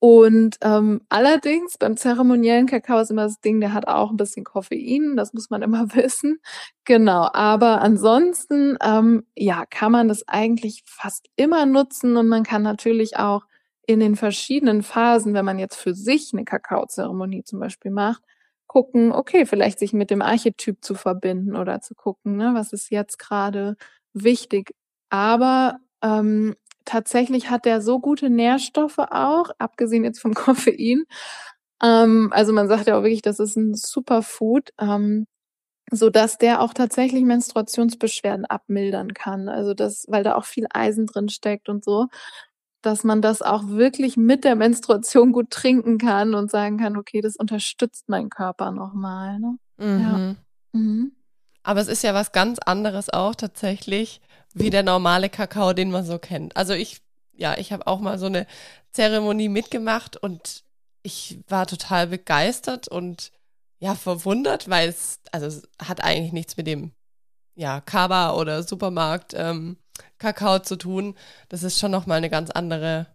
Und 0.00 0.58
ähm, 0.62 1.00
allerdings 1.08 1.76
beim 1.76 1.96
zeremoniellen 1.96 2.66
Kakao 2.66 3.00
ist 3.00 3.10
immer 3.10 3.24
das 3.24 3.40
Ding, 3.40 3.60
der 3.60 3.72
hat 3.72 3.88
auch 3.88 4.10
ein 4.10 4.16
bisschen 4.16 4.44
Koffein, 4.44 5.16
das 5.16 5.32
muss 5.32 5.50
man 5.50 5.62
immer 5.62 5.86
wissen. 5.94 6.40
Genau, 6.84 7.28
aber 7.32 7.80
ansonsten 7.80 8.78
ähm, 8.82 9.24
ja, 9.36 9.66
kann 9.66 9.92
man 9.92 10.06
das 10.08 10.26
eigentlich 10.28 10.82
fast 10.86 11.26
immer 11.36 11.66
nutzen 11.66 12.16
und 12.16 12.28
man 12.28 12.44
kann 12.44 12.62
natürlich 12.62 13.16
auch 13.16 13.42
in 13.86 14.00
den 14.00 14.16
verschiedenen 14.16 14.82
Phasen, 14.82 15.34
wenn 15.34 15.44
man 15.44 15.58
jetzt 15.58 15.76
für 15.76 15.94
sich 15.94 16.30
eine 16.32 16.44
Kakaozeremonie 16.44 17.42
zum 17.42 17.58
Beispiel 17.58 17.90
macht, 17.90 18.22
gucken, 18.66 19.12
okay, 19.12 19.46
vielleicht 19.46 19.78
sich 19.78 19.92
mit 19.94 20.10
dem 20.10 20.22
Archetyp 20.22 20.84
zu 20.84 20.94
verbinden 20.94 21.56
oder 21.56 21.80
zu 21.80 21.94
gucken, 21.94 22.36
ne, 22.36 22.52
was 22.54 22.72
ist 22.72 22.90
jetzt 22.90 23.18
gerade 23.18 23.76
wichtig. 24.12 24.74
Aber 25.10 25.78
ähm, 26.02 26.54
tatsächlich 26.88 27.50
hat 27.50 27.66
der 27.66 27.82
so 27.82 28.00
gute 28.00 28.30
Nährstoffe 28.30 28.98
auch, 28.98 29.50
abgesehen 29.58 30.04
jetzt 30.04 30.20
vom 30.20 30.34
Koffein. 30.34 31.04
Ähm, 31.82 32.30
also 32.32 32.52
man 32.52 32.68
sagt 32.68 32.86
ja 32.86 32.98
auch 32.98 33.02
wirklich, 33.02 33.22
das 33.22 33.38
ist 33.38 33.56
ein 33.56 33.74
Superfood, 33.74 34.70
ähm, 34.80 35.26
so 35.90 36.10
dass 36.10 36.38
der 36.38 36.60
auch 36.60 36.74
tatsächlich 36.74 37.22
Menstruationsbeschwerden 37.24 38.46
abmildern 38.46 39.14
kann. 39.14 39.48
Also 39.48 39.74
das, 39.74 40.06
weil 40.08 40.24
da 40.24 40.34
auch 40.34 40.44
viel 40.44 40.66
Eisen 40.72 41.06
drin 41.06 41.28
steckt 41.28 41.68
und 41.68 41.84
so, 41.84 42.06
dass 42.82 43.04
man 43.04 43.22
das 43.22 43.42
auch 43.42 43.68
wirklich 43.68 44.16
mit 44.16 44.44
der 44.44 44.56
Menstruation 44.56 45.32
gut 45.32 45.50
trinken 45.50 45.98
kann 45.98 46.34
und 46.34 46.50
sagen 46.50 46.78
kann, 46.78 46.96
okay, 46.96 47.20
das 47.20 47.36
unterstützt 47.36 48.08
meinen 48.08 48.30
Körper 48.30 48.70
nochmal. 48.70 49.38
Ne? 49.38 49.58
Mhm. 49.78 50.00
Ja. 50.00 50.34
Mhm. 50.72 51.12
Aber 51.62 51.80
es 51.80 51.88
ist 51.88 52.02
ja 52.02 52.14
was 52.14 52.32
ganz 52.32 52.58
anderes 52.60 53.10
auch 53.10 53.34
tatsächlich, 53.34 54.20
wie 54.54 54.70
der 54.70 54.82
normale 54.82 55.28
Kakao, 55.28 55.72
den 55.72 55.90
man 55.90 56.04
so 56.04 56.18
kennt. 56.18 56.56
Also 56.56 56.72
ich, 56.72 57.00
ja, 57.32 57.56
ich 57.58 57.72
habe 57.72 57.86
auch 57.86 58.00
mal 58.00 58.18
so 58.18 58.26
eine 58.26 58.46
Zeremonie 58.92 59.48
mitgemacht 59.48 60.16
und 60.16 60.64
ich 61.02 61.38
war 61.48 61.66
total 61.66 62.08
begeistert 62.08 62.88
und 62.88 63.32
ja, 63.78 63.94
verwundert, 63.94 64.68
weil 64.68 64.88
es, 64.88 65.20
also 65.30 65.46
es 65.46 65.68
hat 65.80 66.02
eigentlich 66.02 66.32
nichts 66.32 66.56
mit 66.56 66.66
dem, 66.66 66.92
ja, 67.54 67.80
Kaba 67.80 68.34
oder 68.34 68.62
Supermarkt 68.62 69.34
ähm, 69.34 69.76
Kakao 70.18 70.58
zu 70.60 70.76
tun. 70.76 71.16
Das 71.48 71.62
ist 71.62 71.78
schon 71.78 71.90
nochmal 71.90 72.18
eine 72.18 72.30
ganz 72.30 72.50
andere 72.50 73.06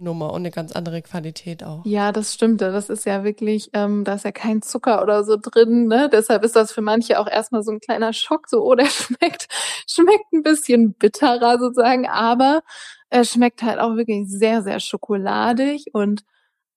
Nummer 0.00 0.32
und 0.32 0.42
eine 0.42 0.50
ganz 0.50 0.72
andere 0.72 1.02
Qualität 1.02 1.64
auch. 1.64 1.84
Ja, 1.84 2.12
das 2.12 2.34
stimmt. 2.34 2.60
Das 2.60 2.88
ist 2.88 3.04
ja 3.06 3.24
wirklich, 3.24 3.70
ähm, 3.72 4.04
da 4.04 4.14
ist 4.14 4.24
ja 4.24 4.32
kein 4.32 4.62
Zucker 4.62 5.02
oder 5.02 5.24
so 5.24 5.36
drin. 5.40 5.86
Ne? 5.86 6.08
Deshalb 6.12 6.44
ist 6.44 6.56
das 6.56 6.72
für 6.72 6.80
manche 6.80 7.18
auch 7.20 7.26
erstmal 7.28 7.62
so 7.62 7.72
ein 7.72 7.80
kleiner 7.80 8.12
Schock. 8.12 8.48
So, 8.48 8.64
oh, 8.64 8.74
der 8.74 8.86
schmeckt, 8.90 9.48
schmeckt 9.86 10.32
ein 10.32 10.42
bisschen 10.42 10.94
bitterer 10.94 11.58
sozusagen, 11.58 12.06
aber 12.06 12.62
er 13.10 13.24
schmeckt 13.24 13.62
halt 13.62 13.78
auch 13.78 13.96
wirklich 13.96 14.28
sehr, 14.28 14.62
sehr 14.62 14.80
schokoladig 14.80 15.86
und 15.92 16.24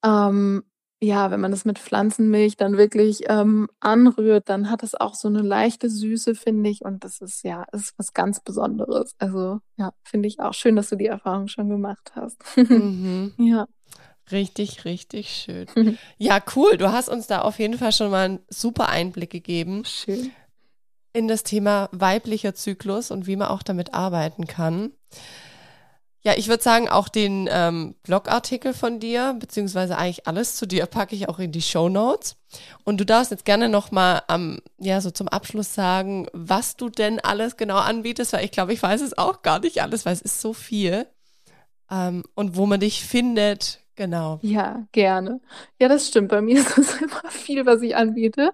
ähm, 0.03 0.63
ja, 1.03 1.31
wenn 1.31 1.39
man 1.39 1.49
das 1.49 1.65
mit 1.65 1.79
Pflanzenmilch 1.79 2.57
dann 2.57 2.77
wirklich 2.77 3.23
ähm, 3.27 3.67
anrührt, 3.79 4.49
dann 4.49 4.69
hat 4.69 4.83
es 4.83 4.93
auch 4.93 5.15
so 5.15 5.27
eine 5.27 5.41
leichte 5.41 5.89
Süße, 5.89 6.35
finde 6.35 6.69
ich. 6.69 6.85
Und 6.85 7.03
das 7.03 7.21
ist 7.21 7.43
ja, 7.43 7.65
ist 7.71 7.95
was 7.97 8.13
ganz 8.13 8.39
Besonderes. 8.39 9.15
Also 9.17 9.59
ja, 9.77 9.93
finde 10.03 10.27
ich 10.27 10.39
auch 10.39 10.53
schön, 10.53 10.75
dass 10.75 10.89
du 10.89 10.95
die 10.95 11.07
Erfahrung 11.07 11.47
schon 11.47 11.69
gemacht 11.69 12.11
hast. 12.15 12.37
Mhm. 12.55 13.33
ja. 13.37 13.67
Richtig, 14.31 14.85
richtig 14.85 15.29
schön. 15.29 15.65
ja, 16.19 16.39
cool. 16.55 16.77
Du 16.77 16.91
hast 16.91 17.09
uns 17.09 17.25
da 17.25 17.41
auf 17.41 17.57
jeden 17.57 17.79
Fall 17.79 17.91
schon 17.91 18.11
mal 18.11 18.25
einen 18.25 18.39
super 18.49 18.89
Einblick 18.89 19.31
gegeben. 19.31 19.83
Schön. 19.85 20.31
In 21.13 21.27
das 21.27 21.41
Thema 21.41 21.89
weiblicher 21.91 22.53
Zyklus 22.53 23.09
und 23.09 23.25
wie 23.25 23.35
man 23.35 23.47
auch 23.47 23.63
damit 23.63 23.95
arbeiten 23.95 24.45
kann. 24.45 24.91
Ja, 26.23 26.33
ich 26.37 26.47
würde 26.47 26.61
sagen, 26.61 26.87
auch 26.87 27.09
den 27.09 27.49
ähm, 27.51 27.95
Blogartikel 28.03 28.73
von 28.73 28.99
dir, 28.99 29.35
beziehungsweise 29.39 29.97
eigentlich 29.97 30.27
alles 30.27 30.55
zu 30.55 30.67
dir, 30.67 30.85
packe 30.85 31.15
ich 31.15 31.27
auch 31.27 31.39
in 31.39 31.51
die 31.51 31.63
Show 31.63 31.89
Notes. 31.89 32.35
Und 32.83 32.99
du 32.99 33.05
darfst 33.05 33.31
jetzt 33.31 33.45
gerne 33.45 33.69
nochmal 33.69 34.21
ähm, 34.29 34.59
ja, 34.77 35.01
so 35.01 35.09
zum 35.09 35.27
Abschluss 35.27 35.73
sagen, 35.73 36.27
was 36.31 36.75
du 36.75 36.89
denn 36.89 37.19
alles 37.19 37.57
genau 37.57 37.77
anbietest, 37.77 38.33
weil 38.33 38.45
ich 38.45 38.51
glaube, 38.51 38.73
ich 38.73 38.83
weiß 38.83 39.01
es 39.01 39.17
auch 39.17 39.41
gar 39.41 39.59
nicht 39.59 39.81
alles, 39.81 40.05
weil 40.05 40.13
es 40.13 40.21
ist 40.21 40.41
so 40.41 40.53
viel. 40.53 41.07
Ähm, 41.89 42.23
und 42.35 42.55
wo 42.55 42.67
man 42.67 42.79
dich 42.79 43.03
findet, 43.03 43.79
Genau. 44.01 44.41
Ja, 44.43 44.87
gerne. 44.91 45.39
Ja, 45.79 45.87
das 45.87 46.07
stimmt. 46.07 46.29
Bei 46.29 46.41
mir 46.41 46.57
ist 46.61 46.77
es 46.77 47.01
immer 47.01 47.29
viel, 47.29 47.65
was 47.65 47.81
ich 47.81 47.95
anbiete. 47.95 48.53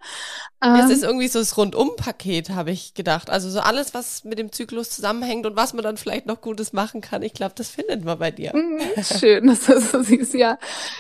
Es 0.72 0.88
Ähm, 0.89 0.89
ist 0.89 1.04
irgendwie 1.04 1.28
so 1.28 1.39
das 1.39 1.58
Rundum-Paket, 1.58 2.52
habe 2.52 2.72
ich 2.72 2.93
gedacht. 2.93 3.30
Also 3.30 3.50
so 3.50 3.60
alles, 3.60 3.93
was 3.93 4.24
mit 4.24 4.39
dem 4.39 4.52
Zyklus 4.54 4.89
zusammenhängt 4.91 5.45
und 5.45 5.56
was 5.58 5.74
man 5.74 5.84
dann 5.84 5.98
vielleicht 5.98 6.26
noch 6.26 6.39
Gutes 6.41 6.72
machen 6.74 7.02
kann. 7.02 7.22
Ich 7.24 7.34
glaube, 7.34 7.54
das 7.56 7.70
findet 7.70 8.04
man 8.06 8.20
bei 8.20 8.32
dir. 8.32 8.54
Mm, 8.54 8.80
Schön, 9.02 9.48
dass 9.48 9.66
du 9.66 9.80
so 9.82 10.02
siehst, 10.04 10.34
ja. 10.34 10.58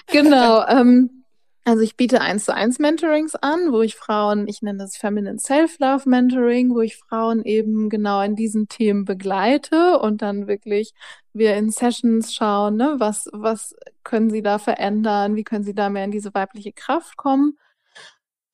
Genau. 0.09 0.65
Ähm, 0.67 1.25
also 1.67 1.81
ich 1.81 1.97
biete 1.97 2.21
eins 2.21 2.45
zu 2.45 2.53
eins 2.53 2.79
Mentorings 2.79 3.35
an, 3.35 3.73
wo 3.73 3.81
ich 3.81 3.97
Frauen, 3.97 4.47
ich 4.47 4.61
nenne 4.61 4.79
das 4.79 4.95
Feminine 4.95 5.37
Self-Love 5.37 6.07
Mentoring, 6.07 6.73
wo 6.73 6.79
ich 6.79 6.95
Frauen 6.95 7.43
eben 7.43 7.89
genau 7.89 8.21
in 8.21 8.37
diesen 8.37 8.69
Themen 8.69 9.03
begleite 9.03 9.99
und 9.99 10.21
dann 10.21 10.47
wirklich 10.47 10.93
wir 11.33 11.57
in 11.57 11.69
Sessions 11.69 12.33
schauen, 12.33 12.77
ne, 12.77 12.95
was, 12.99 13.27
was 13.33 13.75
können 14.05 14.29
sie 14.29 14.41
da 14.41 14.59
verändern, 14.59 15.35
wie 15.35 15.43
können 15.43 15.65
sie 15.65 15.75
da 15.75 15.89
mehr 15.89 16.05
in 16.05 16.11
diese 16.11 16.33
weibliche 16.33 16.71
Kraft 16.71 17.17
kommen. 17.17 17.57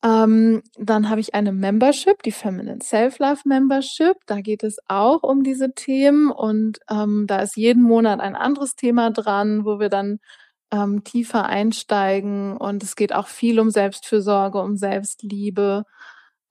Ähm, 0.02 0.64
dann 0.76 1.08
habe 1.08 1.20
ich 1.20 1.36
eine 1.36 1.52
Membership, 1.52 2.20
die 2.24 2.32
Feminine 2.32 2.80
Self-Love 2.82 3.42
Membership. 3.44 4.16
Da 4.26 4.40
geht 4.40 4.64
es 4.64 4.78
auch 4.88 5.22
um 5.22 5.44
diese 5.44 5.72
Themen 5.72 6.32
und 6.32 6.80
ähm, 6.90 7.28
da 7.28 7.38
ist 7.38 7.56
jeden 7.56 7.84
Monat 7.84 8.18
ein 8.18 8.34
anderes 8.34 8.74
Thema 8.74 9.12
dran, 9.12 9.64
wo 9.64 9.78
wir 9.78 9.88
dann 9.88 10.18
ähm, 10.74 11.04
tiefer 11.04 11.46
einsteigen 11.46 12.56
und 12.56 12.82
es 12.82 12.96
geht 12.96 13.14
auch 13.14 13.28
viel 13.28 13.60
um 13.60 13.70
Selbstfürsorge, 13.70 14.60
um 14.60 14.76
Selbstliebe. 14.76 15.84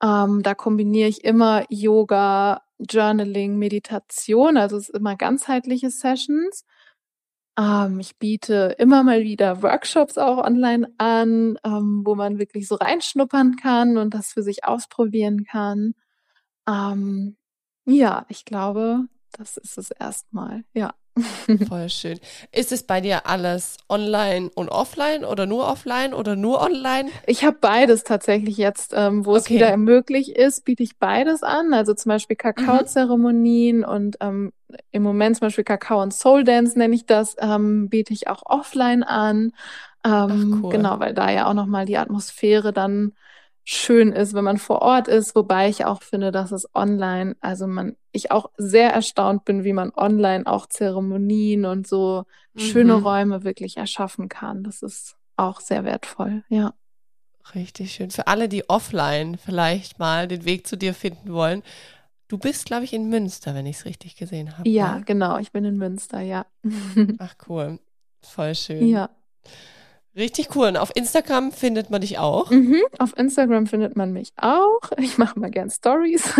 Ähm, 0.02 0.42
da 0.42 0.54
kombiniere 0.54 1.08
ich 1.08 1.24
immer 1.24 1.64
Yoga, 1.68 2.62
Journaling, 2.78 3.58
Meditation, 3.58 4.56
also 4.56 4.76
es 4.76 4.88
ist 4.88 4.96
immer 4.96 5.16
ganzheitliche 5.16 5.90
Sessions. 5.90 6.64
Ähm, 7.58 8.00
ich 8.00 8.18
biete 8.18 8.74
immer 8.78 9.02
mal 9.02 9.22
wieder 9.22 9.62
Workshops 9.62 10.18
auch 10.18 10.38
online 10.38 10.92
an, 10.98 11.58
ähm, 11.64 12.02
wo 12.04 12.14
man 12.14 12.38
wirklich 12.38 12.66
so 12.66 12.76
reinschnuppern 12.76 13.56
kann 13.56 13.98
und 13.98 14.14
das 14.14 14.32
für 14.32 14.42
sich 14.42 14.64
ausprobieren 14.64 15.44
kann. 15.44 15.94
Ähm, 16.68 17.36
ja, 17.86 18.26
ich 18.28 18.44
glaube, 18.44 19.06
das 19.32 19.56
ist 19.56 19.78
es 19.78 19.90
erstmal. 19.90 20.64
Ja. 20.72 20.94
Voll 21.68 21.88
schön. 21.88 22.18
Ist 22.52 22.72
es 22.72 22.82
bei 22.84 23.00
dir 23.00 23.26
alles 23.26 23.76
online 23.88 24.50
und 24.54 24.68
offline 24.70 25.24
oder 25.24 25.46
nur 25.46 25.66
offline 25.66 26.12
oder 26.14 26.36
nur 26.36 26.60
online? 26.60 27.12
Ich 27.26 27.44
habe 27.44 27.56
beides 27.60 28.04
tatsächlich 28.04 28.56
jetzt, 28.56 28.92
ähm, 28.94 29.24
wo 29.24 29.36
es 29.36 29.44
Okay. 29.44 29.54
wieder 29.54 29.76
möglich 29.76 30.36
ist, 30.36 30.64
biete 30.64 30.82
ich 30.82 30.98
beides 30.98 31.42
an. 31.42 31.72
Also 31.72 31.94
zum 31.94 32.10
Beispiel 32.10 32.36
Kakaozeremonien 32.36 33.84
und 33.84 34.16
ähm, 34.20 34.52
im 34.90 35.02
Moment 35.02 35.36
zum 35.36 35.46
Beispiel 35.46 35.64
Kakao 35.64 36.02
und 36.02 36.12
Soul 36.12 36.44
Dance 36.44 36.78
nenne 36.78 36.94
ich 36.94 37.06
das, 37.06 37.36
ähm, 37.38 37.88
biete 37.88 38.12
ich 38.12 38.28
auch 38.28 38.42
offline 38.44 39.02
an. 39.02 39.52
Ähm, 40.04 40.62
cool. 40.62 40.68
Genau, 40.68 40.98
weil 41.00 41.14
da 41.14 41.30
ja 41.30 41.46
auch 41.46 41.54
nochmal 41.54 41.86
die 41.86 41.96
Atmosphäre 41.98 42.72
dann 42.72 43.12
schön 43.64 44.12
ist, 44.12 44.34
wenn 44.34 44.44
man 44.44 44.58
vor 44.58 44.82
Ort 44.82 45.08
ist, 45.08 45.34
wobei 45.34 45.68
ich 45.68 45.84
auch 45.84 46.02
finde, 46.02 46.30
dass 46.30 46.52
es 46.52 46.68
online, 46.74 47.36
also 47.40 47.66
man, 47.66 47.96
ich 48.12 48.30
auch 48.30 48.50
sehr 48.56 48.92
erstaunt 48.92 49.44
bin, 49.44 49.64
wie 49.64 49.72
man 49.72 49.90
online 49.96 50.46
auch 50.46 50.66
Zeremonien 50.66 51.64
und 51.64 51.86
so 51.86 52.24
schöne 52.56 52.98
Mhm. 52.98 53.02
Räume 53.04 53.44
wirklich 53.44 53.76
erschaffen 53.78 54.28
kann. 54.28 54.62
Das 54.64 54.82
ist 54.82 55.16
auch 55.36 55.60
sehr 55.60 55.84
wertvoll, 55.84 56.44
ja. 56.48 56.74
Richtig 57.54 57.92
schön. 57.92 58.10
Für 58.10 58.26
alle, 58.26 58.48
die 58.48 58.68
offline 58.70 59.36
vielleicht 59.36 59.98
mal 59.98 60.28
den 60.28 60.44
Weg 60.44 60.66
zu 60.66 60.76
dir 60.76 60.94
finden 60.94 61.32
wollen. 61.32 61.62
Du 62.28 62.38
bist, 62.38 62.64
glaube 62.64 62.84
ich, 62.84 62.94
in 62.94 63.08
Münster, 63.10 63.54
wenn 63.54 63.66
ich 63.66 63.76
es 63.76 63.84
richtig 63.84 64.16
gesehen 64.16 64.56
habe. 64.56 64.68
Ja, 64.68 64.96
ne? 64.98 65.04
genau, 65.04 65.38
ich 65.38 65.52
bin 65.52 65.64
in 65.64 65.76
Münster, 65.76 66.20
ja. 66.20 66.46
Ach 67.18 67.34
cool. 67.48 67.78
Voll 68.22 68.54
schön. 68.54 68.86
Ja. 68.88 69.10
Richtig 70.16 70.54
cool. 70.54 70.68
Und 70.68 70.76
auf 70.76 70.92
Instagram 70.94 71.50
findet 71.50 71.90
man 71.90 72.00
dich 72.00 72.18
auch. 72.18 72.50
Mhm. 72.50 72.80
Auf 72.98 73.16
Instagram 73.16 73.66
findet 73.66 73.96
man 73.96 74.12
mich 74.12 74.32
auch. 74.36 74.80
Ich 74.98 75.18
mache 75.18 75.38
mal 75.38 75.50
gern 75.50 75.70
Stories. 75.70 76.32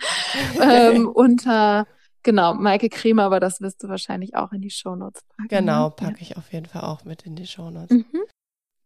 ähm, 0.60 1.08
unter, 1.08 1.86
genau, 2.22 2.54
Maike 2.54 2.90
Kremer, 2.90 3.24
aber 3.24 3.40
das 3.40 3.60
wirst 3.60 3.82
du 3.82 3.88
wahrscheinlich 3.88 4.34
auch 4.36 4.52
in 4.52 4.60
die 4.60 4.70
Shownotes 4.70 5.22
packen. 5.36 5.48
Genau, 5.48 5.88
ne? 5.88 5.94
packe 5.96 6.20
ich 6.20 6.36
auf 6.36 6.52
jeden 6.52 6.66
Fall 6.66 6.82
auch 6.82 7.04
mit 7.04 7.22
in 7.22 7.34
die 7.34 7.46
Shownotes. 7.46 7.90
Ja. 7.90 7.96
Mhm. 7.96 8.24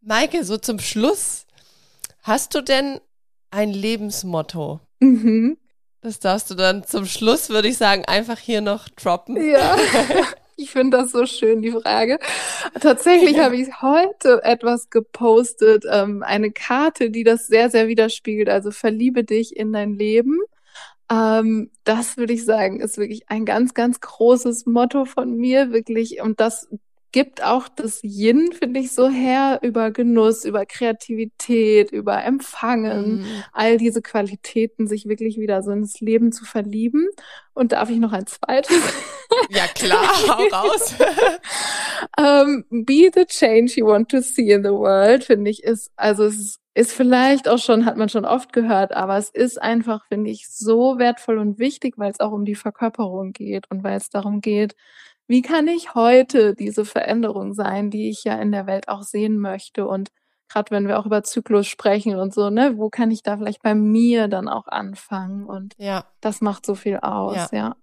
Maike, 0.01 0.45
so 0.45 0.57
zum 0.57 0.79
Schluss. 0.79 1.45
Hast 2.23 2.55
du 2.55 2.61
denn 2.61 3.01
ein 3.51 3.71
Lebensmotto? 3.71 4.79
Mhm. 5.01 5.57
Das 6.01 6.19
darfst 6.19 6.49
du 6.49 6.55
dann 6.55 6.85
zum 6.85 7.05
Schluss, 7.05 7.49
würde 7.49 7.67
ich 7.67 7.77
sagen, 7.77 8.05
einfach 8.05 8.37
hier 8.37 8.61
noch 8.61 8.87
droppen. 8.87 9.35
Ja, 9.35 9.75
ich 10.59 10.71
finde 10.71 10.97
das 10.97 11.11
so 11.11 11.25
schön, 11.25 11.61
die 11.61 11.71
Frage. 11.71 12.19
Tatsächlich 12.79 13.39
habe 13.39 13.55
ich 13.55 13.81
heute 13.81 14.43
etwas 14.43 14.89
gepostet, 14.89 15.85
ähm, 15.89 16.23
eine 16.23 16.51
Karte, 16.51 17.09
die 17.09 17.23
das 17.23 17.47
sehr, 17.47 17.69
sehr 17.69 17.87
widerspiegelt. 17.87 18.49
Also 18.49 18.71
verliebe 18.71 19.23
dich 19.23 19.55
in 19.55 19.71
dein 19.71 19.93
Leben. 19.93 20.39
Ähm, 21.11 21.71
das 21.83 22.17
würde 22.17 22.33
ich 22.33 22.45
sagen, 22.45 22.81
ist 22.81 22.97
wirklich 22.97 23.29
ein 23.29 23.45
ganz, 23.45 23.73
ganz 23.73 23.99
großes 23.99 24.65
Motto 24.65 25.05
von 25.05 25.35
mir, 25.35 25.71
wirklich. 25.71 26.21
Und 26.21 26.39
das 26.39 26.67
gibt 27.11 27.43
auch 27.43 27.67
das 27.67 28.01
Yin, 28.03 28.51
finde 28.51 28.79
ich, 28.79 28.91
so 28.93 29.09
her, 29.09 29.59
über 29.63 29.91
Genuss, 29.91 30.45
über 30.45 30.65
Kreativität, 30.65 31.91
über 31.91 32.23
Empfangen 32.23 33.19
Mhm. 33.19 33.43
all 33.53 33.77
diese 33.77 34.01
Qualitäten, 34.01 34.87
sich 34.87 35.07
wirklich 35.07 35.37
wieder 35.39 35.63
so 35.63 35.71
ins 35.71 35.99
Leben 36.01 36.31
zu 36.31 36.45
verlieben. 36.45 37.07
Und 37.53 37.71
darf 37.73 37.89
ich 37.89 37.97
noch 37.97 38.13
ein 38.13 38.25
zweites? 38.27 38.77
Ja, 39.49 39.67
klar, 39.67 40.03
hau 40.27 40.45
raus. 40.55 40.95
ähm, 42.17 42.65
be 42.69 43.09
the 43.13 43.25
change 43.25 43.73
you 43.77 43.85
want 43.87 44.09
to 44.09 44.21
see 44.21 44.51
in 44.51 44.63
the 44.63 44.69
world, 44.71 45.23
finde 45.23 45.51
ich, 45.51 45.63
ist, 45.63 45.91
also 45.95 46.23
es 46.25 46.37
ist, 46.37 46.59
ist 46.75 46.93
vielleicht 46.93 47.47
auch 47.49 47.57
schon, 47.57 47.85
hat 47.85 47.97
man 47.97 48.09
schon 48.09 48.25
oft 48.25 48.53
gehört, 48.53 48.91
aber 48.93 49.17
es 49.17 49.29
ist 49.29 49.61
einfach, 49.61 50.05
finde 50.07 50.29
ich, 50.29 50.47
so 50.49 50.97
wertvoll 50.97 51.37
und 51.37 51.59
wichtig, 51.59 51.95
weil 51.97 52.11
es 52.11 52.19
auch 52.19 52.31
um 52.31 52.45
die 52.45 52.55
Verkörperung 52.55 53.33
geht 53.33 53.69
und 53.69 53.83
weil 53.83 53.97
es 53.97 54.09
darum 54.09 54.39
geht, 54.41 54.75
wie 55.29 55.41
kann 55.41 55.67
ich 55.67 55.93
heute 55.95 56.55
diese 56.55 56.83
Veränderung 56.85 57.53
sein, 57.53 57.91
die 57.91 58.09
ich 58.09 58.23
ja 58.23 58.35
in 58.41 58.51
der 58.51 58.65
Welt 58.65 58.89
auch 58.89 59.03
sehen 59.03 59.37
möchte 59.37 59.87
und 59.87 60.09
gerade 60.51 60.71
wenn 60.71 60.87
wir 60.87 60.99
auch 60.99 61.05
über 61.05 61.23
Zyklus 61.23 61.67
sprechen 61.67 62.15
und 62.15 62.33
so, 62.33 62.49
ne, 62.49 62.73
wo 62.77 62.89
kann 62.89 63.11
ich 63.11 63.21
da 63.21 63.37
vielleicht 63.37 63.61
bei 63.61 63.75
mir 63.75 64.27
dann 64.27 64.49
auch 64.49 64.67
anfangen 64.67 65.45
und 65.45 65.75
Ja, 65.77 66.05
das 66.19 66.41
macht 66.41 66.65
so 66.65 66.73
viel 66.75 66.97
aus, 66.97 67.35
Ja. 67.35 67.49
ja. 67.51 67.75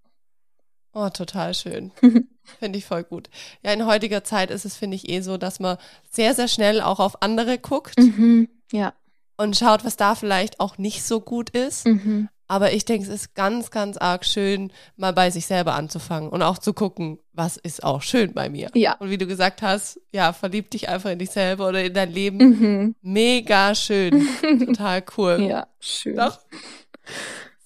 oh, 0.92 1.08
total 1.10 1.54
schön. 1.54 1.92
Finde 2.58 2.78
ich 2.78 2.84
voll 2.84 3.04
gut. 3.04 3.30
Ja, 3.62 3.72
in 3.72 3.86
heutiger 3.86 4.24
Zeit 4.24 4.50
ist 4.50 4.64
es, 4.64 4.76
finde 4.76 4.96
ich, 4.96 5.08
eh 5.08 5.20
so, 5.20 5.36
dass 5.36 5.60
man 5.60 5.78
sehr, 6.10 6.34
sehr 6.34 6.48
schnell 6.48 6.80
auch 6.80 6.98
auf 7.00 7.22
andere 7.22 7.58
guckt 7.58 7.98
mhm. 7.98 8.48
Ja. 8.72 8.92
und 9.36 9.56
schaut, 9.56 9.84
was 9.84 9.96
da 9.96 10.14
vielleicht 10.16 10.58
auch 10.58 10.78
nicht 10.78 11.04
so 11.04 11.20
gut 11.20 11.50
ist. 11.50 11.86
Mhm. 11.86 12.28
Aber 12.48 12.72
ich 12.72 12.84
denke, 12.84 13.06
es 13.08 13.12
ist 13.12 13.34
ganz, 13.34 13.70
ganz 13.70 13.96
arg 13.96 14.24
schön, 14.24 14.72
mal 14.96 15.12
bei 15.12 15.30
sich 15.30 15.46
selber 15.46 15.74
anzufangen 15.74 16.30
und 16.30 16.42
auch 16.42 16.58
zu 16.58 16.72
gucken, 16.72 17.18
was 17.32 17.56
ist 17.56 17.82
auch 17.82 18.02
schön 18.02 18.32
bei 18.34 18.48
mir. 18.48 18.70
Ja. 18.74 18.94
Und 19.00 19.10
wie 19.10 19.18
du 19.18 19.26
gesagt 19.26 19.62
hast, 19.62 20.00
ja, 20.12 20.32
verlieb 20.32 20.70
dich 20.70 20.88
einfach 20.88 21.10
in 21.10 21.18
dich 21.18 21.30
selber 21.30 21.68
oder 21.68 21.82
in 21.84 21.92
dein 21.92 22.12
Leben. 22.12 22.38
Mhm. 22.38 22.94
Mega 23.02 23.74
schön. 23.74 24.28
Total 24.66 25.02
cool. 25.16 25.44
Ja, 25.48 25.66
schön. 25.80 26.16
Doch. 26.16 26.38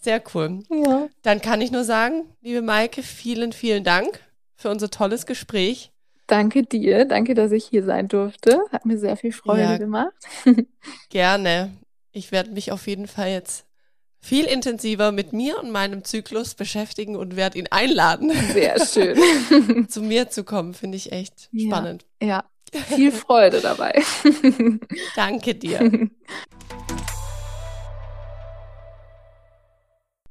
Sehr 0.01 0.22
cool. 0.35 0.62
Ja. 0.70 1.09
Dann 1.22 1.43
kann 1.43 1.61
ich 1.61 1.70
nur 1.70 1.85
sagen, 1.85 2.24
liebe 2.41 2.62
Maike, 2.62 3.03
vielen, 3.03 3.53
vielen 3.53 3.85
Dank 3.85 4.20
für 4.57 4.70
unser 4.70 4.91
tolles 4.91 5.26
Gespräch. 5.26 5.93
Danke 6.26 6.62
dir. 6.62 7.05
Danke, 7.05 7.35
dass 7.35 7.53
ich 7.53 7.66
hier 7.66 7.85
sein 7.85 8.09
durfte. 8.09 8.61
Hat 8.72 8.87
mir 8.87 8.99
sehr 8.99 9.16
viel 9.16 9.33
Freude 9.33 9.62
Ja. 9.62 9.76
gemacht. 9.76 10.14
Gerne. 11.11 11.72
Ich 12.12 12.33
werde 12.33 12.53
mich 12.53 12.72
auf 12.72 12.87
jeden 12.87 13.07
Fall 13.09 13.28
jetzt 13.31 13.66
viel 14.21 14.45
intensiver 14.45 15.12
mit 15.12 15.33
mir 15.33 15.59
und 15.59 15.71
meinem 15.71 16.05
Zyklus 16.05 16.55
beschäftigen 16.55 17.16
und 17.16 17.37
werde 17.37 17.59
ihn 17.59 17.68
einladen, 17.71 18.31
Sehr 18.53 18.85
schön. 18.87 19.89
zu 19.89 20.03
mir 20.03 20.29
zu 20.31 20.45
kommen. 20.45 20.75
Finde 20.75 20.97
ich 20.97 21.11
echt 21.12 21.49
Ja. 21.53 21.66
spannend. 21.77 22.05
ja, 22.23 22.45
viel 22.89 23.12
Freude 23.12 23.61
dabei. 23.61 24.03
Danke 25.16 25.55
dir. 25.55 26.09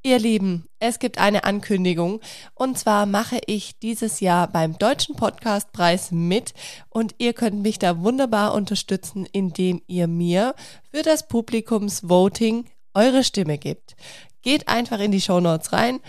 Ihr 0.01 0.17
Lieben, 0.17 0.65
es 0.79 0.99
gibt 0.99 1.17
eine 1.17 1.43
Ankündigung 1.43 2.21
und 2.55 2.77
zwar 2.79 3.05
mache 3.05 3.41
ich 3.47 3.79
dieses 3.79 4.21
Jahr 4.21 4.47
beim 4.47 4.77
Deutschen 4.77 5.17
Podcastpreis 5.17 6.11
mit 6.11 6.53
und 6.89 7.15
ihr 7.17 7.33
könnt 7.33 7.61
mich 7.61 7.79
da 7.79 7.99
wunderbar 8.01 8.53
unterstützen, 8.53 9.27
indem 9.29 9.81
ihr 9.87 10.07
mir 10.07 10.55
für 10.93 11.01
das 11.03 11.27
Publikumsvoting 11.27 12.63
eure 12.99 13.23
Stimme 13.23 13.57
gebt. 13.57 13.95
Geht 14.41 14.67
einfach 14.67 14.99
in 14.99 15.11
die 15.11 15.21
Shownotes 15.21 15.73
rein. 15.73 15.99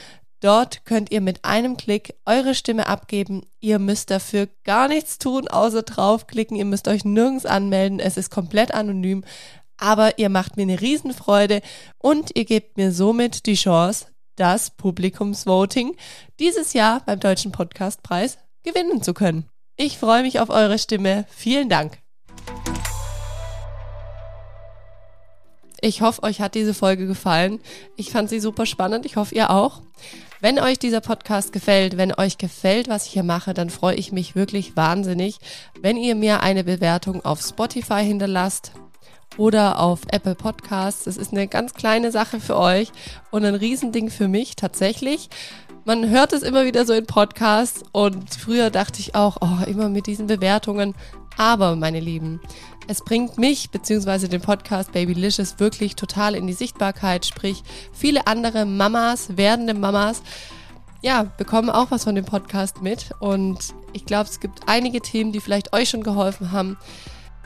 Dort 0.41 0.87
könnt 0.87 1.11
ihr 1.13 1.21
mit 1.21 1.45
einem 1.45 1.77
Klick 1.77 2.15
eure 2.25 2.55
Stimme 2.55 2.87
abgeben. 2.87 3.43
Ihr 3.61 3.79
müsst 3.79 4.11
dafür 4.11 4.49
gar 4.65 4.89
nichts 4.89 5.19
tun, 5.19 5.49
außer 5.49 5.83
draufklicken. 5.83 6.57
Ihr 6.57 6.65
müsst 6.65 6.89
euch 6.89 7.05
nirgends 7.05 7.45
anmelden. 7.45 8.01
Es 8.01 8.17
ist 8.17 8.31
komplett 8.31 8.73
anonym 8.73 9.23
aber 9.81 10.19
ihr 10.19 10.29
macht 10.29 10.57
mir 10.57 10.63
eine 10.63 10.81
Riesenfreude 10.81 11.63
und 11.99 12.37
ihr 12.37 12.45
gebt 12.45 12.77
mir 12.77 12.93
somit 12.93 13.47
die 13.47 13.55
Chance, 13.55 14.07
das 14.37 14.71
Publikumsvoting 14.71 15.97
dieses 16.39 16.75
Jahr 16.75 17.03
beim 17.05 17.19
Deutschen 17.19 17.51
Podcastpreis 17.51 18.39
gewinnen 18.63 19.03
zu 19.03 19.15
können. 19.15 19.49
Ich 19.77 19.99
freue 19.99 20.23
mich 20.23 20.39
auf 20.39 20.51
eure 20.51 20.79
Stimme. 20.79 21.25
Vielen 21.31 21.71
Dank. 21.71 21.99
Ich 25.81 26.03
hoffe, 26.03 26.23
euch 26.23 26.41
hat 26.41 26.55
diese 26.55 26.75
Folge 26.75 27.07
gefallen. 27.07 27.61
Ich 27.97 28.11
fand 28.11 28.29
sie 28.29 28.41
super 28.41 28.67
spannend. 28.67 29.07
Ich 29.07 29.17
hoffe, 29.17 29.35
ihr 29.35 29.51
auch. 29.51 29.81
Wenn 30.41 30.59
euch 30.59 30.79
dieser 30.79 31.01
Podcast 31.01 31.53
gefällt, 31.53 31.97
wenn 31.97 32.15
euch 32.15 32.39
gefällt, 32.39 32.89
was 32.89 33.07
ich 33.07 33.13
hier 33.13 33.23
mache, 33.23 33.53
dann 33.53 33.69
freue 33.69 33.97
ich 33.97 34.11
mich 34.11 34.35
wirklich 34.35 34.77
wahnsinnig, 34.77 35.39
wenn 35.81 35.97
ihr 35.97 36.15
mir 36.15 36.41
eine 36.41 36.65
Bewertung 36.65 37.25
auf 37.25 37.43
Spotify 37.43 38.03
hinterlasst 38.05 38.73
oder 39.37 39.81
auf 39.81 40.01
Apple 40.11 40.35
Podcasts. 40.35 41.05
Das 41.05 41.17
ist 41.17 41.33
eine 41.33 41.47
ganz 41.47 41.75
kleine 41.75 42.11
Sache 42.11 42.41
für 42.41 42.57
euch 42.57 42.91
und 43.31 43.45
ein 43.45 43.55
Riesending 43.55 44.11
für 44.11 44.29
mich 44.29 44.57
tatsächlich. 44.57 45.29
Man 45.85 46.11
hört 46.11 46.33
es 46.33 46.43
immer 46.43 46.65
wieder 46.65 46.85
so 46.85 46.93
in 46.93 47.07
Podcasts 47.07 47.83
und 47.93 48.35
früher 48.35 48.71
dachte 48.71 49.01
ich 49.01 49.15
auch, 49.15 49.39
oh, 49.41 49.65
immer 49.67 49.89
mit 49.89 50.07
diesen 50.07 50.27
Bewertungen. 50.27 50.95
Aber, 51.37 51.75
meine 51.75 52.01
Lieben, 52.01 52.41
es 52.91 53.03
bringt 53.03 53.39
mich 53.39 53.71
bzw. 53.71 54.27
den 54.27 54.41
Podcast 54.41 54.91
Babylicious 54.91 55.61
wirklich 55.61 55.95
total 55.95 56.35
in 56.35 56.49
die 56.49 56.53
Sichtbarkeit, 56.53 57.25
sprich 57.25 57.63
viele 57.93 58.27
andere 58.27 58.67
Mamas, 58.67 59.37
werdende 59.37 59.75
Mamas, 59.75 60.23
ja, 61.01 61.23
bekommen 61.23 61.71
auch 61.71 61.93
was 61.93 62.03
von 62.03 62.17
dem 62.17 62.25
Podcast 62.25 62.83
mit 62.83 63.13
und 63.21 63.75
ich 63.93 64.07
glaube, 64.07 64.29
es 64.29 64.41
gibt 64.41 64.63
einige 64.67 65.01
Themen, 65.01 65.31
die 65.31 65.39
vielleicht 65.39 65.73
euch 65.73 65.89
schon 65.89 66.03
geholfen 66.03 66.51
haben. 66.51 66.79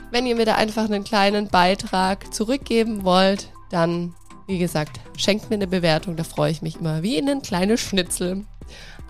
Wenn 0.09 0.25
ihr 0.25 0.35
mir 0.35 0.45
da 0.45 0.55
einfach 0.55 0.85
einen 0.85 1.03
kleinen 1.03 1.47
Beitrag 1.47 2.33
zurückgeben 2.33 3.03
wollt, 3.03 3.51
dann, 3.69 4.15
wie 4.47 4.57
gesagt, 4.57 4.99
schenkt 5.15 5.51
mir 5.51 5.57
eine 5.57 5.67
Bewertung, 5.67 6.15
da 6.15 6.23
freue 6.23 6.49
ich 6.49 6.63
mich 6.63 6.79
immer 6.79 7.03
wie 7.03 7.17
in 7.17 7.29
ein 7.29 7.43
kleines 7.43 7.81
Schnitzel. 7.81 8.45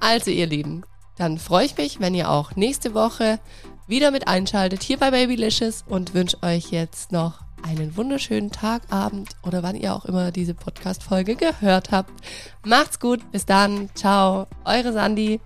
Also 0.02 0.32
ihr 0.32 0.48
Lieben, 0.48 0.84
dann 1.16 1.38
freue 1.38 1.66
ich 1.66 1.78
mich, 1.78 2.02
wenn 2.02 2.14
ihr 2.14 2.30
auch 2.30 2.58
nächste 2.58 2.94
Woche 2.94 3.40
wieder 3.88 4.12
mit 4.12 4.28
einschaltet 4.28 4.84
hier 4.84 4.98
bei 4.98 5.12
Babylicious 5.12 5.84
und 5.88 6.14
wünsche 6.14 6.42
euch 6.44 6.72
jetzt 6.72 7.12
noch 7.12 7.42
einen 7.64 7.98
wunderschönen 7.98 8.52
Tag, 8.52 8.84
Abend 8.90 9.30
oder 9.44 9.64
wann 9.64 9.76
ihr 9.76 9.96
auch 9.96 10.06
immer 10.06 10.32
diese 10.32 10.54
Podcast-Folge 10.54 11.36
gehört 11.36 11.92
habt. 11.92 12.12
Macht's 12.64 13.00
gut, 13.00 13.32
bis 13.32 13.46
dann, 13.46 13.90
ciao, 13.96 14.48
eure 14.66 14.94
Sandy. 14.94 15.40